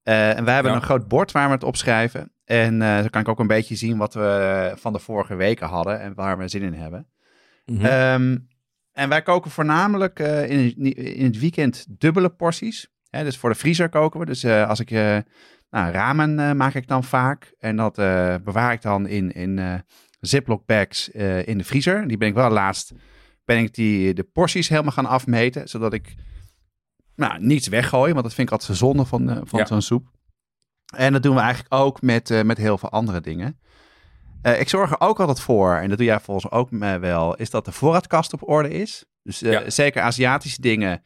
En 0.04 0.46
wij 0.46 0.54
hebben 0.54 0.72
Ja. 0.72 0.78
een 0.78 0.84
groot 0.84 1.08
bord 1.08 1.32
waar 1.32 1.48
we 1.48 1.54
het 1.54 1.64
opschrijven. 1.64 2.32
En 2.46 2.82
zo 3.04 3.08
kan 3.10 3.22
ik 3.22 3.28
ook 3.30 3.40
een 3.40 3.48
beetje 3.48 3.76
zien 3.76 3.98
wat 3.98 4.14
we 4.14 4.72
van 4.76 4.94
de 4.94 5.00
vorige 5.00 5.36
weken 5.36 5.68
hadden 5.68 6.00
en 6.00 6.14
waar 6.14 6.38
we 6.38 6.48
zin 6.48 6.62
in 6.62 6.74
hebben. 6.74 7.08
Mhm. 7.66 7.86
Ehm, 7.86 8.38
en 8.92 9.10
wij 9.10 9.22
koken 9.22 9.52
voornamelijk 9.52 10.20
in, 10.20 10.76
in 10.96 11.26
het 11.26 11.40
weekend 11.40 11.86
dubbele 11.90 12.30
porties. 12.30 12.88
Hè, 13.12 13.24
dus 13.24 13.38
voor 13.38 13.50
de 13.50 13.56
vriezer 13.56 13.90
koken 13.90 14.20
we. 14.20 14.26
Dus 14.26 14.44
eh, 14.44 14.70
als 14.70 14.80
ik 14.80 14.92
eh, 14.92 15.18
nou, 15.70 15.92
ramen 15.92 16.40
eh, 16.40 16.52
maak 16.52 16.74
ik 16.74 16.88
dan 16.88 17.04
vaak. 17.04 17.54
En 17.60 17.76
dat 17.76 17.96
bewaar 18.44 18.74
ik 18.74 18.82
dan 18.82 19.08
in, 19.08 19.32
in 19.32 19.84
Ziploc 20.20 20.66
bags 20.66 21.10
in 21.46 21.58
de 21.58 21.64
vriezer. 21.64 22.08
Die 22.08 22.18
ben 22.18 22.28
ik 22.28 22.34
wel 22.34 22.50
laatst, 22.50 22.92
ben 23.46 23.58
ik 23.58 23.74
die, 23.74 24.14
de 24.14 24.24
porties 24.24 24.70
helemaal 24.70 24.92
gaan 24.92 25.06
afmeten. 25.06 25.70
Zodat 25.70 25.94
ik 25.94 26.16
nou, 27.16 27.44
niets 27.46 27.68
weggooi. 27.68 28.12
Want 28.12 28.24
dat 28.24 28.34
vind 28.34 28.48
ik 28.48 28.54
altijd 28.54 28.78
zo 28.78 28.86
zonde 28.86 29.06
van, 29.06 29.42
van 29.48 29.60
Ja. 29.60 29.66
zo'n 29.66 29.82
soep. 29.82 30.08
En 30.96 31.14
dat 31.14 31.24
doen 31.24 31.36
we 31.36 31.42
eigenlijk 31.42 31.74
ook 31.74 32.02
met, 32.02 32.44
met 32.44 32.58
heel 32.58 32.78
veel 32.78 32.90
andere 32.90 33.22
dingen. 33.22 33.60
Ik 34.42 34.70
zorg 34.70 34.92
er 34.92 35.00
ook 35.00 35.20
altijd 35.20 35.40
voor, 35.40 35.76
en 35.76 35.90
dat 35.90 35.98
doe 35.98 36.08
jij 36.08 36.20
volgens 36.20 36.52
mij 36.70 36.94
ook 36.94 37.02
wel, 37.02 37.36
is 37.36 37.50
dat 37.50 37.66
de 37.66 37.72
voorraadkast 37.72 38.34
op 38.34 38.50
orde 38.50 38.70
is. 38.70 39.06
Dus 39.24 39.40
Ja. 39.40 39.70
zeker 39.70 40.02
Aziatische 40.02 40.62
dingen. 40.62 41.04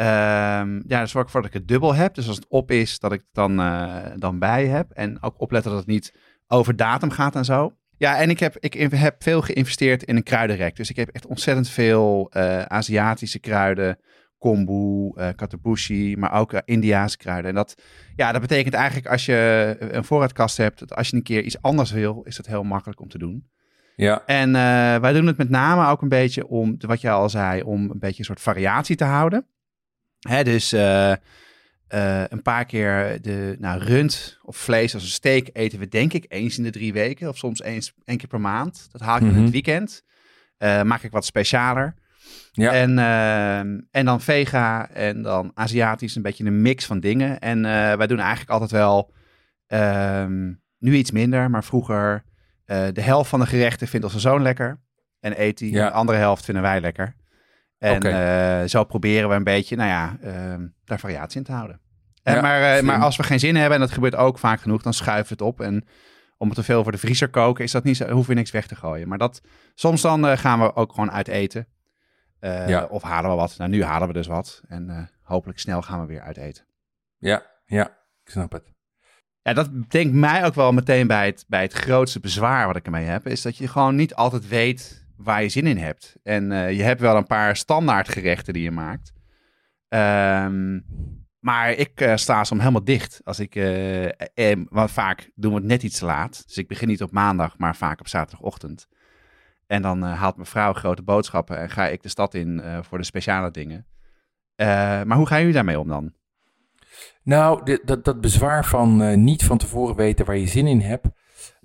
Ehm, 0.00 0.80
ja, 0.86 1.06
zorg 1.06 1.20
ik 1.20 1.24
ervoor 1.24 1.42
dat 1.42 1.50
ik 1.50 1.58
het 1.58 1.68
dubbel 1.68 1.94
heb. 1.94 2.14
Dus 2.14 2.26
als 2.26 2.36
het 2.36 2.46
op 2.48 2.70
is, 2.70 2.98
dat 2.98 3.12
ik 3.12 3.18
het 3.18 3.28
dan, 3.32 3.60
eh, 3.60 3.96
dan 4.16 4.38
bij 4.38 4.66
heb. 4.66 4.90
En 4.90 5.22
ook 5.22 5.40
opletten 5.40 5.70
dat 5.70 5.80
het 5.80 5.88
niet 5.88 6.14
over 6.46 6.76
datum 6.76 7.10
gaat 7.10 7.34
en 7.34 7.44
zo. 7.44 7.72
Ja, 7.96 8.18
en 8.18 8.30
ik 8.30 8.40
heb, 8.40 8.56
ik 8.58 8.90
heb 8.90 9.22
veel 9.22 9.42
geïnvesteerd 9.42 10.02
in 10.02 10.16
een 10.16 10.22
kruidenrek. 10.22 10.76
Dus 10.76 10.90
ik 10.90 10.96
heb 10.96 11.08
echt 11.08 11.26
ontzettend 11.26 11.68
veel 11.68 12.30
eh, 12.30 12.62
Aziatische 12.62 13.38
kruiden. 13.38 13.98
Kombu, 14.38 15.12
eh 15.14 15.28
katabushi, 15.36 16.16
maar 16.16 16.32
ook 16.32 16.52
eh, 16.52 16.60
Indiaanse 16.64 17.16
kruiden. 17.16 17.50
En 17.50 17.56
dat, 17.56 17.82
ja, 18.16 18.32
dat 18.32 18.40
betekent 18.40 18.74
eigenlijk 18.74 19.06
als 19.06 19.26
je 19.26 19.76
een 19.78 20.04
voorraadkast 20.04 20.56
hebt, 20.56 20.78
dat 20.78 20.94
als 20.94 21.08
je 21.08 21.16
een 21.16 21.22
keer 21.22 21.42
iets 21.42 21.62
anders 21.62 21.90
wil, 21.90 22.22
is 22.22 22.36
dat 22.36 22.46
heel 22.46 22.62
makkelijk 22.62 23.00
om 23.00 23.08
te 23.08 23.18
doen. 23.18 23.48
ja, 23.96 24.22
En 24.26 24.52
wij 25.00 25.12
doen 25.12 25.26
het 25.26 25.36
met 25.36 25.50
name 25.50 25.86
ook 25.86 26.02
een 26.02 26.08
beetje 26.08 26.46
om, 26.46 26.76
wat 26.78 27.00
je 27.00 27.10
al 27.10 27.28
zei, 27.28 27.62
om 27.62 27.90
een 27.90 27.98
beetje 27.98 28.18
een 28.18 28.24
soort 28.24 28.40
variatie 28.40 28.96
te 28.96 29.04
houden. 29.04 29.46
Hè, 30.28 30.44
dus 30.44 30.72
eh, 30.72 31.12
eh, 31.12 32.24
een 32.28 32.42
paar 32.42 32.64
keer 32.64 33.18
de 33.22 33.56
nou, 33.58 33.80
rund 33.84 34.38
of 34.42 34.56
vlees 34.56 34.94
als 34.94 35.02
een 35.02 35.08
steak 35.08 35.48
eten 35.52 35.78
we 35.78 35.88
denk 35.88 36.12
ik 36.12 36.24
eens 36.28 36.58
in 36.58 36.64
de 36.64 36.70
drie 36.70 36.92
weken. 36.92 37.28
Of 37.28 37.36
soms 37.36 37.62
eens 37.62 37.92
één 38.04 38.16
keer 38.16 38.28
per 38.28 38.40
maand. 38.40 38.88
Dat 38.92 39.00
haal 39.00 39.16
ik 39.16 39.22
in 39.22 39.28
Mhm. 39.28 39.42
het 39.42 39.50
weekend. 39.50 40.02
Eh, 40.56 40.82
maak 40.82 41.02
ik 41.02 41.10
wat 41.10 41.24
specialer. 41.24 41.94
Ja. 42.52 42.72
En, 42.72 42.98
ehm, 42.98 43.80
en 43.90 44.04
dan 44.04 44.20
vega 44.20 44.88
en 44.90 45.22
dan 45.22 45.50
Aziatisch, 45.54 46.14
een 46.16 46.22
beetje 46.22 46.44
een 46.44 46.62
mix 46.62 46.84
van 46.86 47.00
dingen. 47.00 47.38
En 47.40 47.62
wij 47.98 48.06
doen 48.06 48.18
eigenlijk 48.18 48.50
altijd 48.50 48.70
wel, 48.70 49.12
ehm, 49.66 50.52
nu 50.78 50.94
iets 50.94 51.10
minder, 51.10 51.50
maar 51.50 51.64
vroeger 51.64 52.24
de 52.64 53.00
helft 53.02 53.30
van 53.30 53.40
de 53.40 53.46
gerechten 53.46 53.88
vindt 53.88 54.06
onze 54.06 54.20
zoon 54.20 54.42
lekker. 54.42 54.80
En 55.20 55.42
eet. 55.42 55.60
Ja. 55.60 55.86
De 55.86 55.90
andere 55.92 56.18
helft 56.18 56.44
vinden 56.44 56.62
wij 56.62 56.80
lekker. 56.80 57.14
En 57.80 57.96
Oké. 57.96 58.08
eh, 58.08 58.68
zo 58.68 58.84
proberen 58.84 59.28
we 59.28 59.34
een 59.34 59.44
beetje, 59.44 59.76
nou 59.76 59.88
ja, 59.88 60.16
ehm, 60.22 60.66
daar 60.84 60.98
variatie 60.98 61.38
in 61.38 61.44
te 61.44 61.52
houden. 61.52 61.80
En 62.22 62.34
Ja, 62.34 62.40
maar, 62.40 62.76
eh, 62.76 62.82
maar 62.82 62.98
als 63.00 63.16
we 63.16 63.22
geen 63.22 63.38
zin 63.38 63.56
hebben, 63.56 63.74
en 63.74 63.80
dat 63.80 63.90
gebeurt 63.90 64.14
ook 64.14 64.38
vaak 64.38 64.60
genoeg, 64.60 64.82
dan 64.82 64.94
schuiven 64.94 65.36
we 65.36 65.44
het 65.44 65.52
op. 65.52 65.60
En 65.60 65.86
om 66.38 66.46
het 66.46 66.56
te 66.56 66.62
veel 66.62 66.82
voor 66.82 66.92
de 66.92 66.98
vriezer 66.98 67.28
koken, 67.28 67.64
is 67.64 67.70
dat 67.72 67.84
niet 67.84 67.96
zo, 67.96 68.08
hoeven 68.10 68.30
we 68.32 68.38
niks 68.38 68.50
weg 68.50 68.66
te 68.66 68.76
gooien. 68.76 69.08
Maar 69.08 69.18
dat, 69.18 69.40
soms 69.74 70.00
dan 70.02 70.26
eh, 70.26 70.38
gaan 70.38 70.60
we 70.60 70.74
ook 70.74 70.92
gewoon 70.92 71.10
uit 71.10 71.28
eten. 71.28 71.66
Ja. 72.40 72.84
Of 72.84 73.02
halen 73.02 73.30
we 73.30 73.36
wat. 73.36 73.54
Nou, 73.58 73.70
nu 73.70 73.84
halen 73.84 74.08
we 74.08 74.14
dus 74.14 74.26
wat. 74.26 74.62
En 74.68 75.10
hopelijk 75.22 75.58
snel 75.58 75.82
gaan 75.82 76.00
we 76.00 76.06
weer 76.06 76.20
uit 76.20 76.36
eten. 76.36 76.64
ja, 77.18 77.42
Ja, 77.66 77.86
ik 78.24 78.30
snap 78.30 78.52
het. 78.52 78.72
Ja, 79.42 79.52
dat 79.52 79.70
denkt 79.90 80.14
mij 80.14 80.44
ook 80.44 80.54
wel 80.54 80.72
meteen 80.72 81.06
bij 81.06 81.26
het, 81.26 81.44
bij 81.48 81.62
het 81.62 81.72
grootste 81.72 82.20
bezwaar 82.20 82.66
wat 82.66 82.76
ik 82.76 82.84
ermee 82.84 83.04
heb. 83.04 83.26
Is 83.26 83.42
dat 83.42 83.56
je 83.56 83.68
gewoon 83.68 83.94
niet 83.94 84.14
altijd 84.14 84.48
weet 84.48 85.06
waar 85.22 85.42
je 85.42 85.48
zin 85.48 85.66
in 85.66 85.76
hebt. 85.76 86.16
En 86.22 86.50
uh, 86.50 86.72
je 86.72 86.82
hebt 86.82 87.00
wel 87.00 87.16
een 87.16 87.26
paar 87.26 87.56
standaard 87.56 88.08
gerechten 88.08 88.52
die 88.52 88.62
je 88.62 88.70
maakt. 88.70 89.12
Um, 89.88 90.84
maar 91.38 91.72
ik 91.72 92.00
uh, 92.00 92.16
sta 92.16 92.44
soms 92.44 92.60
helemaal 92.60 92.84
dicht. 92.84 93.20
Als 93.24 93.40
ik, 93.40 93.54
uh, 93.54 94.06
eh, 94.34 94.58
want 94.68 94.90
vaak 94.90 95.30
doen 95.34 95.52
we 95.52 95.58
het 95.58 95.66
net 95.66 95.82
iets 95.82 96.00
laat. 96.00 96.42
Dus 96.46 96.58
ik 96.58 96.68
begin 96.68 96.88
niet 96.88 97.02
op 97.02 97.12
maandag, 97.12 97.58
maar 97.58 97.76
vaak 97.76 98.00
op 98.00 98.08
zaterdagochtend. 98.08 98.88
En 99.66 99.82
dan 99.82 100.02
haalt 100.02 100.36
mijn 100.36 100.48
vrouw 100.48 100.72
grote 100.72 101.02
boodschappen 101.02 101.58
en 101.58 101.70
ga 101.70 101.86
ik 101.86 102.02
de 102.02 102.08
stad 102.08 102.34
in 102.34 102.62
voor 102.82 102.98
de 102.98 103.04
speciale 103.04 103.50
dingen. 103.50 103.86
maar 104.56 105.16
hoe 105.16 105.26
gaan 105.26 105.38
jullie 105.38 105.54
daarmee 105.54 105.80
om 105.80 105.88
dan? 105.88 106.12
Nou, 107.22 107.64
dit, 107.64 107.86
dat, 107.86 108.04
dat 108.04 108.20
bezwaar 108.20 108.64
van 108.64 109.22
niet 109.24 109.44
van 109.44 109.58
tevoren 109.58 109.96
weten 109.96 110.26
waar 110.26 110.36
je 110.36 110.46
zin 110.46 110.66
in 110.66 110.80
hebt. 110.80 111.06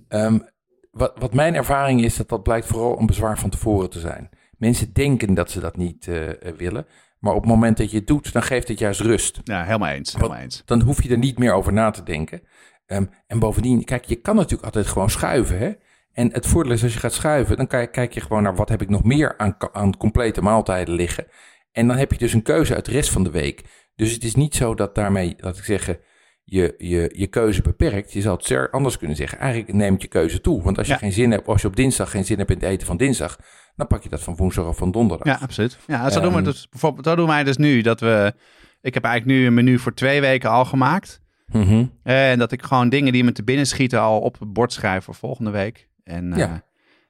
Um, 0.10 0.50
wat, 0.98 1.14
wat 1.20 1.34
mijn 1.34 1.56
ervaring 1.56 2.04
is, 2.04 2.16
dat 2.16 2.30
dat 2.30 2.44
blijkt 2.44 2.68
vooral 2.68 3.00
een 3.00 3.06
bezwaar 3.06 3.40
van 3.40 3.50
tevoren 3.50 3.90
te 3.90 4.00
zijn. 4.00 4.30
Mensen 4.58 4.94
denken 4.94 5.34
dat 5.34 5.52
ze 5.52 5.60
dat 5.60 5.78
niet 5.78 6.10
willen. 6.58 6.86
Maar 7.20 7.34
op 7.34 7.42
het 7.42 7.50
moment 7.50 7.78
dat 7.78 7.92
je 7.92 7.98
het 7.98 8.08
doet, 8.08 8.34
dan 8.34 8.44
geeft 8.44 8.68
het 8.68 8.80
juist 8.80 9.00
rust. 9.00 9.40
Ja, 9.44 9.64
helemaal 9.64 9.90
eens. 9.90 10.14
Helemaal 10.14 10.38
eens. 10.38 10.62
Dan 10.66 10.82
hoef 10.82 11.04
je 11.04 11.10
er 11.10 11.18
niet 11.18 11.38
meer 11.38 11.54
over 11.54 11.74
na 11.74 11.92
te 11.92 12.04
denken. 12.04 12.42
Um, 12.88 13.10
en 13.28 13.40
bovendien, 13.40 13.84
kijk, 13.84 14.06
je 14.06 14.16
kan 14.16 14.36
natuurlijk 14.36 14.64
altijd 14.64 14.88
gewoon 14.88 15.10
schuiven. 15.10 15.58
Hè? 15.58 15.72
En 16.12 16.34
het 16.34 16.48
voordeel 16.48 16.74
is 16.74 16.84
als 16.84 16.94
je 16.94 17.00
gaat 17.00 17.14
schuiven, 17.14 17.58
dan 17.58 17.68
kijk, 17.68 17.92
kijk 17.92 18.14
je 18.14 18.22
gewoon 18.22 18.44
naar 18.44 18.56
wat 18.56 18.70
heb 18.70 18.82
ik 18.82 18.90
nog 18.90 19.04
meer 19.04 19.38
aan, 19.38 19.56
aan 19.72 19.98
complete 19.98 20.42
maaltijden 20.42 20.96
liggen. 20.96 21.28
En 21.72 21.88
dan 21.88 21.98
heb 21.98 22.12
je 22.12 22.18
dus 22.18 22.34
een 22.34 22.42
keuze 22.42 22.76
uit 22.76 22.86
de 22.86 22.92
rest 22.92 23.10
van 23.10 23.24
de 23.24 23.32
week. 23.32 23.64
Dus 23.96 24.12
het 24.12 24.24
is 24.24 24.36
niet 24.36 24.56
zo 24.56 24.76
dat 24.76 24.96
daarmee, 24.96 25.36
laat 25.38 25.58
ik 25.58 25.64
zeggen, 25.64 26.00
je, 26.46 26.76
je, 26.78 27.12
je 27.16 27.28
keuze 27.28 27.62
beperkt. 27.62 28.14
Je 28.14 28.22
zou 28.22 28.38
het 28.38 28.72
anders 28.72 28.98
kunnen 28.98 29.18
zeggen. 29.18 29.40
Eigenlijk 29.40 29.74
neemt 29.74 30.02
je 30.02 30.08
keuze 30.08 30.42
toe. 30.42 30.64
Want 30.64 30.78
als 30.78 30.88
je 30.88 30.98
geen 30.98 31.12
zin 31.12 31.32
hebt, 31.32 31.48
als 31.48 31.62
je 31.62 31.68
op 31.68 31.76
dinsdag 31.76 32.12
geen 32.12 32.26
zin 32.26 32.38
hebt 32.38 32.50
in 32.50 32.58
het 32.58 32.66
eten 32.66 32.88
van 32.88 32.98
dinsdag, 32.98 33.40
dan 33.76 33.88
pak 33.88 34.04
je 34.04 34.10
dat 34.10 34.24
van 34.24 34.36
woensdag 34.36 34.68
of 34.68 34.78
van 34.78 34.92
donderdag. 34.92 35.28
Ja, 35.28 35.40
absoluut. 35.42 35.78
Ja, 35.88 36.10
zo, 36.10 36.22
doen 36.22 36.32
we 36.32 36.36
ehm, 36.36 36.46
dus, 36.46 36.70
bijvoorbeeld, 36.70 37.06
zo 37.06 37.16
doen 37.16 37.28
wij 37.28 37.44
dus 37.44 37.58
nu. 37.58 37.82
Dat 37.82 38.00
we, 38.00 38.34
ik 38.82 38.94
heb 38.94 39.04
eigenlijk 39.04 39.40
nu 39.40 39.46
een 39.46 39.54
menu 39.54 39.80
voor 39.80 39.94
twee 39.94 40.22
weken 40.22 40.50
al 40.50 40.66
gemaakt. 40.66 41.22
Mhm. 41.48 41.86
En 42.04 42.40
dat 42.40 42.52
ik 42.52 42.64
gewoon 42.64 42.90
dingen 42.90 43.14
die 43.14 43.24
me 43.24 43.32
te 43.32 43.44
binnen 43.44 43.68
schieten 43.68 44.00
al 44.00 44.20
op 44.20 44.40
het 44.40 44.54
bord 44.54 44.74
schrijf 44.74 45.04
voor 45.04 45.16
volgende 45.16 45.52
week. 45.52 45.88
En 46.04 46.34
ja. 46.36 46.50
Uh, 46.50 46.56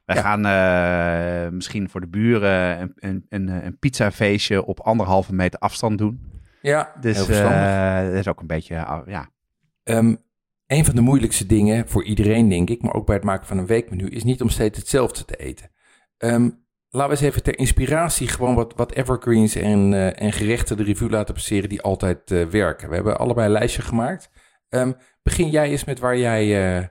wij 0.04 0.16
gaan 0.16 0.46
uh, 0.46 1.52
misschien 1.52 1.88
voor 1.88 2.00
de 2.00 2.08
buren 2.08 2.80
een, 2.80 2.92
een, 2.96 3.26
een, 3.28 3.48
een 3.66 3.78
pizzafeestje 3.78 4.64
op 4.64 4.80
anderhalve 4.80 5.34
meter 5.34 5.58
afstand 5.58 5.98
doen. 5.98 6.35
Ja, 6.62 6.92
dus 7.00 7.28
uh, 7.28 8.04
dat 8.04 8.12
is 8.12 8.28
ook 8.28 8.40
een 8.40 8.46
beetje, 8.46 8.74
ja. 9.06 9.30
Um, 9.84 10.24
een 10.66 10.84
van 10.84 10.94
de 10.94 11.00
moeilijkste 11.00 11.46
dingen 11.46 11.88
voor 11.88 12.04
iedereen, 12.04 12.48
denk 12.48 12.70
ik, 12.70 12.82
maar 12.82 12.94
ook 12.94 13.06
bij 13.06 13.14
het 13.14 13.24
maken 13.24 13.46
van 13.46 13.58
een 13.58 13.66
weekmenu, 13.66 14.08
is 14.08 14.24
niet 14.24 14.42
om 14.42 14.48
steeds 14.48 14.78
hetzelfde 14.78 15.24
te 15.24 15.36
eten. 15.36 15.70
Um, 16.18 16.64
laten 16.88 17.14
we 17.14 17.16
eens 17.16 17.26
even 17.26 17.42
ter 17.42 17.58
inspiratie 17.58 18.28
gewoon 18.28 18.54
wat, 18.54 18.72
wat 18.76 18.92
evergreens 18.92 19.54
en, 19.54 19.92
uh, 19.92 20.22
en 20.22 20.32
gerechten 20.32 20.76
de 20.76 20.82
revue 20.82 21.10
laten 21.10 21.34
passeren 21.34 21.68
die 21.68 21.82
altijd 21.82 22.30
uh, 22.30 22.46
werken. 22.46 22.88
We 22.88 22.94
hebben 22.94 23.18
allebei 23.18 23.46
een 23.46 23.52
lijstje 23.52 23.82
gemaakt. 23.82 24.30
Um, 24.68 24.96
begin 25.22 25.50
jij 25.50 25.70
eens 25.70 25.84
met 25.84 25.98
waar 25.98 26.16
jij, 26.18 26.76
uh, 26.78 26.84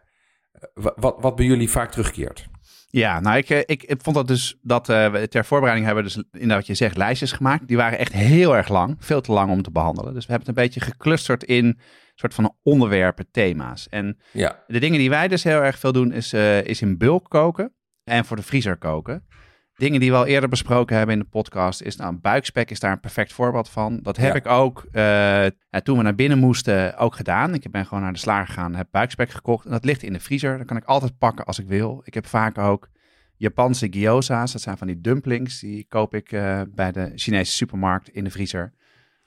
wat, 0.96 1.16
wat 1.20 1.36
bij 1.36 1.46
jullie 1.46 1.70
vaak 1.70 1.92
terugkeert. 1.92 2.48
Ja, 2.90 3.20
nou 3.20 3.38
ik, 3.38 3.50
ik, 3.50 3.84
ik 3.84 4.02
vond 4.02 4.16
dat 4.16 4.28
dus 4.28 4.58
dat 4.62 4.88
we 4.88 5.28
ter 5.30 5.46
voorbereiding 5.46 5.88
hebben 5.88 6.04
dus 6.04 6.16
inderdaad 6.16 6.58
wat 6.58 6.68
je 6.68 6.74
zegt 6.74 6.98
lijstjes 6.98 7.32
gemaakt. 7.32 7.68
Die 7.68 7.78
waren 7.78 7.98
echt 7.98 8.14
heel 8.14 8.56
erg 8.56 8.70
lang, 8.70 8.96
veel 9.00 9.22
te 9.22 9.32
lang 9.32 9.52
om 9.52 9.62
te 9.62 9.72
behandelen. 9.72 10.14
Dus 10.14 10.26
we 10.26 10.32
hebben 10.32 10.48
het 10.48 10.58
een 10.58 10.64
beetje 10.64 10.92
geclusterd 10.92 11.44
in 11.44 11.80
soort 12.16 12.34
van 12.34 12.56
onderwerpen, 12.64 13.32
thema's. 13.32 13.90
En 13.90 14.18
ja. 14.32 14.64
de 14.68 14.80
dingen 14.80 15.00
die 15.00 15.10
wij 15.10 15.28
dus 15.28 15.44
heel 15.44 15.62
erg 15.62 15.80
veel 15.80 15.92
doen 15.92 16.12
is, 16.12 16.34
is 16.64 16.82
in 16.82 16.98
bulk 16.98 17.30
koken 17.30 17.74
en 18.04 18.26
voor 18.26 18.38
de 18.38 18.44
vriezer 18.44 18.78
koken. 18.78 19.26
Dingen 19.76 20.00
die 20.00 20.12
we 20.12 20.18
al 20.18 20.26
eerder 20.26 20.50
besproken 20.50 20.98
hebben 20.98 21.16
in 21.16 21.22
de 21.22 21.28
podcast 21.30 21.82
is, 21.82 21.96
nou, 21.96 22.16
buikspek 22.16 22.72
is 22.72 22.80
daar 22.80 22.92
een 22.92 23.00
perfect 23.00 23.34
voorbeeld 23.34 23.70
van. 23.70 24.00
Dat 24.02 24.18
heb 24.18 24.36
ik 24.36 24.46
ook, 24.46 24.86
uh, 24.92 25.46
toen 25.84 25.98
we 25.98 26.04
naar 26.04 26.16
binnen 26.16 26.38
moesten, 26.38 26.98
ook 26.98 27.16
gedaan. 27.16 27.54
Ik 27.54 27.72
ben 27.72 27.86
gewoon 27.86 28.04
naar 28.04 28.14
de 28.14 28.20
slager 28.20 28.48
gegaan, 28.48 28.76
heb 28.76 28.88
buikspek 28.92 29.30
gekocht. 29.30 29.66
En 29.66 29.72
dat 29.72 29.86
ligt 29.86 30.04
in 30.04 30.14
de 30.14 30.20
vriezer. 30.20 30.58
Dat 30.58 30.68
kan 30.68 30.78
ik 30.78 30.84
altijd 30.84 31.18
pakken 31.18 31.46
als 31.46 31.60
ik 31.60 31.68
wil. 31.68 32.02
Ik 32.04 32.14
heb 32.14 32.28
vaak 32.28 32.58
ook 32.58 32.90
Japanse 33.38 33.88
gyoza's. 33.90 34.52
Dat 34.52 34.62
zijn 34.62 34.78
van 34.78 34.88
die 34.88 35.02
dumplings. 35.02 35.60
Die 35.60 35.86
koop 35.90 36.16
ik 36.16 36.32
uh, 36.32 36.62
bij 36.70 36.92
de 36.92 37.12
Chinese 37.16 37.52
supermarkt 37.52 38.10
in 38.10 38.24
de 38.24 38.32
vriezer. 38.32 38.74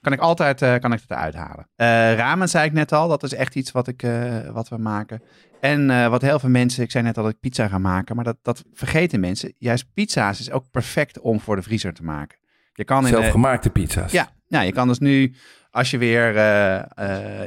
Kan 0.01 0.13
ik 0.13 0.19
altijd 0.19 0.61
uh, 0.61 0.75
kan 0.75 0.93
ik 0.93 0.99
het 0.99 1.09
eruit 1.09 1.33
halen. 1.33 1.69
Uh, 1.77 2.17
ramen 2.17 2.49
zei 2.49 2.65
ik 2.65 2.73
net 2.73 2.91
al. 2.91 3.07
Dat 3.07 3.23
is 3.23 3.33
echt 3.33 3.55
iets 3.55 3.71
wat, 3.71 3.87
ik, 3.87 4.03
uh, 4.03 4.49
wat 4.49 4.69
we 4.69 4.77
maken. 4.77 5.21
En 5.61 6.09
wat 6.09 6.21
heel 6.21 6.39
veel 6.39 6.49
mensen, 6.49 6.83
ik 6.83 6.91
zei 6.91 7.03
net 7.03 7.17
al 7.17 7.23
dat 7.23 7.31
ik 7.31 7.39
pizza 7.39 7.67
ga 7.67 7.77
maken, 7.77 8.15
maar 8.15 8.25
dat, 8.25 8.37
dat 8.41 8.63
vergeten 8.73 9.19
mensen. 9.19 9.53
Juist 9.57 9.93
pizza's 9.93 10.39
is 10.39 10.51
ook 10.51 10.71
perfect 10.71 11.19
om 11.19 11.39
voor 11.39 11.55
de 11.55 11.61
vriezer 11.61 11.93
te 11.93 12.03
maken. 12.03 12.37
Je 12.73 12.83
kan 12.83 13.03
in 13.03 13.09
Zelfgemaakte 13.09 13.69
pizza's. 13.69 14.11
Ja, 14.11 14.29
ja, 14.47 14.61
je 14.61 14.71
kan 14.71 14.87
dus 14.87 14.99
nu, 14.99 15.35
als 15.71 15.91
je 15.91 15.97
weer, 15.97 16.39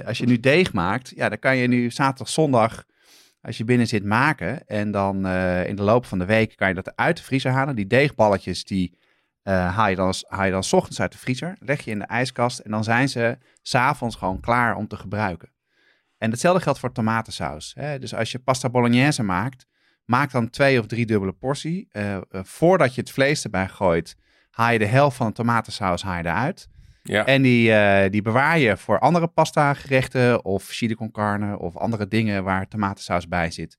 als 0.06 0.18
je 0.18 0.26
nu 0.26 0.40
deeg 0.40 0.72
maakt, 0.72 1.12
ja, 1.16 1.28
dan 1.28 1.38
kan 1.38 1.56
je 1.56 1.68
nu 1.68 1.90
zaterdag, 1.90 2.28
zondag, 2.28 2.84
als 3.40 3.56
je 3.58 3.64
binnen 3.64 3.86
zit 3.86 4.04
maken. 4.04 4.66
En 4.66 4.90
dan 4.90 5.26
in 5.66 5.76
de 5.76 5.82
loop 5.82 6.06
van 6.06 6.18
de 6.18 6.24
week 6.26 6.56
kan 6.56 6.68
je 6.68 6.74
dat 6.74 6.96
uit 6.96 7.16
de 7.16 7.22
vriezer 7.22 7.50
halen. 7.50 7.76
Die 7.76 7.86
deegballetjes, 7.86 8.64
die 8.64 8.98
haal, 9.42 9.88
je 9.88 9.96
dan, 9.96 10.14
haal 10.28 10.44
je 10.44 10.50
dan 10.50 10.64
s 10.64 10.72
ochtends 10.72 11.00
uit 11.00 11.12
de 11.12 11.18
vriezer, 11.18 11.56
leg 11.58 11.80
je 11.84 11.90
in 11.90 11.98
de 11.98 12.04
ijskast 12.04 12.58
en 12.58 12.70
dan 12.70 12.84
zijn 12.84 13.08
ze 13.08 13.38
s'avonds 13.62 14.16
gewoon 14.16 14.40
klaar 14.40 14.76
om 14.76 14.88
te 14.88 14.96
gebruiken. 14.96 15.52
En 16.18 16.30
hetzelfde 16.30 16.62
geldt 16.62 16.78
voor 16.78 16.92
tomatensaus. 16.92 17.72
Hè? 17.74 17.98
Dus 17.98 18.14
als 18.14 18.32
je 18.32 18.38
pasta 18.38 18.68
bolognese 18.68 19.22
maakt, 19.22 19.66
maak 20.04 20.30
dan 20.30 20.50
twee 20.50 20.78
of 20.78 20.86
drie 20.86 21.06
dubbele 21.06 21.32
portie. 21.32 21.88
Uh, 21.92 22.12
uh, 22.14 22.20
voordat 22.30 22.94
je 22.94 23.00
het 23.00 23.10
vlees 23.10 23.44
erbij 23.44 23.68
gooit, 23.68 24.16
haal 24.50 24.72
je 24.72 24.78
de 24.78 24.86
helft 24.86 25.16
van 25.16 25.26
de 25.26 25.32
tomatensaus 25.32 26.02
haal 26.02 26.16
je 26.16 26.24
eruit. 26.24 26.68
Ja. 27.02 27.26
En 27.26 27.42
die, 27.42 27.70
uh, 27.70 28.02
die 28.10 28.22
bewaar 28.22 28.58
je 28.58 28.76
voor 28.76 28.98
andere 28.98 29.26
pasta 29.26 29.74
gerechten 29.74 30.44
of 30.44 30.68
chili 30.68 30.94
con 30.94 31.10
carne 31.10 31.58
of 31.58 31.76
andere 31.76 32.08
dingen 32.08 32.44
waar 32.44 32.68
tomatensaus 32.68 33.28
bij 33.28 33.50
zit. 33.50 33.78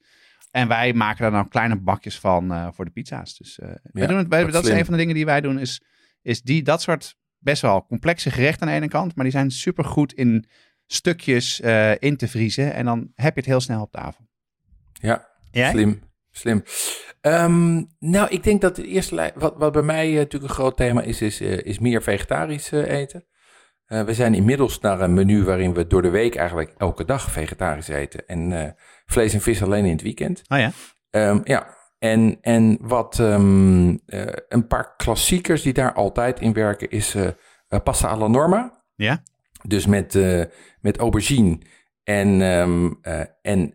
En 0.54 0.68
wij 0.68 0.94
maken 0.94 1.22
daar 1.22 1.32
dan 1.32 1.48
kleine 1.48 1.76
bakjes 1.76 2.20
van 2.20 2.74
voor 2.74 2.86
de 2.86 2.92
pizza's. 2.92 3.38
Dus 3.38 3.60
ja, 3.62 3.78
wij 3.84 4.08
doen 4.08 4.18
het, 4.18 4.28
wij, 4.28 4.44
dat, 4.44 4.52
dat 4.52 4.63
is 4.63 4.70
een 4.70 4.86
van 4.86 4.94
de 4.94 5.00
dingen 5.00 5.16
die 5.16 5.26
wij 5.26 5.42
doen, 5.42 5.60
is, 5.60 5.82
is 6.22 6.42
die, 6.42 6.63
dat 6.63 6.82
soort 6.82 7.16
best 7.38 7.62
wel 7.62 7.86
complexe 7.86 8.32
gerechten 8.32 8.62
aan 8.62 8.74
de 8.74 8.80
ene 8.80 8.88
kant, 8.88 9.16
maar 9.16 9.24
die 9.24 9.34
zijn 9.34 9.52
super 9.52 9.86
goed 9.86 10.13
in 10.13 10.46
stukjes 10.86 11.62
uh, 11.62 11.92
in 12.00 12.18
te 12.18 12.28
vriezen. 12.28 12.74
En 12.74 12.86
dan 12.86 13.12
heb 13.16 13.34
je 13.34 13.39
het 13.39 13.50
heel 13.50 13.60
snel 13.60 13.82
op 13.82 13.92
tafel. 13.92 14.28
Ja, 14.94 15.30
Jij? 15.52 15.72
slim. 15.72 16.02
Slim. 16.32 16.63
Um, 17.22 17.88
nou, 18.00 18.30
ik 18.30 18.44
denk 18.44 18.62
dat 18.62 18.78
het 18.78 18.86
eerste, 18.86 19.32
wat, 19.36 19.54
wat 19.58 19.72
bij 19.72 19.82
mij 19.82 20.13
natuurlijk 20.13 20.44
een 20.44 20.58
groot 20.58 20.78
thema 20.78 21.02
is, 21.02 21.22
is, 21.22 21.42
is 21.42 21.80
meer 21.80 22.04
vegetarisch 22.04 22.72
eten. 22.72 23.26
We 23.86 24.13
zijn 24.13 24.34
inmiddels 24.34 24.80
naar 24.80 25.02
een 25.02 25.13
menu 25.13 25.43
waarin 25.43 25.74
we 25.74 25.88
door 25.88 26.02
de 26.02 26.10
week 26.10 26.36
eigenlijk 26.36 26.74
elke 26.78 27.06
dag 27.06 27.32
vegetarisch 27.32 27.88
eten. 27.88 28.28
En 28.28 28.76
vlees 29.06 29.34
en 29.34 29.41
vis 29.41 29.63
alleen 29.63 29.86
in 29.86 29.91
het 29.91 30.02
weekend. 30.02 30.41
Oh 30.48 30.58
ja? 30.58 30.72
Um, 31.10 31.41
ja, 31.43 31.67
en, 32.00 32.38
en 32.41 32.78
wat 32.82 33.19
um, 33.19 34.00
een 34.48 34.67
paar 34.67 34.96
klassiekers 34.96 35.62
die 35.62 35.74
daar 35.74 35.93
altijd 35.93 36.39
in 36.39 36.54
werken 36.54 36.89
is 36.89 37.15
pasta 37.84 38.08
alla 38.08 38.28
norma. 38.28 38.84
Ja? 38.96 39.24
Dus 39.67 39.86
met, 39.86 40.19
met 40.82 40.98
aubergine. 40.98 41.60
En, 42.04 42.41
um, 42.41 43.00
uh, 43.02 43.22
en 43.41 43.72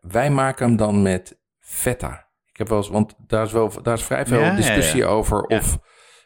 wij 0.00 0.30
maken 0.30 0.66
hem 0.66 0.76
dan 0.76 1.02
met 1.02 1.40
feta. 1.58 2.30
Ik 2.50 2.58
heb 2.58 2.68
wel 2.68 2.78
eens, 2.78 2.88
want 2.88 3.14
daar 3.26 3.44
is, 3.44 3.52
wel, 3.52 3.82
daar 3.82 3.94
is 3.94 4.02
vrij 4.02 4.26
veel 4.26 4.40
ja, 4.40 4.56
discussie 4.56 5.00
ja, 5.00 5.06
ja. 5.06 5.12
over 5.12 5.42
of 5.42 5.78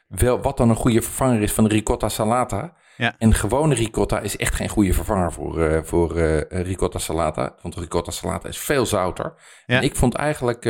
wel, 0.09 0.41
wat 0.41 0.57
dan 0.57 0.71
een 0.71 0.77
goede 0.77 1.03
vervanger 1.03 1.43
is 1.43 1.53
van 1.53 1.67
ricotta 1.67 2.09
salata. 2.09 2.77
En 3.19 3.35
gewone 3.35 3.75
ricotta 3.75 4.21
is 4.21 4.37
echt 4.37 4.55
geen 4.55 4.69
goede 4.69 4.93
vervanger 4.93 5.33
voor, 5.33 5.85
voor 5.87 6.19
ricotta 6.49 6.99
salata. 6.99 7.55
Want 7.63 7.77
ricotta 7.77 8.11
salata 8.11 8.49
is 8.49 8.59
veel 8.59 8.87
zouter. 8.87 9.35
En 9.67 9.83
ik 9.83 9.97
vond 9.97 10.15
eigenlijk 10.15 10.63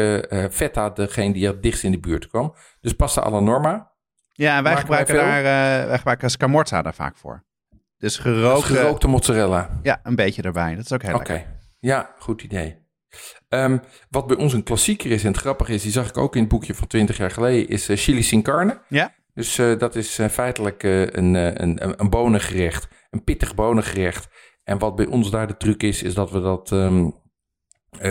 feta 0.53 0.91
degene 0.91 1.33
die 1.33 1.47
het 1.47 1.63
dichtst 1.63 1.85
in 1.85 1.91
de 1.91 2.01
buurt 2.01 2.29
kwam. 2.29 2.55
Dus 2.81 2.93
pasta 2.93 3.21
alla 3.21 3.41
norma. 3.41 3.95
Ja, 4.33 4.57
en 4.57 4.63
wij 4.63 4.77
gebruiken, 4.77 5.15
daar, 5.15 5.43
wij 5.89 5.97
gebruiken 5.97 6.31
scamorza 6.31 6.83
daar 6.83 6.95
vaak 6.95 7.17
voor. 7.17 7.45
Dus 7.99 8.19
gerookte... 8.19 8.69
Dus 8.69 8.79
gerookte 8.79 9.09
mozzarella. 9.09 9.81
Ja, 9.83 10.01
een 10.03 10.17
beetje 10.17 10.43
erbij. 10.43 10.75
Dat 10.75 10.85
is 10.85 10.93
ook 10.93 11.03
heel 11.03 11.15
okay. 11.15 11.27
lekker. 11.37 11.53
Oké, 11.53 11.67
ja, 11.81 12.15
goed 12.19 12.43
idee. 12.43 12.85
Um, 13.49 13.81
wat 14.11 14.27
bij 14.27 14.37
ons 14.37 14.53
een 14.53 14.63
klassieker 14.63 15.11
is 15.11 15.25
en 15.25 15.33
het 15.33 15.41
grappig 15.41 15.69
is, 15.69 15.83
die 15.83 15.93
zag 15.93 16.09
ik 16.09 16.17
ook 16.17 16.35
in 16.35 16.41
het 16.41 16.51
boekje 16.51 16.75
van 16.75 16.87
20 16.87 17.17
jaar 17.17 17.31
geleden, 17.31 17.69
is 17.69 17.91
uh, 17.91 17.97
chili 17.97 18.23
sin 18.23 18.43
carne. 18.43 18.81
Ja. 18.89 19.15
Dus 19.37 19.59
uh, 19.59 19.79
dat 19.79 19.95
is 19.95 20.19
uh, 20.19 20.29
feitelijk 20.29 20.83
een, 20.83 21.35
een, 21.35 21.63
een, 21.63 22.01
een 22.01 22.11
bonengerecht, 22.11 22.89
een 23.11 23.25
pittig 23.25 23.55
bonengerecht. 23.55 24.29
En 24.65 24.79
wat 24.79 24.97
bij 24.97 25.07
ons 25.07 25.31
daar 25.31 25.47
de 25.47 25.57
truc 25.57 25.83
is, 25.83 26.03
is 26.03 26.15
dat 26.15 26.31
we 26.31 26.41
dat, 26.41 26.71
um, 26.71 27.15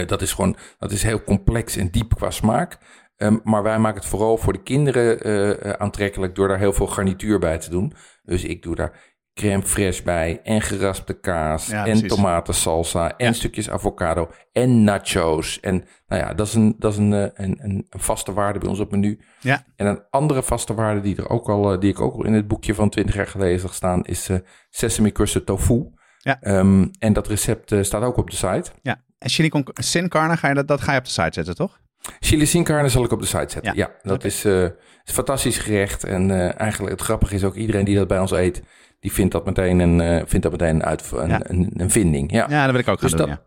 dat 0.05 0.21
is 0.21 0.33
gewoon, 0.33 0.57
dat 0.77 0.91
is 0.91 1.03
heel 1.03 1.23
complex 1.23 1.75
en 1.75 1.91
diep 1.91 2.15
qua 2.15 2.31
smaak. 2.31 2.77
Um, 3.17 3.41
maar 3.43 3.63
wij 3.63 3.79
maken 3.79 3.99
het 3.99 4.09
vooral 4.09 4.37
voor 4.37 4.53
de 4.53 4.63
kinderen 4.63 5.79
aantrekkelijk 5.79 6.35
door 6.35 6.47
daar 6.47 6.59
heel 6.59 6.73
veel 6.73 6.87
garnituur 6.87 7.39
bij 7.39 7.57
te 7.57 7.69
doen. 7.69 7.93
Dus 8.23 8.43
ik 8.43 8.63
doe 8.63 8.75
daar 8.75 9.14
crème 9.39 9.63
fraîche 9.63 10.03
bij 10.03 10.39
en 10.43 10.61
geraspte 10.61 11.19
kaas 11.19 11.67
Ja, 11.67 11.85
en 11.85 11.91
precies. 11.91 12.15
tomatensalsa 12.15 13.17
en 13.17 13.25
Ja. 13.25 13.33
stukjes 13.33 13.69
avocado 13.69 14.29
en 14.51 14.83
nachos. 14.83 15.59
En 15.59 15.85
nou 16.07 16.21
ja, 16.21 16.33
dat 16.33 16.47
is 16.47 16.53
een, 16.53 16.75
dat 16.79 16.91
is 16.91 16.97
een, 16.97 17.13
eh, 17.13 17.27
een, 17.33 17.59
een, 17.61 17.85
vaste 17.89 18.33
waarde 18.33 18.59
bij 18.59 18.69
ons 18.69 18.79
op 18.79 18.91
menu. 18.91 19.19
Ja. 19.39 19.63
En 19.75 19.85
een 19.85 20.03
andere 20.09 20.43
vaste 20.43 20.73
waarde 20.73 21.01
die, 21.01 21.15
er 21.15 21.29
ook 21.29 21.49
al, 21.49 21.73
eh, 21.73 21.79
die 21.79 21.89
ik 21.89 21.99
ook 21.99 22.13
al 22.13 22.25
in 22.25 22.33
het 22.33 22.47
boekje 22.47 22.75
van 22.75 22.89
20 22.89 23.15
jaar 23.15 23.27
geleden 23.27 23.59
zag 23.59 23.73
staan, 23.73 24.03
is 24.03 24.29
eh, 24.29 24.37
sesame 24.69 25.11
crusted 25.11 25.45
tofu. 25.45 25.89
Ja. 26.17 26.41
Ehm, 26.41 26.87
en 26.99 27.13
dat 27.13 27.27
recept 27.27 27.75
staat 27.81 28.03
ook 28.03 28.17
op 28.17 28.29
de 28.29 28.35
site. 28.35 28.71
Ja. 28.81 29.03
En 29.17 29.29
chili 29.29 29.49
con 29.49 29.67
sin 29.73 30.09
carne, 30.09 30.37
ga 30.37 30.47
je 30.47 30.53
dat, 30.53 30.67
dat 30.67 30.81
ga 30.81 30.91
je 30.91 30.97
op 30.97 31.05
de 31.05 31.09
site 31.11 31.31
zetten, 31.31 31.55
toch? 31.55 31.79
Chili 32.19 32.45
sin 32.45 32.63
carne 32.63 32.89
zal 32.89 33.03
ik 33.03 33.11
op 33.11 33.19
de 33.19 33.25
site 33.25 33.51
zetten. 33.51 33.63
Ja. 33.63 33.73
Ja, 33.73 34.09
dat 34.09 34.23
is, 34.23 34.43
een 34.43 34.73
fantastisch 35.03 35.57
gerecht. 35.57 36.03
En 36.03 36.31
eigenlijk 36.57 36.91
het 36.91 37.01
grappige 37.01 37.35
is 37.35 37.43
ook 37.43 37.55
iedereen 37.55 37.85
die 37.85 37.95
dat 37.95 38.07
bij 38.07 38.19
ons 38.19 38.31
eet, 38.31 38.61
die 39.05 39.13
vindt 39.13 39.31
dat 39.31 39.45
meteen 39.45 39.79
een, 39.79 40.01
eh, 40.01 40.21
vindt 40.25 40.41
dat 40.43 40.51
meteen 40.51 40.75
een, 40.75 40.83
uit, 40.83 41.11
een, 41.15 41.27
Ja. 41.29 41.39
een, 41.43 41.71
een 41.77 41.89
vinding. 41.91 42.31
Ja. 42.31 42.45
Ja, 42.49 42.61
dat 42.63 42.71
wil 42.71 42.79
ik 42.79 42.87
ook 42.87 42.99
gaan 42.99 43.09
Dus 43.09 43.17
doen, 43.19 43.27
dat- 43.29 43.37
ja. 43.37 43.43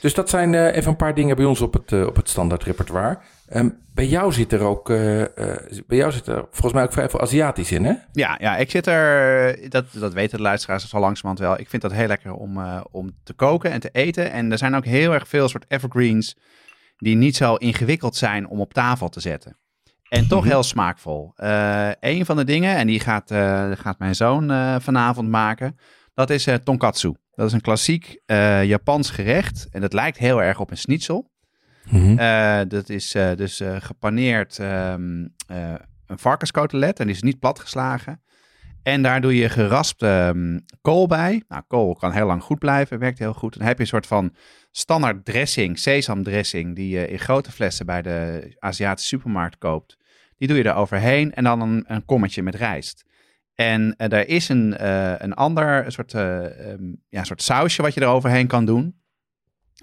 Dus 0.00 0.14
dat 0.14 0.30
zijn 0.30 0.54
eh, 0.54 0.76
even 0.76 0.90
een 0.90 0.96
paar 0.96 1.14
dingen 1.14 1.36
bij 1.36 1.44
ons 1.44 1.60
op 1.60 1.72
het, 1.72 1.92
eh, 1.92 2.06
op 2.06 2.16
het 2.16 2.28
standaard 2.28 2.62
repertoire. 2.64 3.18
Ehm, 3.48 3.68
bij 3.94 4.06
jou 4.06 4.32
zit 4.32 4.52
er 4.52 4.60
ook, 4.60 4.86
bij 5.86 5.96
jou 5.96 6.12
zit 6.12 6.26
er 6.26 6.44
volgens 6.50 6.72
mij 6.72 6.82
ook 6.82 6.92
vrij 6.92 7.08
veel 7.08 7.20
Aziatisch 7.20 7.72
in, 7.72 7.84
hè? 7.84 7.92
Ja, 8.12 8.36
ja, 8.40 8.56
ik 8.56 8.70
zit 8.70 8.86
er, 8.86 9.70
dat, 9.70 9.84
dat 9.92 10.12
weten 10.12 10.36
de 10.36 10.42
luisteraars 10.42 10.94
al 10.94 11.00
langzamerhand 11.00 11.38
wel. 11.48 11.60
Ik 11.60 11.68
vind 11.68 11.82
dat 11.82 11.92
heel 11.92 12.06
lekker 12.06 12.32
om, 12.32 12.58
om 12.90 13.10
te 13.24 13.32
koken 13.32 13.70
en 13.70 13.80
te 13.80 13.88
eten. 13.92 14.30
En 14.32 14.52
er 14.52 14.58
zijn 14.58 14.74
ook 14.74 14.84
heel 14.84 15.12
erg 15.12 15.28
veel 15.28 15.48
soort 15.48 15.64
evergreens 15.68 16.36
die 16.96 17.16
niet 17.16 17.36
zo 17.36 17.54
ingewikkeld 17.54 18.16
zijn 18.16 18.48
om 18.48 18.60
op 18.60 18.72
tafel 18.74 19.08
te 19.08 19.20
zetten. 19.20 19.56
En 20.12 20.28
toch 20.28 20.40
Mhm. 20.40 20.50
heel 20.50 20.62
smaakvol. 20.62 21.32
Eh 21.36 21.90
een 22.00 22.24
van 22.24 22.36
de 22.36 22.44
dingen, 22.44 22.76
en 22.76 22.86
die 22.86 23.00
gaat, 23.00 23.30
eh, 23.30 23.70
gaat 23.74 23.98
mijn 23.98 24.14
zoon 24.14 24.50
eh, 24.50 24.76
vanavond 24.80 25.28
maken, 25.28 25.76
dat 26.14 26.30
is 26.30 26.48
tonkatsu. 26.64 27.14
Dat 27.34 27.46
is 27.46 27.52
een 27.52 27.60
klassiek 27.60 28.20
Japans 28.64 29.10
gerecht. 29.10 29.68
En 29.70 29.80
dat 29.80 29.92
lijkt 29.92 30.18
heel 30.18 30.42
erg 30.42 30.60
op 30.60 30.70
een 30.70 30.76
schnitzel. 30.76 31.30
Eh, 32.18 32.60
dat 32.68 32.88
is 32.88 33.10
dus 33.36 33.62
gepaneerd 33.78 34.58
ehm, 34.58 35.26
eh, 35.46 35.74
een 36.06 36.18
varkenskotelet 36.18 37.00
en 37.00 37.06
die 37.06 37.14
is 37.14 37.22
niet 37.22 37.38
platgeslagen. 37.38 38.22
En 38.82 39.02
daar 39.02 39.20
doe 39.20 39.36
je 39.36 39.48
geraspte 39.48 40.06
ehm, 40.06 40.58
kool 40.80 41.06
bij. 41.06 41.42
Nou, 41.48 41.62
kool 41.66 41.94
kan 41.94 42.12
heel 42.12 42.26
lang 42.26 42.42
goed 42.42 42.58
blijven, 42.58 42.98
werkt 42.98 43.18
heel 43.18 43.34
goed. 43.34 43.58
Dan 43.58 43.66
heb 43.66 43.76
je 43.76 43.82
een 43.82 43.88
soort 43.88 44.06
van 44.06 44.34
standaard 44.70 45.24
dressing, 45.24 45.78
sesamdressing, 45.78 46.76
die 46.76 46.88
je 46.88 47.08
in 47.08 47.18
grote 47.18 47.52
flessen 47.52 47.86
bij 47.86 48.02
de 48.02 48.46
Aziatische 48.58 49.16
supermarkt 49.16 49.58
koopt. 49.58 49.96
Die 50.42 50.50
doe 50.50 50.60
je 50.60 50.68
er 50.68 50.74
overheen 50.74 51.32
en 51.34 51.44
dan 51.44 51.60
een, 51.60 51.84
een 51.86 52.04
kommetje 52.04 52.42
met 52.42 52.54
rijst. 52.54 53.04
En 53.54 53.94
eh, 53.96 54.12
er 54.12 54.28
is 54.28 54.48
een, 54.48 54.76
eh, 54.76 55.14
een 55.18 55.34
ander 55.34 55.92
soort, 55.92 56.14
eh, 56.14 56.70
ehm, 56.70 56.82
ja, 57.08 57.24
soort 57.24 57.42
sausje 57.42 57.82
wat 57.82 57.94
je 57.94 58.00
er 58.00 58.06
overheen 58.06 58.46
kan 58.46 58.64
doen. 58.64 59.00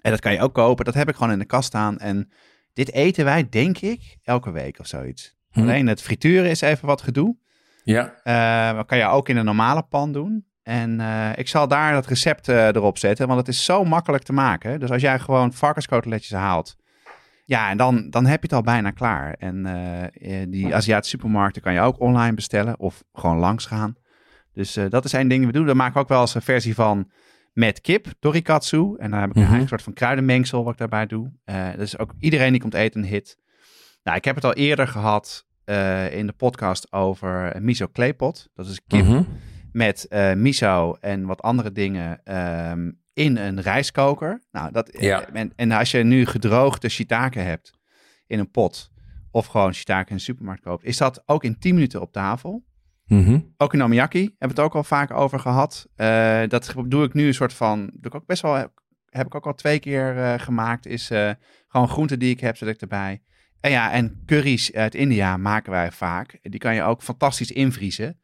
En 0.01 0.11
dat 0.11 0.19
kan 0.19 0.33
je 0.33 0.41
ook 0.41 0.53
kopen. 0.53 0.85
Dat 0.85 0.93
heb 0.93 1.09
ik 1.09 1.15
gewoon 1.15 1.31
in 1.31 1.39
de 1.39 1.45
kast 1.45 1.67
staan. 1.67 1.97
En 1.97 2.31
dit 2.73 2.91
eten 2.91 3.25
wij, 3.25 3.49
denk 3.49 3.77
ik, 3.77 4.17
elke 4.23 4.51
week 4.51 4.79
of 4.79 4.87
zoiets. 4.87 5.35
Hm. 5.49 5.59
Alleen 5.59 5.87
het 5.87 6.01
frituren 6.01 6.49
is 6.49 6.61
even 6.61 6.87
wat 6.87 7.01
gedoe. 7.01 7.37
Ja, 7.83 8.13
Eh, 8.23 8.75
dat 8.77 8.85
kan 8.85 8.97
je 8.97 9.05
ook 9.05 9.29
in 9.29 9.37
een 9.37 9.45
normale 9.45 9.83
pan 9.83 10.11
doen. 10.11 10.45
En 10.63 10.99
eh, 10.99 11.29
ik 11.35 11.47
zal 11.47 11.67
daar 11.67 11.93
dat 11.93 12.07
recept 12.07 12.47
eh, 12.47 12.67
erop 12.67 12.97
zetten, 12.97 13.27
want 13.27 13.39
het 13.39 13.47
is 13.47 13.65
zo 13.65 13.83
makkelijk 13.83 14.23
te 14.23 14.33
maken. 14.33 14.79
Dus 14.79 14.91
als 14.91 15.01
jij 15.01 15.19
gewoon 15.19 15.53
varkenskoteletjes 15.53 16.37
haalt, 16.37 16.78
ja, 17.49 17.69
en 17.69 17.77
dan, 17.77 18.09
dan 18.09 18.25
heb 18.25 18.41
je 18.41 18.47
het 18.47 18.53
al 18.53 18.61
bijna 18.61 18.91
klaar. 18.91 19.33
En 19.33 19.65
eh, 19.65 20.41
eh, 20.41 20.49
die 20.51 20.75
Aziatische 20.75 21.17
supermarkten 21.17 21.61
kan 21.61 21.73
je 21.73 21.79
ook 21.79 21.99
online 21.99 22.33
bestellen 22.35 22.79
of 22.79 23.03
gewoon 23.13 23.37
langs 23.37 23.65
gaan. 23.65 23.95
Dus 24.53 24.75
eh, 24.75 24.89
dat 24.89 25.05
is 25.05 25.13
één 25.13 25.27
ding 25.27 25.45
we 25.45 25.51
doen. 25.51 25.65
Dan 25.65 25.77
maken 25.77 25.93
we 25.93 25.99
ook 25.99 26.07
wel 26.07 26.21
eens 26.21 26.35
een 26.35 26.41
versie 26.41 26.75
van 26.75 27.11
met 27.53 27.81
kip, 27.81 28.07
torikatsu. 28.19 28.95
En 28.97 29.11
dan 29.11 29.19
heb 29.19 29.29
ik 29.29 29.35
Mhm. 29.35 29.53
een 29.53 29.67
soort 29.67 29.81
van 29.81 29.93
kruidenmengsel 29.93 30.63
wat 30.63 30.73
ik 30.73 30.79
daarbij 30.79 31.05
doe. 31.05 31.31
Dat 31.45 31.79
is 31.79 31.97
ook 31.97 32.13
iedereen 32.19 32.51
die 32.51 32.61
komt 32.61 32.73
eten 32.73 33.01
een 33.01 33.07
hit. 33.07 33.37
Nou, 34.03 34.17
ik 34.17 34.25
heb 34.25 34.35
het 34.35 34.43
al 34.45 34.53
eerder 34.53 34.87
gehad 34.87 35.47
eh, 35.65 36.17
in 36.17 36.25
de 36.27 36.33
podcast 36.33 36.91
over 36.91 37.61
miso 37.61 37.87
kleepot. 37.87 38.49
Dat 38.53 38.65
is 38.67 38.81
kip 38.87 39.05
Mhm. 39.05 39.23
met 39.71 40.07
miso 40.35 40.93
en 40.99 41.25
wat 41.25 41.41
andere 41.41 41.71
dingen 41.71 42.23
ehm, 42.23 42.91
in 43.19 43.37
een 43.37 43.61
rijstkoker. 43.61 44.41
Nou, 44.51 44.71
dat, 44.71 44.97
Ja. 44.99 45.29
en, 45.33 45.51
en 45.55 45.71
als 45.71 45.91
je 45.91 46.03
nu 46.03 46.25
gedroogde 46.25 46.89
shiitake 46.89 47.39
hebt 47.39 47.71
in 48.27 48.39
een 48.39 48.51
pot 48.51 48.91
of 49.31 49.45
gewoon 49.45 49.73
shiitake 49.73 50.09
in 50.09 50.15
de 50.15 50.21
supermarkt 50.21 50.61
koopt, 50.63 50.83
is 50.83 50.97
dat 50.97 51.23
ook 51.25 51.43
in 51.43 51.59
10 51.59 51.73
minuten 51.73 52.01
op 52.01 52.11
tafel. 52.11 52.65
Mhm. 53.05 53.39
Okonomiyaki 53.57 54.19
hebben 54.19 54.35
we 54.39 54.47
het 54.47 54.59
ook 54.59 54.75
al 54.75 54.83
vaak 54.83 55.11
over 55.11 55.39
gehad. 55.39 55.87
Eh, 55.95 56.41
dat 56.47 56.73
doe 56.85 57.03
ik 57.03 57.13
nu 57.13 57.27
een 57.27 57.33
soort 57.33 57.53
van, 57.53 57.79
doe 57.79 58.11
ik 58.11 58.15
ook 58.15 58.25
best 58.25 58.41
wel, 58.41 58.55
heb 59.09 59.25
ik 59.25 59.35
ook 59.35 59.45
al 59.45 59.53
twee 59.53 59.79
keer 59.79 60.17
eh, 60.17 60.39
gemaakt. 60.39 60.85
Is 60.85 61.09
eh, 61.09 61.31
gewoon 61.67 61.89
groenten 61.89 62.19
die 62.19 62.29
ik 62.31 62.39
heb, 62.39 62.57
zet 62.57 62.69
ik 62.69 62.81
erbij. 62.81 63.21
En 63.59 63.71
ja, 63.71 63.91
en 63.91 64.23
curry's 64.25 64.71
uit 64.71 64.95
India 64.95 65.37
maken 65.37 65.71
wij 65.71 65.91
vaak. 65.91 66.39
Die 66.41 66.59
kan 66.59 66.75
je 66.75 66.81
ook 66.83 67.03
fantastisch 67.03 67.51
invriezen. 67.51 68.19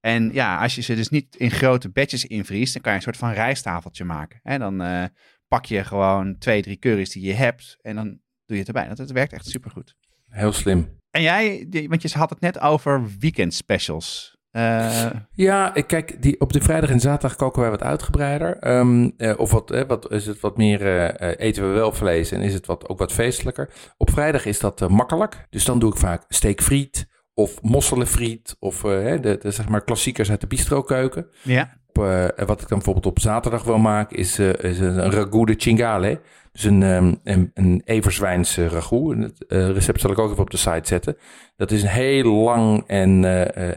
En 0.00 0.32
ja, 0.32 0.58
als 0.58 0.74
je 0.74 0.82
ze 0.82 0.94
dus 0.94 1.08
niet 1.08 1.36
in 1.36 1.50
grote 1.50 1.88
batches 1.88 2.26
invriest, 2.26 2.72
dan 2.72 2.82
kan 2.82 2.92
je 2.92 2.98
een 2.98 3.04
soort 3.04 3.16
van 3.16 3.32
rijsttafeltje 3.32 4.04
maken. 4.04 4.40
En 4.42 4.60
dan 4.60 4.80
eh, 4.82 5.04
pak 5.48 5.64
je 5.64 5.84
gewoon 5.84 6.38
twee, 6.38 6.62
drie 6.62 6.78
curry's 6.78 7.10
die 7.10 7.22
je 7.26 7.32
hebt 7.32 7.76
en 7.82 7.94
dan 7.94 8.06
doe 8.46 8.56
je 8.56 8.58
het 8.58 8.66
erbij. 8.66 8.88
Dat, 8.88 8.96
dat 8.96 9.10
werkt 9.10 9.32
echt 9.32 9.46
supergoed. 9.46 9.96
Heel 10.28 10.52
slim. 10.52 10.98
En 11.10 11.22
jij, 11.22 11.66
want 11.88 12.02
je 12.02 12.18
had 12.18 12.30
het 12.30 12.40
net 12.40 12.60
over 12.60 13.08
weekend 13.18 13.54
specials. 13.54 14.38
Eh, 14.50 15.10
Ja, 15.32 15.74
ik 15.74 15.86
kijk, 15.86 16.22
die, 16.22 16.40
op 16.40 16.52
de 16.52 16.60
vrijdag 16.60 16.90
en 16.90 17.00
zaterdag 17.00 17.36
koken 17.36 17.60
wij 17.60 17.70
wat 17.70 17.82
uitgebreider. 17.82 18.56
Eh, 18.56 19.38
of 19.38 19.50
wat, 19.50 19.70
eh, 19.70 19.86
wat 19.86 20.10
is 20.12 20.26
het 20.26 20.40
wat 20.40 20.56
meer, 20.56 20.86
eh, 21.16 21.46
eten 21.46 21.68
we 21.68 21.74
wel 21.74 21.92
vlees 21.92 22.30
en 22.30 22.40
is 22.40 22.54
het 22.54 22.66
wat, 22.66 22.88
ook 22.88 22.98
wat 22.98 23.12
feestelijker. 23.12 23.70
Op 23.96 24.10
vrijdag 24.10 24.44
is 24.44 24.58
dat 24.58 24.88
makkelijk. 24.88 25.46
Dus 25.50 25.64
dan 25.64 25.78
doe 25.78 25.92
ik 25.92 25.98
vaak 25.98 26.24
steekfriet 26.28 27.06
of 27.34 27.62
mosselenfriet 27.62 28.56
of 28.58 28.82
hè, 28.82 29.20
de, 29.20 29.38
de 29.40 29.50
zeg 29.50 29.68
maar 29.68 29.84
klassiekers 29.84 30.30
uit 30.30 30.40
de 30.40 30.46
bistrokeuken. 30.46 31.26
ja. 31.42 31.78
Op, 31.92 32.04
eh, 32.04 32.46
wat 32.46 32.60
ik 32.60 32.68
dan 32.68 32.78
bijvoorbeeld 32.78 33.06
op 33.06 33.18
zaterdag 33.18 33.62
wil 33.62 33.78
maken 33.78 34.16
is, 34.16 34.38
eh, 34.38 34.52
is 34.52 34.78
een 34.78 35.10
ragout 35.10 35.46
de 35.46 35.54
chingale. 35.56 36.20
Dus 36.52 36.64
een, 36.64 36.82
ehm, 36.82 37.14
een, 37.24 37.50
een 37.54 37.82
everzwijns 37.84 38.56
ragout. 38.56 39.12
En 39.12 39.22
Het 39.22 39.44
recept 39.48 40.00
zal 40.00 40.10
ik 40.10 40.18
ook 40.18 40.30
even 40.30 40.42
op 40.42 40.50
de 40.50 40.56
site 40.56 40.80
zetten. 40.88 41.16
Dat 41.56 41.70
is 41.70 41.82
een 41.82 41.88
heel 41.88 42.32
lang 42.32 42.84
en 42.86 43.24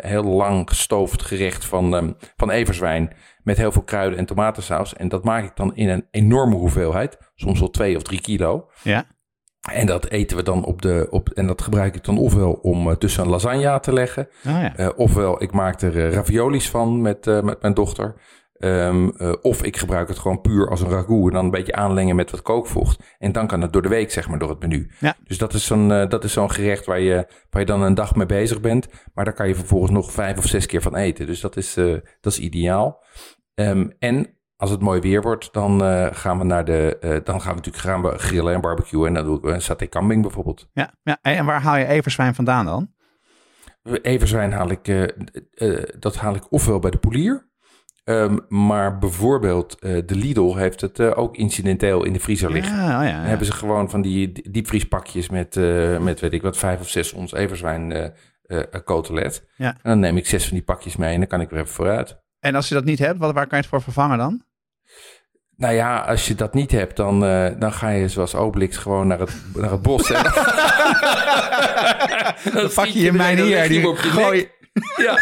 heel 0.08 0.24
lang 0.24 0.70
gestoofd 0.70 1.22
gerecht 1.22 1.66
van, 1.66 1.96
ehm, 1.96 2.12
van 2.36 2.50
everzwijn. 2.50 3.14
Met 3.44 3.58
heel 3.58 3.72
veel 3.72 3.84
kruiden 3.84 4.20
en 4.20 4.26
tomatensaus. 4.26 4.94
En 4.96 5.08
dat 5.08 5.24
maak 5.24 5.44
ik 5.44 5.56
dan 5.56 5.76
in 5.76 5.90
een 5.90 6.08
enorme 6.12 6.56
hoeveelheid. 6.56 7.18
Soms 7.36 7.60
wel 7.60 7.70
twee 7.70 7.96
of 7.96 8.04
drie 8.04 8.22
kilo. 8.22 8.70
Ja. 8.84 9.06
En 9.72 9.86
dat 9.86 10.10
eten 10.10 10.38
we 10.38 10.44
dan 10.44 10.66
op 10.66 10.82
de. 10.82 11.08
Op, 11.10 11.30
en 11.30 11.48
dat 11.48 11.62
gebruik 11.62 11.96
ik 11.96 12.04
dan 12.04 12.18
ofwel 12.18 12.52
om 12.52 12.90
eh, 12.90 12.96
tussen 12.96 13.24
een 13.24 13.30
lasagne 13.30 13.80
te 13.80 13.94
leggen. 13.94 14.28
Oh 14.46 14.52
ja. 14.52 14.76
Eh, 14.76 14.90
ofwel, 14.96 15.44
ik 15.44 15.52
maak 15.52 15.82
er 15.82 16.06
eh, 16.06 16.14
raviolis 16.14 16.70
van 16.70 17.02
met, 17.02 17.26
met 17.26 17.62
mijn 17.62 17.74
dochter. 17.74 18.16
Ehm, 18.54 19.10
eh, 19.18 19.34
of 19.42 19.64
ik 19.64 19.78
gebruik 19.78 20.08
het 20.08 20.20
gewoon 20.20 20.42
puur 20.42 20.70
als 20.70 20.82
een 20.82 20.90
ragout. 20.90 21.28
En 21.28 21.34
dan 21.34 21.46
een 21.46 21.52
beetje 21.52 21.76
aanlengen 21.76 22.16
met 22.16 22.32
wat 22.32 22.42
kookvocht. 22.42 23.04
En 23.18 23.32
dan 23.32 23.48
kan 23.48 23.62
het 23.62 23.74
door 23.74 23.82
de 23.82 23.90
week, 23.90 24.12
zeg 24.12 24.30
maar, 24.30 24.40
door 24.40 24.50
het 24.50 24.60
menu. 24.60 24.92
Ja. 25.00 25.16
Dus 25.24 25.38
dat 25.38 25.54
is 25.54 25.66
zo'n 25.66 25.88
dat 25.88 26.24
is 26.24 26.34
zo'n 26.34 26.52
gerecht 26.52 26.86
waar 26.86 27.00
je, 27.00 27.28
waar 27.50 27.62
je 27.62 27.68
dan 27.68 27.82
een 27.82 27.94
dag 27.94 28.16
mee 28.16 28.26
bezig 28.26 28.62
bent. 28.62 28.88
Maar 29.14 29.26
daar 29.26 29.34
kan 29.34 29.48
je 29.48 29.56
vervolgens 29.56 29.92
nog 29.92 30.12
vijf 30.12 30.38
of 30.38 30.46
zes 30.46 30.66
keer 30.66 30.82
van 30.82 30.96
eten. 30.96 31.26
Dus 31.26 31.42
dat 31.42 31.58
is, 31.58 31.74
dat 32.22 32.34
is 32.34 32.40
ideaal. 32.40 33.04
Ehm, 33.56 33.90
en 34.00 34.38
als 34.58 34.70
het 34.70 34.82
mooi 34.82 35.00
weer 35.02 35.22
wordt, 35.22 35.54
dan 35.54 35.84
eh, 35.84 36.08
gaan 36.12 36.38
we 36.38 36.44
naar 36.44 36.66
de. 36.66 36.98
eh, 37.02 37.10
dan 37.24 37.42
gaan 37.42 37.50
we 37.50 37.56
natuurlijk 37.56 37.84
gaan 37.84 38.02
we 38.02 38.18
grillen 38.18 38.54
en 38.54 38.62
barbecuen. 38.62 39.08
En 39.08 39.14
dan 39.14 39.26
doe 39.26 39.38
ik 39.38 39.44
een 39.44 39.62
saté 39.62 39.86
kambing 39.86 40.22
bijvoorbeeld. 40.22 40.68
Ja, 40.74 40.94
ja. 41.04 41.18
En 41.22 41.46
waar 41.46 41.62
haal 41.62 41.78
je 41.78 41.86
everzwijn 41.86 42.36
vandaan 42.36 42.66
dan? 42.66 42.92
Everzwijn 44.02 44.52
haal 44.52 44.70
ik, 44.70 44.88
eh, 44.88 45.04
eh, 45.54 45.84
dat 46.00 46.16
haal 46.16 46.36
ik 46.36 46.52
ofwel 46.52 46.80
bij 46.80 46.92
de 46.92 46.98
polier. 46.98 47.52
ehm, 48.04 48.38
maar 48.48 48.98
bijvoorbeeld 48.98 49.80
eh, 49.80 49.98
de 50.06 50.16
Lidl 50.16 50.56
heeft 50.56 50.82
het 50.82 51.00
eh, 51.00 51.18
ook 51.18 51.36
incidenteel 51.38 52.04
in 52.04 52.14
de 52.14 52.20
vriezer 52.20 52.52
liggen. 52.52 52.76
Ja, 52.76 52.84
oh 52.84 52.90
ja, 53.06 53.12
Dan 53.12 53.22
ja. 53.22 53.28
hebben 53.28 53.46
ze 53.48 53.54
gewoon 53.54 53.90
van 53.90 54.02
die 54.02 54.32
di- 54.32 54.46
diepvriespakjes 54.52 55.30
met, 55.30 55.58
eh, 55.58 55.98
met 56.00 56.20
weet 56.20 56.34
ik 56.34 56.42
wat, 56.42 56.58
vijf 56.58 56.80
of 56.80 56.90
zes 56.90 57.14
ons 57.14 57.34
everzwijn 57.34 57.92
eh 57.92 58.10
eh, 58.44 58.60
cotelet. 58.86 59.48
Ja. 59.56 59.68
En 59.70 59.80
dan 59.84 60.00
neem 60.00 60.18
ik 60.18 60.28
zes 60.28 60.44
van 60.48 60.54
die 60.58 60.66
pakjes 60.66 60.96
mee 60.96 61.14
en 61.14 61.20
dan 61.20 61.28
kan 61.28 61.42
ik 61.42 61.50
weer 61.50 61.60
even 61.60 61.74
vooruit. 61.74 62.23
En 62.44 62.56
als 62.56 62.68
je 62.68 62.74
dat 62.74 62.84
niet 62.84 63.00
hebt, 63.00 63.20
wat, 63.20 63.34
waar 63.34 63.48
kan 63.48 63.58
je 63.58 63.64
het 63.64 63.74
voor 63.74 63.82
vervangen 63.82 64.18
dan? 64.18 64.44
Nou 65.56 65.74
ja, 65.74 66.00
als 66.00 66.28
je 66.28 66.36
dat 66.36 66.54
niet 66.54 66.72
hebt, 66.72 66.96
dan, 66.96 67.26
eh, 67.26 67.52
dan 67.60 67.74
ga 67.74 67.90
je 67.90 68.08
zoals 68.08 68.36
Obelix 68.36 68.78
gewoon 68.78 69.08
naar 69.08 69.20
het, 69.20 69.36
naar 69.54 69.72
het 69.72 69.82
bos. 69.82 70.08
Hè? 70.08 70.14
Dan 72.54 72.70
pak 72.74 72.86
je 72.86 73.00
je 73.00 73.12
mijnier, 73.12 73.68
die 73.68 73.96
gooi... 73.96 74.50
Ja. 74.98 75.18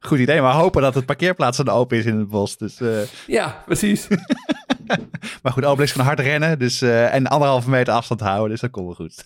Goed 0.00 0.18
idee, 0.18 0.40
maar 0.40 0.54
hopen 0.54 0.82
dat 0.82 0.94
het 0.94 1.06
parkeerplaats 1.06 1.56
dan 1.56 1.68
open 1.68 1.98
is 1.98 2.04
in 2.04 2.18
het 2.18 2.28
bos. 2.28 2.56
Dus, 2.56 2.80
eh, 2.80 2.88
ja, 3.26 3.62
precies. 3.64 4.06
maar 5.42 5.52
goed, 5.52 5.64
Obelix 5.64 5.92
kan 5.92 6.04
hard 6.04 6.20
rennen 6.20 6.58
dus, 6.58 6.82
eh, 6.82 7.14
en 7.14 7.26
anderhalve 7.26 7.70
meter 7.70 7.94
afstand 7.94 8.20
houden, 8.20 8.50
dus 8.50 8.60
dat 8.60 8.70
komt 8.70 8.86
wel 8.86 8.94
goed. 8.94 9.22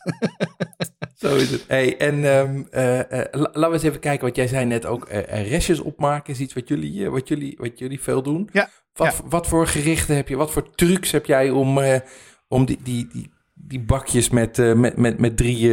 Zo 1.20 1.36
is 1.36 1.50
het. 1.50 1.64
Hey, 1.66 1.96
en 1.96 2.24
ehm, 2.24 2.62
eh, 2.70 2.98
eh, 3.00 3.26
la- 3.32 3.50
laten 3.52 3.68
we 3.68 3.72
eens 3.72 3.82
even 3.82 4.00
kijken, 4.00 4.26
wat 4.26 4.36
jij 4.36 4.46
zei 4.46 4.64
net 4.64 4.86
ook. 4.86 5.08
restjes 5.28 5.80
opmaken 5.80 6.32
is 6.32 6.40
iets 6.40 6.54
wat 6.54 6.68
jullie, 6.68 7.10
wat 7.10 7.28
jullie, 7.28 7.54
wat 7.58 7.78
jullie 7.78 8.00
veel 8.00 8.22
doen. 8.22 8.48
Ja, 8.52 8.68
Wat, 8.94 9.22
wat 9.28 9.46
voor 9.46 9.66
gerichten 9.66 10.16
heb 10.16 10.28
je? 10.28 10.36
Wat 10.36 10.50
voor 10.50 10.70
trucs 10.74 11.10
heb 11.10 11.26
jij 11.26 11.50
om, 11.50 11.78
om 12.48 12.64
die, 12.64 12.78
die, 12.82 13.08
die, 13.12 13.30
die 13.54 13.80
bakjes 13.80 14.30
met, 14.30 14.56
met, 14.76 14.96
met, 14.96 15.18
met 15.18 15.36
drie, 15.36 15.70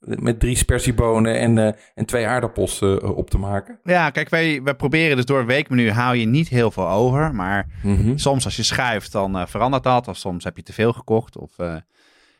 met 0.00 0.40
drie 0.40 0.56
spersiebonen 0.56 1.38
en, 1.38 1.58
eh, 1.58 1.72
en 1.94 2.04
twee 2.06 2.26
aardappels 2.26 2.80
eh, 2.80 3.16
op 3.16 3.30
te 3.30 3.38
maken? 3.38 3.80
Ja, 3.82 4.10
kijk, 4.10 4.28
wij, 4.28 4.62
wij 4.62 4.74
proberen 4.74 5.16
dus 5.16 5.24
door 5.24 5.40
een 5.40 5.46
weekmenu 5.46 5.90
hou 5.90 6.16
je 6.16 6.26
niet 6.26 6.48
heel 6.48 6.70
veel 6.70 6.88
over. 6.88 7.34
Maar 7.34 7.66
Mhm. 7.82 8.16
soms 8.16 8.44
als 8.44 8.56
je 8.56 8.62
schuift, 8.62 9.12
dan 9.12 9.38
eh, 9.38 9.46
verandert 9.46 9.82
dat. 9.82 10.08
Of 10.08 10.16
soms 10.16 10.44
heb 10.44 10.56
je 10.56 10.62
te 10.62 10.72
veel 10.72 10.92
gekocht. 10.92 11.36
Of, 11.38 11.56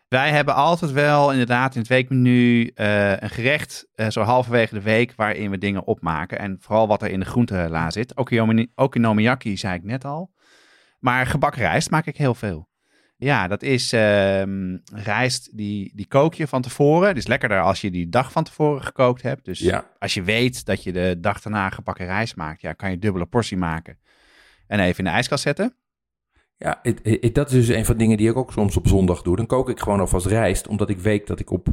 wij 0.08 0.30
hebben 0.30 0.54
altijd 0.54 0.90
wel 0.92 1.30
inderdaad 1.32 1.74
in 1.74 1.80
het 1.80 1.88
weekmenu 1.88 2.70
een 2.74 3.30
gerecht, 3.30 3.86
zo 4.08 4.20
halverwege 4.20 4.74
de 4.74 4.82
week, 4.82 5.12
waarin 5.16 5.50
we 5.50 5.58
dingen 5.58 5.86
opmaken. 5.86 6.38
En 6.38 6.56
vooral 6.60 6.86
wat 6.88 7.02
er 7.02 7.10
in 7.10 7.20
de 7.20 7.26
groentela 7.26 7.90
zit. 7.90 8.16
Okonomi- 8.16 8.70
Okonomiyaki 8.74 9.56
zei 9.56 9.74
ik 9.74 9.84
net 9.84 10.04
al. 10.04 10.30
Maar 10.98 11.26
gebakken 11.26 11.60
rijst 11.60 11.90
maak 11.90 12.06
ik 12.06 12.16
heel 12.16 12.34
veel. 12.34 12.68
Ja, 13.22 13.48
dat 13.48 13.62
is 13.62 13.92
ehm, 13.92 14.76
rijst, 14.92 15.56
die, 15.56 15.92
die 15.94 16.06
kook 16.06 16.34
je 16.34 16.46
van 16.46 16.62
tevoren. 16.62 17.08
Het 17.08 17.16
is 17.16 17.26
lekkerder 17.26 17.60
als 17.60 17.80
je 17.80 17.90
die 17.90 18.08
dag 18.08 18.32
van 18.32 18.44
tevoren 18.44 18.82
gekookt 18.82 19.22
hebt. 19.22 19.44
Dus 19.44 19.58
Ja. 19.58 19.90
als 19.98 20.14
je 20.14 20.22
weet 20.22 20.64
dat 20.64 20.82
je 20.82 20.92
de 20.92 21.16
dag 21.20 21.40
daarna 21.40 21.70
gebakken 21.70 22.06
rijst 22.06 22.36
maakt, 22.36 22.60
ja, 22.60 22.72
kan 22.72 22.90
je 22.90 22.98
dubbele 22.98 23.26
portie 23.26 23.56
maken. 23.56 23.98
En 24.66 24.80
even 24.80 24.98
in 24.98 25.04
de 25.04 25.10
ijskast 25.10 25.42
zetten. 25.42 25.74
Ja, 26.56 26.78
het- 26.82 27.00
het- 27.02 27.34
dat 27.34 27.50
is 27.50 27.66
dus 27.66 27.76
een 27.76 27.84
van 27.84 27.94
de 27.96 28.00
dingen 28.02 28.16
die 28.16 28.28
ik 28.30 28.36
ook 28.36 28.52
soms 28.52 28.76
op 28.76 28.86
zondag 28.86 29.22
doe. 29.22 29.36
Dan 29.36 29.46
kook 29.46 29.68
ik 29.70 29.80
gewoon 29.80 30.00
alvast 30.00 30.26
rijst, 30.26 30.66
omdat 30.66 30.90
ik 30.90 30.98
weet 30.98 31.26
dat 31.26 31.40
ik 31.40 31.50
op 31.50 31.68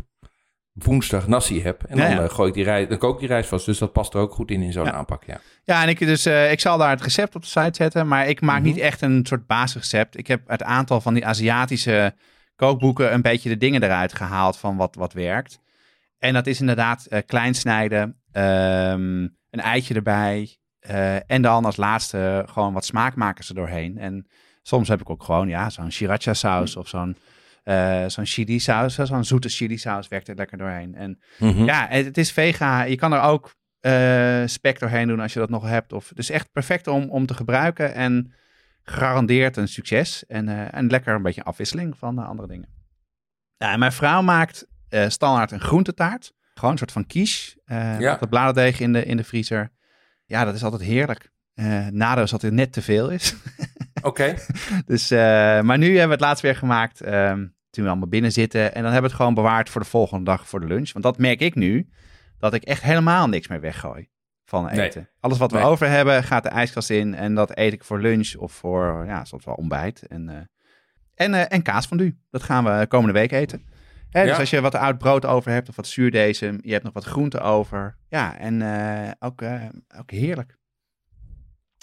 woensdag 0.83 1.27
nasi 1.27 1.61
heb. 1.63 1.83
En 1.83 1.97
dan 1.97 2.09
ja. 2.09 2.23
eh, 2.23 2.29
gooi 2.29 2.47
ik 2.49 2.53
die 2.53 2.63
rijst, 2.63 2.89
dan 2.89 2.97
kook 2.97 3.13
ik 3.13 3.19
die 3.19 3.27
rijst 3.27 3.49
vast. 3.49 3.65
Dus 3.65 3.77
dat 3.77 3.91
past 3.93 4.13
er 4.13 4.19
ook 4.19 4.33
goed 4.33 4.51
in 4.51 4.61
in 4.61 4.71
zo'n 4.71 4.85
Ja. 4.85 4.91
aanpak, 4.91 5.23
ja. 5.23 5.39
Ja, 5.63 5.81
en 5.83 5.89
ik, 5.89 5.99
dus, 5.99 6.25
eh, 6.25 6.51
ik 6.51 6.59
zal 6.59 6.77
daar 6.77 6.89
het 6.89 7.01
recept 7.01 7.35
op 7.35 7.41
de 7.41 7.47
site 7.47 7.69
zetten, 7.73 8.07
maar 8.07 8.27
ik 8.27 8.41
maak 8.41 8.57
Mhm. 8.59 8.67
niet 8.67 8.77
echt 8.77 9.01
een 9.01 9.25
soort 9.25 9.47
basisrecept. 9.47 10.17
Ik 10.17 10.27
heb 10.27 10.49
uit 10.49 10.61
een 10.61 10.67
aantal 10.67 11.01
van 11.01 11.13
die 11.13 11.25
Aziatische 11.25 12.13
kookboeken 12.55 13.13
een 13.13 13.21
beetje 13.21 13.49
de 13.49 13.57
dingen 13.57 13.83
eruit 13.83 14.13
gehaald 14.13 14.57
van 14.57 14.77
wat, 14.77 14.95
wat 14.95 15.13
werkt. 15.13 15.59
En 16.17 16.33
dat 16.33 16.47
is 16.47 16.59
inderdaad 16.59 17.05
eh, 17.05 17.19
klein 17.25 17.53
snijden, 17.53 18.15
ehm, 18.31 19.21
een 19.49 19.61
eitje 19.61 19.93
erbij 19.93 20.57
en 21.27 21.41
dan 21.41 21.65
als 21.65 21.75
laatste 21.77 22.45
gewoon 22.49 22.73
wat 22.73 22.85
smaakmakers 22.85 23.49
er 23.49 23.55
doorheen. 23.55 23.97
En 23.97 24.27
soms 24.61 24.87
heb 24.87 25.01
ik 25.01 25.09
ook 25.09 25.23
gewoon 25.23 25.47
ja, 25.47 25.69
zo'n 25.69 25.91
sriracha 25.91 26.33
saus 26.33 26.75
of 26.75 26.87
zo'n 26.87 27.15
eh, 27.67 28.03
zo'n 28.07 28.25
chili 28.25 28.59
saus, 28.59 28.95
zo'n 28.95 29.23
zoete 29.23 29.49
chili 29.49 29.77
saus 29.77 30.07
werkt 30.07 30.27
er 30.27 30.35
lekker 30.35 30.57
doorheen. 30.57 30.95
En 30.95 31.19
Mhm. 31.39 31.63
ja, 31.63 31.87
het, 31.89 32.05
het 32.05 32.17
is 32.17 32.31
vega. 32.31 32.83
Je 32.83 32.95
kan 32.95 33.13
er 33.13 33.21
ook 33.21 33.55
eh, 33.79 34.41
spek 34.45 34.79
doorheen 34.79 35.07
doen 35.07 35.19
als 35.19 35.33
je 35.33 35.39
dat 35.39 35.49
nog 35.49 35.63
hebt. 35.67 35.93
Of, 35.93 36.11
dus 36.13 36.29
echt 36.29 36.51
perfect 36.51 36.87
om, 36.87 37.09
om 37.09 37.25
te 37.25 37.33
gebruiken 37.33 37.93
en 37.93 38.33
gegarandeerd 38.83 39.57
een 39.57 39.67
succes. 39.67 40.25
En, 40.25 40.49
eh, 40.49 40.73
en 40.77 40.87
lekker 40.89 41.15
een 41.15 41.21
beetje 41.21 41.43
afwisseling 41.43 41.97
van 41.97 42.17
andere 42.19 42.47
dingen. 42.47 42.69
Ja, 43.57 43.71
en 43.71 43.79
mijn 43.79 43.91
vrouw 43.91 44.21
maakt 44.21 44.67
standaard 45.07 45.51
een 45.51 45.59
groentetaart. 45.59 46.33
Gewoon 46.53 46.71
een 46.71 46.77
soort 46.77 46.91
van 46.91 47.05
quiche. 47.07 47.57
Ja. 47.65 47.97
Met 47.97 48.19
wat 48.19 48.29
bladerdeeg 48.29 48.79
in 48.79 48.93
de, 48.93 49.05
in 49.05 49.17
de 49.17 49.23
vriezer. 49.23 49.71
Ja, 50.25 50.45
dat 50.45 50.55
is 50.55 50.63
altijd 50.63 50.81
heerlijk. 50.81 51.31
Eh 51.53 51.87
nadeel 51.87 52.23
is 52.23 52.31
dat 52.31 52.41
het 52.41 52.53
net 52.53 52.73
te 52.73 52.81
veel 52.81 53.09
is. 53.09 53.35
Oké. 54.01 54.35
Dus, 54.85 55.09
maar 55.09 55.77
nu 55.77 55.85
hebben 55.87 56.07
we 56.07 56.11
het 56.13 56.19
laatst 56.21 56.43
weer 56.43 56.55
gemaakt. 56.55 57.01
ehm, 57.01 57.45
toen 57.69 57.83
we 57.83 57.89
allemaal 57.89 58.07
binnen 58.09 58.31
zitten. 58.31 58.61
En 58.61 58.83
dan 58.83 58.91
hebben 58.91 59.01
we 59.01 59.07
het 59.07 59.15
gewoon 59.15 59.33
bewaard 59.33 59.69
voor 59.69 59.81
de 59.81 59.87
volgende 59.87 60.23
dag 60.25 60.47
voor 60.47 60.59
de 60.59 60.67
lunch. 60.67 60.91
Want 60.91 61.05
dat 61.05 61.17
merk 61.17 61.39
ik 61.39 61.55
nu. 61.55 61.89
Dat 62.39 62.53
ik 62.53 62.63
echt 62.63 62.81
helemaal 62.83 63.27
niks 63.27 63.47
meer 63.47 63.61
weggooi 63.61 64.09
van 64.45 64.65
Nee. 64.65 64.81
eten. 64.87 65.09
Alles 65.19 65.37
wat 65.37 65.51
we 65.51 65.57
Nee. 65.57 65.65
over 65.65 65.89
hebben 65.89 66.23
gaat 66.23 66.43
de 66.43 66.49
ijskast 66.49 66.89
in. 66.89 67.15
En 67.15 67.35
dat 67.35 67.57
eet 67.57 67.73
ik 67.73 67.83
voor 67.83 67.99
lunch 68.01 68.35
of 68.35 68.51
voor 68.51 69.03
ja, 69.05 69.25
soms 69.25 69.45
wel 69.45 69.53
ontbijt. 69.55 70.07
En, 70.07 70.29
eh 70.29 70.35
en, 71.15 71.33
eh 71.33 71.45
en 71.47 71.61
kaasfondue. 71.61 72.17
Dat 72.29 72.43
gaan 72.43 72.63
we 72.63 72.85
komende 72.87 73.13
week 73.13 73.31
eten. 73.31 73.65
Hè, 74.09 74.25
dus 74.25 74.37
als 74.37 74.49
je 74.49 74.61
wat 74.61 74.75
oud 74.75 74.97
brood 74.97 75.25
over 75.25 75.51
hebt 75.51 75.69
of 75.69 75.75
wat 75.75 75.87
zuurdesem. 75.87 76.59
Je 76.61 76.71
hebt 76.71 76.83
nog 76.83 76.93
wat 76.93 77.03
groente 77.03 77.39
over. 77.39 77.97
Ja, 78.09 78.37
en 78.37 78.61
eh, 78.61 79.11
ook, 79.19 79.41
ook 79.97 80.11
heerlijk. 80.11 80.57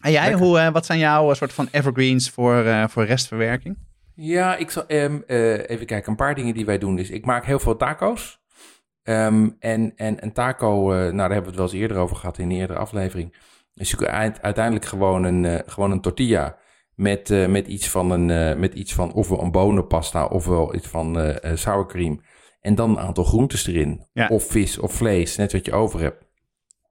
En 0.02 0.10
jij, 0.10 0.28
Lekker. 0.28 0.46
hoe, 0.46 0.70
wat 0.70 0.86
zijn 0.86 0.98
jouw 0.98 1.34
soort 1.34 1.52
van 1.52 1.68
evergreens 1.70 2.30
voor, 2.30 2.88
voor 2.90 3.04
restverwerking? 3.04 3.78
Ja, 4.14 4.56
ik 4.56 4.70
zal 4.70 4.86
ehm, 4.86 5.20
eh, 5.26 5.68
even 5.70 5.86
kijken. 5.86 6.10
Een 6.10 6.16
paar 6.16 6.34
dingen 6.34 6.54
die 6.54 6.64
wij 6.64 6.78
doen 6.78 6.98
is, 6.98 7.10
ik 7.10 7.24
maak 7.24 7.44
heel 7.44 7.58
veel 7.58 7.76
taco's. 7.76 8.42
Ehm, 9.04 9.48
en, 9.58 9.92
en 9.96 10.22
een 10.22 10.32
taco, 10.32 10.92
eh, 10.92 10.98
nou 10.98 11.16
daar 11.16 11.30
hebben 11.30 11.42
we 11.42 11.46
het 11.46 11.56
wel 11.56 11.64
eens 11.64 11.74
eerder 11.80 11.96
over 11.96 12.16
gehad 12.16 12.38
in 12.38 12.50
een 12.50 12.56
eerdere 12.56 12.78
aflevering. 12.78 13.36
Is 13.74 13.96
uiteindelijk 13.96 14.84
gewoon 14.84 15.24
een, 15.24 15.44
eh, 15.44 15.58
gewoon 15.66 15.90
een 15.90 16.00
tortilla 16.00 16.58
met, 16.94 17.48
met, 17.48 17.66
iets 17.66 17.88
van 17.88 18.10
een, 18.10 18.58
met 18.60 18.74
iets 18.74 18.94
van 18.94 19.12
ofwel 19.12 19.42
een 19.42 19.50
bonenpasta 19.50 20.26
ofwel 20.26 20.74
iets 20.74 20.86
van 20.86 21.18
eh 21.18 21.50
eh, 21.50 21.56
sour 21.56 21.86
cream. 21.86 22.20
En 22.60 22.74
dan 22.74 22.90
een 22.90 22.98
aantal 22.98 23.24
groentes 23.24 23.66
erin. 23.66 24.06
Ja. 24.12 24.28
Of 24.28 24.46
vis 24.46 24.78
of 24.78 24.92
vlees, 24.92 25.36
net 25.36 25.52
wat 25.52 25.66
je 25.66 25.72
over 25.72 26.00
hebt. 26.00 26.24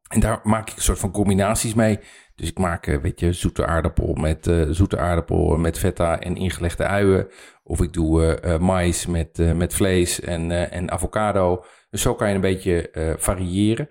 En 0.07 0.19
daar 0.19 0.39
maak 0.43 0.69
ik 0.69 0.75
een 0.75 0.81
soort 0.81 0.99
van 0.99 1.11
combinaties 1.11 1.73
mee. 1.73 1.99
Dus 2.35 2.49
ik 2.49 2.57
maak, 2.57 2.87
eh, 2.87 2.97
weet 2.97 3.19
je, 3.19 3.33
zoete 3.33 3.65
aardappel 3.65 4.13
met, 4.13 4.47
eh, 4.47 4.61
zoete 4.69 4.97
aardappel 4.97 5.57
met 5.57 5.79
feta 5.79 6.19
en 6.19 6.35
ingelegde 6.35 6.83
uien. 6.83 7.27
Of 7.63 7.81
ik 7.81 7.93
doe 7.93 8.25
eh, 8.25 8.53
eh, 8.53 8.61
mais 8.61 9.05
met, 9.05 9.55
met 9.55 9.73
vlees 9.73 10.19
en, 10.21 10.71
en 10.71 10.91
avocado. 10.91 11.63
Dus 11.89 12.01
zo 12.01 12.15
kan 12.15 12.29
je 12.29 12.35
een 12.35 12.41
beetje 12.41 13.15
variëren. 13.19 13.89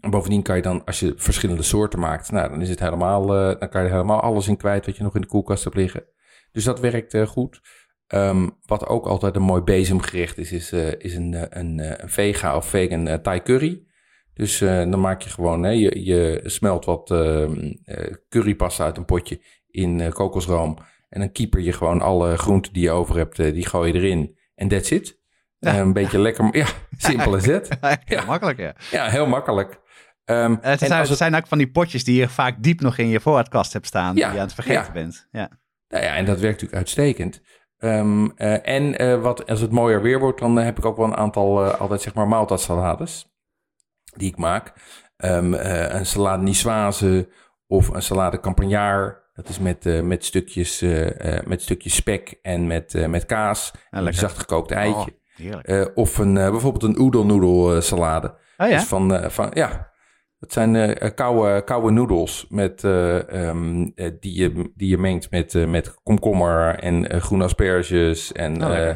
En 0.00 0.10
bovendien 0.10 0.42
kan 0.42 0.56
je 0.56 0.62
dan, 0.62 0.84
als 0.84 1.00
je 1.00 1.14
verschillende 1.16 1.62
soorten 1.62 1.98
maakt, 1.98 2.30
nou, 2.30 2.50
dan 2.50 2.60
is 2.60 2.68
het 2.68 2.80
helemaal, 2.80 3.26
dan 3.26 3.68
kan 3.68 3.80
je 3.80 3.86
er 3.86 3.94
helemaal 3.94 4.20
alles 4.20 4.48
in 4.48 4.56
kwijt 4.56 4.86
wat 4.86 4.96
je 4.96 5.02
nog 5.02 5.14
in 5.14 5.20
de 5.20 5.26
koelkast 5.26 5.64
hebt 5.64 5.76
liggen. 5.76 6.04
Dus 6.52 6.64
dat 6.64 6.80
werkt 6.80 7.16
goed. 7.26 7.60
Ehm, 8.06 8.48
wat 8.66 8.86
ook 8.86 9.06
altijd 9.06 9.36
een 9.36 9.42
mooi 9.42 9.62
bezemgerecht 9.62 10.38
is, 10.38 10.52
is, 10.52 10.72
is 10.98 11.14
een, 11.14 11.58
een, 11.58 11.78
een 11.78 12.08
vega 12.08 12.56
of 12.56 12.66
vegan 12.66 13.20
Thai 13.22 13.42
curry. 13.42 13.83
Dus 14.34 14.60
eh, 14.60 14.76
dan 14.76 15.00
maak 15.00 15.22
je 15.22 15.30
gewoon, 15.30 15.62
hè, 15.62 15.70
je, 15.70 16.04
je 16.04 16.40
smelt 16.44 16.84
wat 16.84 17.10
eh, 17.10 17.46
currypasta 18.28 18.84
uit 18.84 18.96
een 18.96 19.04
potje 19.04 19.40
in 19.70 20.00
eh, 20.00 20.12
kokosroom. 20.12 20.78
En 21.08 21.20
dan 21.20 21.32
keeper 21.32 21.60
je 21.60 21.72
gewoon 21.72 22.00
alle 22.00 22.36
groenten 22.36 22.72
die 22.72 22.82
je 22.82 22.90
over 22.90 23.16
hebt, 23.16 23.36
die 23.36 23.66
gooi 23.66 23.92
je 23.92 23.98
erin. 23.98 24.38
En 24.54 24.68
that's 24.68 24.90
it. 24.90 25.22
Ja. 25.58 25.78
Een 25.78 25.92
beetje 25.92 26.18
lekker, 26.18 26.56
ja, 26.56 26.66
simpel 26.96 27.36
is 27.36 27.46
het. 27.46 27.68
Ja, 28.04 28.24
makkelijk, 28.24 28.58
ja. 28.58 28.74
Ja, 28.90 29.08
heel 29.08 29.26
makkelijk. 29.26 29.80
Ehm, 30.24 30.56
Het 30.60 30.78
zijn, 30.78 30.90
als 30.90 31.00
het 31.00 31.08
het, 31.08 31.18
zijn 31.18 31.34
ook 31.34 31.46
van 31.46 31.58
die 31.58 31.70
potjes 31.70 32.04
die 32.04 32.20
je 32.20 32.28
vaak 32.28 32.62
diep 32.62 32.80
nog 32.80 32.98
in 32.98 33.08
je 33.08 33.20
voorraadkast 33.20 33.72
hebt 33.72 33.86
staan. 33.86 34.16
Ja, 34.16 34.26
Die 34.26 34.34
je 34.34 34.40
aan 34.40 34.46
het 34.46 34.54
vergeten 34.54 34.92
bent. 34.92 35.28
Ja. 35.32 35.50
nou 35.88 36.04
ja, 36.04 36.14
en 36.14 36.24
dat 36.24 36.40
werkt 36.40 36.60
natuurlijk 36.60 36.74
uitstekend. 36.74 37.42
Ehm, 37.78 38.28
eh, 38.36 38.68
en 38.68 39.20
wat, 39.20 39.46
als 39.46 39.60
het 39.60 39.70
mooier 39.70 40.02
weer 40.02 40.18
wordt, 40.18 40.40
dan 40.40 40.56
heb 40.56 40.78
ik 40.78 40.84
ook 40.84 40.96
wel 40.96 41.06
een 41.06 41.16
aantal 41.16 41.64
altijd 41.64 42.02
zeg 42.02 42.14
maar 42.14 42.28
maaltijdsalades 42.28 43.33
die 44.18 44.30
ik 44.30 44.36
maak. 44.36 44.72
Ehm, 45.16 45.54
eh, 45.54 45.98
een 45.98 46.06
salade 46.06 46.42
niçoise 46.42 47.28
of 47.66 47.88
een 47.88 48.02
salade 48.02 48.40
campagnard. 48.40 49.22
Dat 49.34 49.48
is 49.48 49.58
met, 49.58 49.86
eh, 49.86 50.00
met, 50.00 50.24
stukjes, 50.24 50.82
eh, 50.82 51.40
met 51.44 51.62
stukjes 51.62 51.94
spek 51.94 52.38
en 52.42 52.66
met, 52.66 53.08
met 53.08 53.26
kaas. 53.26 53.70
en 53.72 53.98
een 53.98 54.02
lekker. 54.04 54.20
zacht 54.20 54.38
gekookt 54.38 54.70
eitje. 54.70 55.12
Oh. 55.42 55.58
Eh, 55.62 55.86
of 55.94 56.18
een, 56.18 56.34
bijvoorbeeld 56.34 56.82
een 56.82 56.98
oedelnoedel 56.98 57.80
salade. 57.80 58.34
Oh 58.56 58.68
ja? 58.68 58.76
Dus 58.76 58.84
van, 58.84 59.30
van, 59.30 59.50
ja, 59.54 59.94
dat 60.44 60.52
zijn 60.52 60.98
koude, 61.14 61.64
koude 61.64 61.90
noedels 61.90 62.46
met, 62.48 62.84
eh, 62.84 63.48
ehm, 63.48 63.90
eh, 63.94 64.10
die, 64.20 64.40
je, 64.40 64.72
die 64.74 64.88
je 64.88 64.98
mengt 64.98 65.30
met, 65.30 65.68
met 65.68 65.94
komkommer 66.02 66.78
en 66.78 67.20
groene 67.20 67.44
asperges. 67.44 68.32
En, 68.32 68.62
Oh, 68.62 68.94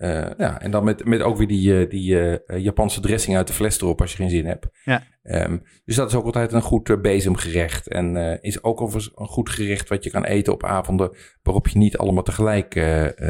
eh, 0.00 0.30
ja, 0.38 0.60
en 0.60 0.70
dan 0.70 0.84
met, 0.84 1.04
met 1.04 1.22
ook 1.22 1.36
weer 1.36 1.46
die, 1.46 1.80
eh, 1.80 1.90
die 1.90 2.20
eh, 2.20 2.58
Japanse 2.58 3.00
dressing 3.00 3.36
uit 3.36 3.46
de 3.46 3.52
fles 3.52 3.80
erop 3.80 4.00
als 4.00 4.10
je 4.10 4.16
geen 4.16 4.30
zin 4.30 4.46
hebt. 4.46 4.66
Ja. 4.84 5.02
Ehm, 5.22 5.58
dus 5.84 5.96
dat 5.96 6.08
is 6.08 6.14
ook 6.14 6.24
altijd 6.24 6.52
een 6.52 6.62
goed 6.62 7.02
bezemgerecht. 7.02 7.88
En 7.88 8.16
is 8.42 8.62
ook 8.62 8.80
overigens 8.80 9.12
een 9.16 9.26
goed 9.26 9.50
gerecht 9.50 9.88
wat 9.88 10.04
je 10.04 10.10
kan 10.10 10.24
eten 10.24 10.52
op 10.52 10.64
avonden 10.64 11.16
waarop 11.42 11.68
je 11.68 11.78
niet 11.78 11.96
allemaal 11.96 12.22
tegelijk 12.22 12.74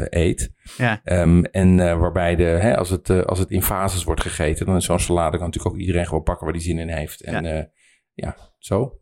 eet. 0.09 0.51
Ja. 0.77 1.01
Ehm, 1.03 1.43
en 1.43 1.75
waarbij 1.99 2.35
de, 2.35 2.43
hè, 2.43 2.77
als, 2.77 2.89
het, 2.89 3.09
als 3.09 3.39
het 3.39 3.51
in 3.51 3.63
fases 3.63 4.03
wordt 4.03 4.21
gegeten, 4.21 4.65
dan 4.65 4.75
is 4.75 4.85
zo'n 4.85 4.99
salade 4.99 5.37
kan 5.37 5.45
natuurlijk 5.45 5.75
ook 5.75 5.81
iedereen 5.81 6.05
gewoon 6.07 6.23
pakken 6.23 6.45
waar 6.45 6.53
die 6.53 6.63
zin 6.63 6.79
in 6.79 6.89
heeft. 6.89 7.21
En 7.21 7.43
ja, 7.45 7.69
ja 8.13 8.37
zo. 8.57 9.00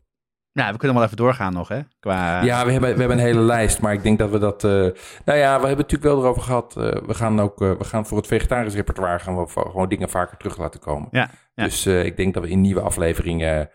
Ja, 0.52 0.72
we 0.72 0.78
kunnen 0.78 0.96
wel 0.96 1.04
even 1.04 1.16
doorgaan 1.16 1.52
nog, 1.52 1.68
hè? 1.68 1.80
Qua... 2.00 2.42
Ja, 2.42 2.64
we 2.64 2.72
hebben, 2.72 2.92
we 2.92 2.98
hebben 2.98 3.18
een 3.18 3.24
hele 3.24 3.40
lijst, 3.40 3.80
maar 3.80 3.92
ik 3.92 4.02
denk 4.02 4.18
dat 4.18 4.30
we 4.30 4.38
dat... 4.38 4.64
eh, 4.64 4.70
nou 5.24 5.38
ja, 5.38 5.60
we 5.60 5.66
hebben 5.66 5.68
het 5.68 5.78
natuurlijk 5.78 6.02
wel 6.02 6.18
erover 6.22 6.42
gehad. 6.42 6.76
eh, 6.76 6.84
we 7.06 7.14
gaan 7.14 7.40
ook 7.40 7.62
eh, 7.62 7.70
we 7.78 7.84
gaan 7.84 8.06
voor 8.06 8.16
het 8.16 8.26
vegetarisch 8.26 8.74
repertoire 8.74 9.18
gaan 9.18 9.36
we 9.36 9.48
gewoon 9.48 9.88
dingen 9.88 10.08
vaker 10.10 10.36
terug 10.36 10.58
laten 10.58 10.80
komen. 10.80 11.08
Ja, 11.10 11.30
ja. 11.54 11.64
Dus 11.64 11.86
ik 11.86 12.16
denk 12.16 12.34
dat 12.34 12.42
we 12.42 12.48
in 12.48 12.60
nieuwe 12.60 12.80
afleveringen 12.80 13.70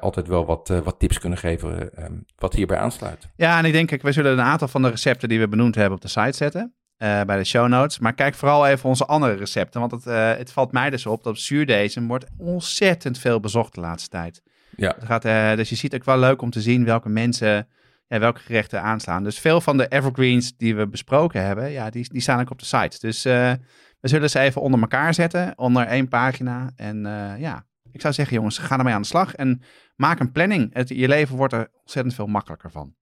altijd 0.00 0.26
wel 0.26 0.44
wat, 0.46 0.68
wat 0.84 0.98
tips 0.98 1.18
kunnen 1.18 1.38
geven 1.38 1.94
eh, 1.96 2.04
wat 2.36 2.54
hierbij 2.54 2.78
aansluit. 2.78 3.28
Ja, 3.36 3.58
en 3.58 3.64
ik 3.64 3.72
denk, 3.72 3.88
kijk, 3.88 4.02
we 4.02 4.12
zullen 4.12 4.32
een 4.32 4.40
aantal 4.40 4.68
van 4.68 4.82
de 4.82 4.88
recepten 4.90 5.28
die 5.28 5.38
we 5.40 5.48
benoemd 5.48 5.74
hebben 5.74 5.94
op 5.94 6.00
de 6.02 6.08
site 6.08 6.32
zetten. 6.36 6.74
bij 6.98 7.36
de 7.36 7.44
show 7.44 7.68
notes. 7.68 7.98
Maar 7.98 8.14
kijk 8.14 8.34
vooral 8.34 8.66
even 8.66 8.88
onze 8.88 9.06
andere 9.06 9.34
recepten. 9.34 9.80
Want 9.80 9.92
het, 9.92 10.04
het 10.38 10.52
valt 10.52 10.72
mij 10.72 10.90
dus 10.90 11.06
op 11.06 11.22
dat 11.22 11.38
zuurdesem 11.38 12.06
wordt 12.08 12.26
ontzettend 12.38 13.18
veel 13.18 13.40
bezocht 13.40 13.74
de 13.74 13.80
laatste 13.80 14.08
tijd. 14.08 14.42
Ja. 14.76 14.94
Het 14.94 15.04
gaat, 15.04 15.24
eh, 15.24 15.54
dus 15.54 15.68
je 15.68 15.74
ziet 15.74 15.94
ook 15.94 16.04
wel 16.04 16.18
leuk 16.18 16.42
om 16.42 16.50
te 16.50 16.60
zien 16.60 16.84
welke 16.84 17.08
mensen 17.08 17.68
ja, 18.06 18.18
welke 18.18 18.40
gerechten 18.40 18.82
aanslaan. 18.82 19.24
Dus 19.24 19.38
veel 19.38 19.60
van 19.60 19.76
de 19.76 19.88
evergreens 19.88 20.56
die 20.56 20.76
we 20.76 20.88
besproken 20.88 21.44
hebben, 21.44 21.70
ja, 21.70 21.90
die, 21.90 22.08
die 22.08 22.20
staan 22.20 22.40
ook 22.40 22.50
op 22.50 22.58
de 22.58 22.64
site. 22.64 22.98
Dus 23.00 23.24
eh, 23.24 23.52
we 24.00 24.08
zullen 24.08 24.30
ze 24.30 24.38
even 24.38 24.60
onder 24.60 24.80
elkaar 24.80 25.14
zetten, 25.14 25.52
onder 25.58 25.86
één 25.86 26.08
pagina. 26.08 26.70
En 26.76 27.06
eh, 27.06 27.40
ja, 27.40 27.66
ik 27.92 28.00
zou 28.00 28.14
zeggen 28.14 28.36
jongens, 28.36 28.58
ga 28.58 28.78
ermee 28.78 28.94
aan 28.94 29.00
de 29.00 29.06
slag 29.06 29.34
en 29.34 29.62
maak 29.96 30.20
een 30.20 30.32
planning. 30.32 30.74
Het, 30.74 30.88
je 30.88 31.08
leven 31.08 31.36
wordt 31.36 31.52
er 31.52 31.70
ontzettend 31.80 32.14
veel 32.14 32.26
makkelijker 32.26 32.70
van. 32.70 32.94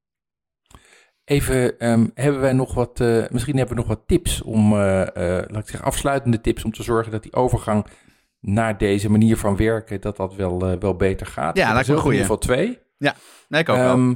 Even, 1.25 1.79
ehm, 1.79 2.07
hebben 2.15 2.41
wij 2.41 2.53
nog 2.53 2.75
wat, 2.75 2.99
misschien 3.31 3.57
hebben 3.57 3.75
we 3.75 3.81
nog 3.81 3.87
wat 3.87 4.03
tips 4.07 4.43
om, 4.43 4.75
laat 4.75 5.49
ik 5.49 5.69
zeggen, 5.69 5.83
afsluitende 5.83 6.41
tips 6.41 6.65
om 6.65 6.73
te 6.73 6.83
zorgen 6.83 7.13
dat 7.13 7.23
die 7.23 7.33
overgang 7.33 7.87
naar 8.43 8.79
deze 8.79 9.11
manier 9.11 9.37
van 9.37 9.57
werken, 9.57 10.01
dat 10.01 10.17
dat 10.17 10.35
wel, 10.35 10.67
eh, 10.69 10.79
wel 10.79 10.97
beter 10.97 11.27
gaat. 11.27 11.57
Ja, 11.57 11.73
Dat 11.73 11.81
is 11.81 11.91
ook 11.91 11.97
een 11.97 12.05
in 12.05 12.11
ieder 12.11 12.21
geval 12.21 12.39
twee. 12.39 12.79
Nee, 13.49 13.61
ik 13.61 13.69
ook 13.69 13.77
wel. 13.77 13.95
Ehm, 13.95 14.15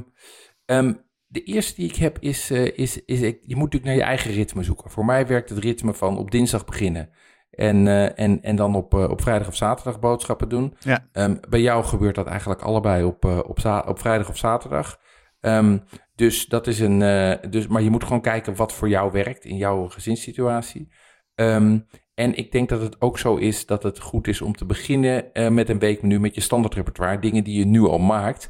ehm, 0.65 0.93
de 1.27 1.43
eerste 1.43 1.75
die 1.75 1.89
ik 1.89 1.95
heb 1.95 2.17
is, 2.19 2.49
eh, 2.49 2.77
is, 2.77 3.03
is 3.05 3.21
ik, 3.21 3.39
je 3.43 3.55
moet 3.55 3.63
natuurlijk 3.63 3.85
naar 3.85 3.95
je 3.95 4.01
eigen 4.01 4.31
ritme 4.31 4.63
zoeken. 4.63 4.91
Voor 4.91 5.05
mij 5.05 5.27
werkt 5.27 5.49
het 5.49 5.59
ritme 5.59 5.93
van 5.93 6.17
op 6.17 6.31
dinsdag 6.31 6.65
beginnen 6.65 7.09
en, 7.49 7.87
eh, 7.87 8.19
en, 8.19 8.41
en 8.41 8.55
dan 8.55 8.75
op, 8.75 8.93
op 8.93 9.21
vrijdag 9.21 9.47
of 9.47 9.55
zaterdag 9.55 9.99
boodschappen 9.99 10.49
doen. 10.49 10.77
Ja. 10.79 11.07
Ehm, 11.11 11.35
bij 11.49 11.61
jou 11.61 11.83
gebeurt 11.83 12.15
dat 12.15 12.27
eigenlijk 12.27 12.61
allebei 12.61 13.03
op, 13.03 13.25
op, 13.25 13.83
op 13.87 13.99
vrijdag 13.99 14.29
of 14.29 14.37
zaterdag. 14.37 14.99
Dus 16.15 16.45
dat 16.45 16.67
is 16.67 16.79
een. 16.79 16.99
dus, 17.49 17.67
maar 17.67 17.81
je 17.81 17.89
moet 17.89 18.03
gewoon 18.03 18.21
kijken 18.21 18.55
wat 18.55 18.73
voor 18.73 18.89
jou 18.89 19.11
werkt 19.11 19.45
in 19.45 19.57
jouw 19.57 19.87
gezinssituatie. 19.87 20.91
En 22.17 22.35
ik 22.35 22.51
denk 22.51 22.69
dat 22.69 22.81
het 22.81 23.01
ook 23.01 23.19
zo 23.19 23.35
is 23.35 23.65
dat 23.65 23.83
het 23.83 23.99
goed 23.99 24.27
is 24.27 24.41
om 24.41 24.55
te 24.55 24.65
beginnen 24.65 25.33
eh, 25.33 25.49
met 25.49 25.69
een 25.69 25.79
weekmenu 25.79 26.19
met 26.19 26.35
je 26.35 26.41
standaardrepertoire. 26.41 27.19
Dingen 27.19 27.43
die 27.43 27.59
je 27.59 27.65
nu 27.65 27.81
al 27.81 27.99
maakt. 27.99 28.49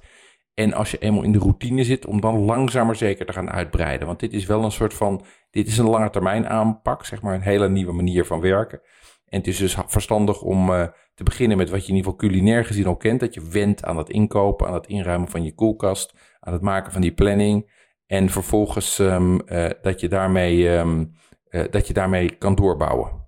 En 0.53 0.73
als 0.73 0.91
je 0.91 0.97
eenmaal 0.97 1.23
in 1.23 1.31
de 1.31 1.39
routine 1.39 1.83
zit, 1.83 2.05
om 2.05 2.21
dan 2.21 2.37
langzaam 2.39 2.85
maar 2.85 2.95
zeker 2.95 3.25
te 3.25 3.33
gaan 3.33 3.51
uitbreiden. 3.51 4.07
Want 4.07 4.19
dit 4.19 4.33
is 4.33 4.45
wel 4.45 4.63
een 4.63 4.71
soort 4.71 4.93
van. 4.93 5.25
Dit 5.49 5.67
is 5.67 5.77
een 5.77 5.89
lange 5.89 6.09
termijn 6.09 6.47
aanpak, 6.47 7.05
zeg 7.05 7.21
maar 7.21 7.33
een 7.33 7.41
hele 7.41 7.69
nieuwe 7.69 7.91
manier 7.91 8.25
van 8.25 8.41
werken. 8.41 8.81
En 9.25 9.37
het 9.37 9.47
is 9.47 9.57
dus 9.57 9.77
verstandig 9.87 10.41
om 10.41 10.73
eh, 10.73 10.87
te 11.13 11.23
beginnen 11.23 11.57
met 11.57 11.69
wat 11.69 11.81
je 11.81 11.89
in 11.89 11.95
ieder 11.95 12.11
geval 12.11 12.29
culinair 12.29 12.65
gezien 12.65 12.85
al 12.85 12.97
kent. 12.97 13.19
Dat 13.19 13.33
je 13.33 13.47
went 13.49 13.83
aan 13.83 13.97
het 13.97 14.09
inkopen, 14.09 14.67
aan 14.67 14.73
het 14.73 14.87
inruimen 14.87 15.29
van 15.29 15.43
je 15.43 15.53
koelkast, 15.53 16.13
aan 16.39 16.53
het 16.53 16.61
maken 16.61 16.91
van 16.91 17.01
die 17.01 17.13
planning. 17.13 17.71
En 18.05 18.29
vervolgens 18.29 18.99
ehm, 18.99 19.39
eh, 19.39 19.69
dat, 19.81 19.99
je 19.99 20.07
daarmee, 20.07 20.69
ehm, 20.69 21.05
eh, 21.49 21.63
dat 21.69 21.87
je 21.87 21.93
daarmee 21.93 22.35
kan 22.37 22.55
doorbouwen. 22.55 23.26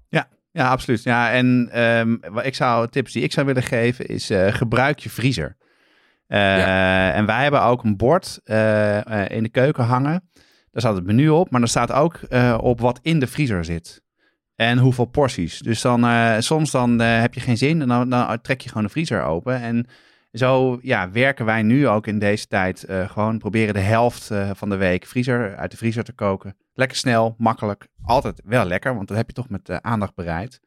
Ja, 0.60 0.70
absoluut. 0.70 1.04
Ja, 1.04 1.32
en 1.32 1.70
ehm, 1.72 2.18
wat 2.32 2.46
ik 2.46 2.56
zou, 2.56 2.88
tips 2.88 3.12
die 3.12 3.24
ik 3.24 3.32
zou 3.32 3.46
willen 3.46 3.64
geven 3.64 4.06
is 4.06 4.30
eh, 4.30 4.54
gebruik 4.54 5.00
je 5.00 5.10
vriezer. 5.10 5.58
Eh, 6.28 7.16
En 7.16 7.26
wij 7.26 7.42
hebben 7.42 7.62
ook 7.62 7.84
een 7.84 7.98
bord 7.98 8.40
eh, 8.44 9.30
in 9.30 9.44
de 9.44 9.50
keuken 9.50 9.84
hangen. 9.84 10.30
Daar 10.72 10.82
staat 10.82 10.96
het 10.96 11.06
menu 11.06 11.30
op, 11.30 11.52
maar 11.52 11.62
er 11.62 11.68
staat 11.68 11.92
ook 11.92 12.20
op 12.58 12.80
wat 12.80 13.00
in 13.02 13.20
de 13.20 13.28
vriezer 13.28 13.66
zit. 13.66 14.02
En 14.56 14.78
hoeveel 14.78 15.06
porties. 15.06 15.60
Dus 15.60 15.82
dan 15.82 16.06
soms 16.44 16.72
dan 16.72 17.00
heb 17.00 17.34
je 17.34 17.40
geen 17.40 17.58
zin 17.58 17.82
en 17.82 17.88
dan, 17.88 18.10
dan 18.10 18.42
trek 18.42 18.62
je 18.62 18.70
gewoon 18.70 18.84
de 18.84 18.90
vriezer 18.90 19.24
open. 19.24 19.62
En 19.62 19.86
zo 20.32 20.80
ja, 20.82 21.12
werken 21.12 21.46
wij 21.46 21.64
nu 21.64 21.88
ook 21.88 22.08
in 22.08 22.20
deze 22.20 22.48
tijd. 22.48 22.86
gewoon 23.08 23.38
proberen 23.38 23.74
de 23.74 23.80
helft 23.80 24.32
van 24.54 24.70
de 24.70 24.78
week 24.78 25.06
vriezer, 25.06 25.56
uit 25.56 25.72
de 25.72 25.78
vriezer 25.78 26.04
te 26.04 26.14
koken. 26.14 26.56
Lekker 26.80 26.98
snel, 26.98 27.36
makkelijk. 27.38 27.88
Altijd 28.04 28.42
wel 28.46 28.66
lekker, 28.66 28.96
want 28.96 29.08
dat 29.08 29.18
heb 29.18 29.28
je 29.28 29.34
toch 29.34 29.50
met 29.50 29.70
eh, 29.70 29.78
aandacht 29.82 30.16
bereid. 30.16 30.62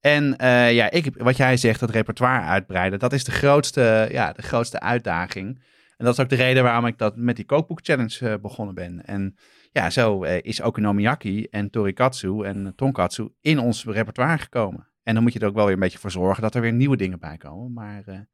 En 0.00 0.36
eh, 0.36 0.72
ja, 0.72 0.90
ik, 0.90 1.16
wat 1.16 1.36
jij 1.36 1.56
zegt, 1.56 1.80
dat 1.80 1.90
repertoire 1.90 2.44
uitbreiden, 2.44 2.98
dat 2.98 3.12
is 3.12 3.24
de 3.24 3.30
grootste, 3.30 4.08
ja, 4.10 4.32
de 4.32 4.42
grootste 4.42 4.80
uitdaging. 4.80 5.62
En 5.96 6.04
dat 6.04 6.14
is 6.14 6.20
ook 6.20 6.28
de 6.28 6.36
reden 6.36 6.62
waarom 6.62 6.86
ik 6.86 6.98
dat 6.98 7.16
met 7.16 7.36
die 7.36 7.44
kookboek 7.44 7.80
challenge 7.82 8.28
eh, 8.28 8.34
begonnen 8.40 8.74
ben. 8.74 9.04
En 9.04 9.36
ja, 9.72 9.90
zo 9.90 10.22
is 10.22 10.60
okonomiyaki 10.60 11.44
en 11.44 11.70
torikatsu 11.70 12.42
en 12.42 12.72
tonkatsu 12.76 13.28
in 13.40 13.58
ons 13.58 13.84
repertoire 13.84 14.38
gekomen. 14.38 14.88
En 15.02 15.14
dan 15.14 15.22
moet 15.22 15.32
je 15.32 15.38
er 15.38 15.46
ook 15.46 15.54
wel 15.54 15.64
weer 15.64 15.74
een 15.74 15.80
beetje 15.80 15.98
voor 15.98 16.10
zorgen 16.10 16.42
dat 16.42 16.54
er 16.54 16.60
weer 16.60 16.72
nieuwe 16.72 16.96
dingen 16.96 17.18
bij 17.18 17.36
komen. 17.36 17.72
Maar, 17.72 18.26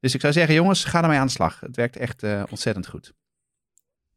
dus 0.00 0.14
ik 0.14 0.20
zou 0.20 0.32
zeggen, 0.32 0.54
jongens, 0.54 0.84
ga 0.84 1.02
ermee 1.02 1.18
aan 1.18 1.26
de 1.26 1.32
slag. 1.32 1.60
Het 1.60 1.76
werkt 1.76 1.96
echt 1.96 2.24
ontzettend 2.50 2.88
goed. 2.88 3.12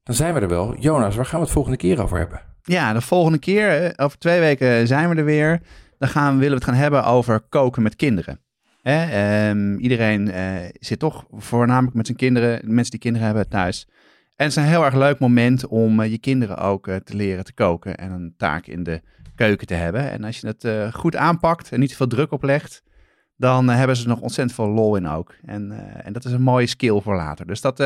Dan 0.04 0.16
zijn 0.16 0.34
we 0.34 0.40
er 0.40 0.48
wel. 0.48 0.78
Jonas, 0.78 1.16
waar 1.16 1.26
gaan 1.26 1.40
we 1.40 1.46
het 1.46 1.54
volgende 1.54 1.78
keer 1.78 2.02
over 2.02 2.18
hebben? 2.18 2.42
Ja, 2.64 2.94
de 2.94 3.02
volgende 3.02 3.40
keer, 3.40 3.84
eh, 3.84 4.06
over 4.06 4.18
twee 4.18 4.40
weken 4.40 4.88
zijn 4.88 5.10
we 5.10 5.16
er 5.16 5.26
weer. 5.26 5.62
Dan 5.98 6.10
gaan, 6.10 6.34
willen 6.34 6.50
we 6.50 6.56
het 6.56 6.64
gaan 6.64 6.82
hebben 6.82 7.06
over 7.06 7.40
koken 7.40 7.84
met 7.84 7.96
kinderen. 7.96 8.40
Ehm, 8.82 9.76
iedereen 9.76 10.32
eh, 10.32 10.56
zit 10.80 11.00
toch 11.00 11.26
voornamelijk 11.32 11.96
met 11.96 12.06
zijn 12.06 12.18
kinderen, 12.18 12.62
de 12.62 12.74
mensen 12.74 12.92
die 12.92 13.00
kinderen 13.00 13.28
hebben 13.28 13.50
thuis. 13.50 13.88
En 14.36 14.46
het 14.46 14.48
is 14.48 14.56
een 14.56 14.70
heel 14.70 14.86
erg 14.86 14.94
leuk 14.94 15.20
moment 15.20 15.68
om 15.68 16.00
eh, 16.00 16.12
je 16.12 16.18
kinderen 16.18 16.58
ook 16.58 16.86
te 16.86 17.16
leren 17.16 17.44
te 17.44 17.54
koken 17.54 17.98
en 17.98 18.12
een 18.12 18.34
taak 18.38 18.68
in 18.68 18.84
de 18.84 19.02
keuken 19.36 19.68
te 19.68 19.74
hebben. 19.74 20.12
En 20.12 20.24
als 20.24 20.40
je 20.40 20.48
het 20.48 20.94
goed 20.94 21.16
aanpakt 21.16 21.72
en 21.72 21.80
niet 21.80 21.90
te 21.90 21.96
veel 21.96 22.08
druk 22.08 22.32
oplegt, 22.32 22.84
dan 23.38 23.70
hebben 23.70 23.96
ze 23.96 24.08
nog 24.08 24.20
ontzettend 24.20 24.56
veel 24.56 24.70
lol 24.70 24.96
in 24.96 25.08
ook. 25.08 25.36
En, 25.46 25.72
en 26.04 26.14
dat 26.14 26.26
is 26.26 26.32
een 26.32 26.42
mooie 26.42 26.68
skill 26.68 27.02
voor 27.02 27.16
later. 27.16 27.48
Dus 27.48 27.62
dat 27.62 27.80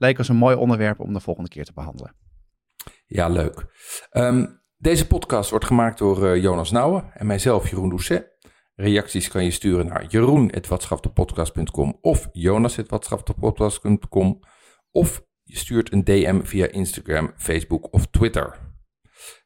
leek 0.00 0.18
ons 0.18 0.28
een 0.28 0.36
mooi 0.36 0.56
onderwerp 0.56 1.00
om 1.00 1.12
de 1.12 1.20
volgende 1.20 1.48
keer 1.48 1.64
te 1.64 1.72
behandelen. 1.72 2.14
Ja, 3.06 3.28
leuk. 3.28 3.66
Ehm, 4.10 4.46
deze 4.76 5.06
podcast 5.06 5.50
wordt 5.50 5.64
gemaakt 5.64 5.98
door 5.98 6.26
eh, 6.26 6.42
Jonas 6.42 6.70
Nouwen 6.70 7.10
en 7.14 7.26
mijzelf, 7.26 7.70
Jeroen 7.70 7.88
Doucet. 7.88 8.38
Reacties 8.74 9.28
kan 9.28 9.44
je 9.44 9.50
sturen 9.50 9.86
naar 9.86 10.04
jeroen.watschaptepodcast.com 10.06 11.98
of 12.00 12.28
jonas.watschaptepodcast.com 12.32 14.40
of 14.90 15.22
je 15.42 15.56
stuurt 15.56 15.92
een 15.92 16.04
DM 16.04 16.42
via 16.42 16.66
Instagram, 16.66 17.32
Facebook 17.36 17.92
of 17.92 18.06
Twitter. 18.06 18.68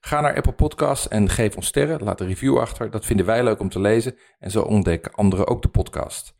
Ga 0.01 0.21
naar 0.21 0.37
Apple 0.37 0.53
Podcasts 0.53 1.09
en 1.09 1.29
geef 1.29 1.57
ons 1.57 1.67
sterren. 1.67 2.03
Laat 2.03 2.21
een 2.21 2.27
review 2.27 2.59
achter. 2.59 2.91
Dat 2.91 3.07
vinden 3.07 3.27
wij 3.27 3.45
leuk 3.45 3.61
om 3.61 3.69
te 3.69 3.81
lezen. 3.81 4.19
En 4.39 4.51
zo 4.51 4.63
ontdekken 4.63 5.13
anderen 5.13 5.47
ook 5.47 5.63
de 5.63 5.69
podcast. 5.69 6.35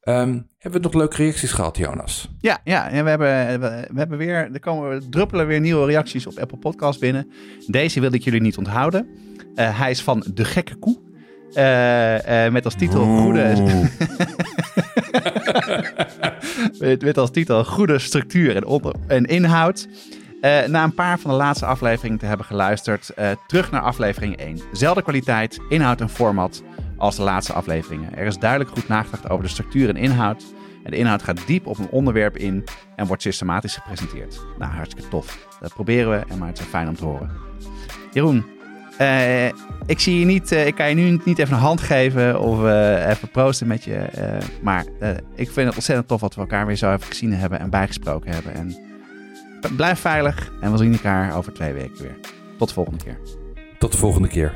Ehm, 0.00 0.40
hebben 0.58 0.80
we 0.80 0.86
nog 0.86 0.94
leuke 0.94 1.16
reacties 1.16 1.52
gehad, 1.52 1.76
Jonas? 1.76 2.28
Ja, 2.40 2.58
ja 2.64 2.90
en 2.90 3.04
we 3.04 3.10
hebben, 3.10 3.60
we, 3.60 3.86
we 3.92 3.98
hebben 3.98 4.18
weer, 4.18 4.50
er 4.52 4.60
komen 4.60 5.10
druppelen 5.10 5.46
weer 5.46 5.60
nieuwe 5.60 5.86
reacties 5.86 6.26
op 6.26 6.38
Apple 6.38 6.58
Podcast 6.58 7.00
binnen. 7.00 7.30
Deze 7.66 8.00
wil 8.00 8.12
ik 8.12 8.22
jullie 8.22 8.40
niet 8.40 8.58
onthouden. 8.58 9.08
Eh, 9.54 9.78
hij 9.78 9.90
is 9.90 10.02
van 10.02 10.24
De 10.34 10.44
Gekke 10.44 10.74
Koe. 10.74 11.06
Eh, 11.52 12.46
eh, 12.46 12.52
met 12.52 12.64
als 12.64 12.74
titel 12.74 13.04
Goede. 13.04 13.54
met, 16.78 17.02
met 17.02 17.18
als 17.18 17.30
titel 17.30 17.64
Goede 17.64 17.98
structuur 17.98 18.56
en, 18.56 18.64
onder, 18.64 18.94
en 19.06 19.24
inhoud. 19.24 19.88
Eh, 20.40 20.64
na 20.64 20.84
een 20.84 20.94
paar 20.94 21.18
van 21.18 21.30
de 21.30 21.36
laatste 21.36 21.66
afleveringen 21.66 22.18
te 22.18 22.26
hebben 22.26 22.46
geluisterd, 22.46 23.08
eh, 23.08 23.30
terug 23.46 23.70
naar 23.70 23.80
aflevering 23.80 24.36
1. 24.36 24.60
Zelfde 24.72 25.02
kwaliteit, 25.02 25.58
inhoud 25.68 26.00
en 26.00 26.08
format 26.08 26.62
als 26.98 27.16
de 27.16 27.22
laatste 27.22 27.52
afleveringen. 27.52 28.16
Er 28.16 28.26
is 28.26 28.38
duidelijk 28.38 28.70
goed 28.70 28.88
nagedacht 28.88 29.30
over 29.30 29.44
de 29.44 29.50
structuur 29.50 29.88
en 29.88 29.96
inhoud. 29.96 30.44
En 30.84 30.90
de 30.90 30.96
inhoud 30.96 31.22
gaat 31.22 31.46
diep 31.46 31.66
op 31.66 31.78
een 31.78 31.90
onderwerp 31.90 32.36
in 32.36 32.64
en 32.96 33.06
wordt 33.06 33.22
systematisch 33.22 33.74
gepresenteerd. 33.74 34.40
Nou, 34.58 34.72
hartstikke 34.72 35.08
tof. 35.08 35.46
Dat 35.60 35.74
proberen 35.74 36.10
we, 36.10 36.24
en 36.28 36.38
maar 36.38 36.48
het 36.48 36.58
is 36.58 36.64
fijn 36.64 36.88
om 36.88 36.94
te 36.94 37.04
horen. 37.04 37.30
Jeroen, 38.12 38.44
eh, 38.98 39.46
ik 39.86 39.98
zie 40.00 40.18
je 40.18 40.24
niet, 40.24 40.52
eh, 40.52 40.66
ik 40.66 40.74
kan 40.74 40.88
je 40.88 40.94
nu 40.94 41.20
niet 41.24 41.38
even 41.38 41.54
een 41.54 41.60
hand 41.60 41.80
geven 41.80 42.40
of 42.40 42.64
eh, 42.64 43.08
even 43.08 43.30
proosten 43.30 43.66
met 43.66 43.84
je. 43.84 44.06
maar 44.62 44.84
ik 45.34 45.50
vind 45.50 45.66
het 45.66 45.74
ontzettend 45.74 46.08
tof 46.08 46.20
dat 46.20 46.34
we 46.34 46.40
elkaar 46.40 46.66
weer 46.66 46.76
zo 46.76 46.92
even 46.92 47.06
gezien 47.06 47.34
hebben 47.34 47.60
en 47.60 47.70
bijgesproken 47.70 48.32
hebben. 48.32 48.54
En 48.54 48.76
blijf 49.76 50.00
veilig 50.00 50.52
en 50.60 50.72
we 50.72 50.78
zien 50.78 50.92
elkaar 50.92 51.36
over 51.36 51.52
twee 51.52 51.72
weken 51.72 52.02
weer. 52.02 52.16
Tot 52.58 52.68
de 52.68 52.74
volgende 52.74 53.04
keer. 53.04 53.18
Tot 53.78 53.92
de 53.92 53.98
volgende 53.98 54.28
keer. 54.28 54.52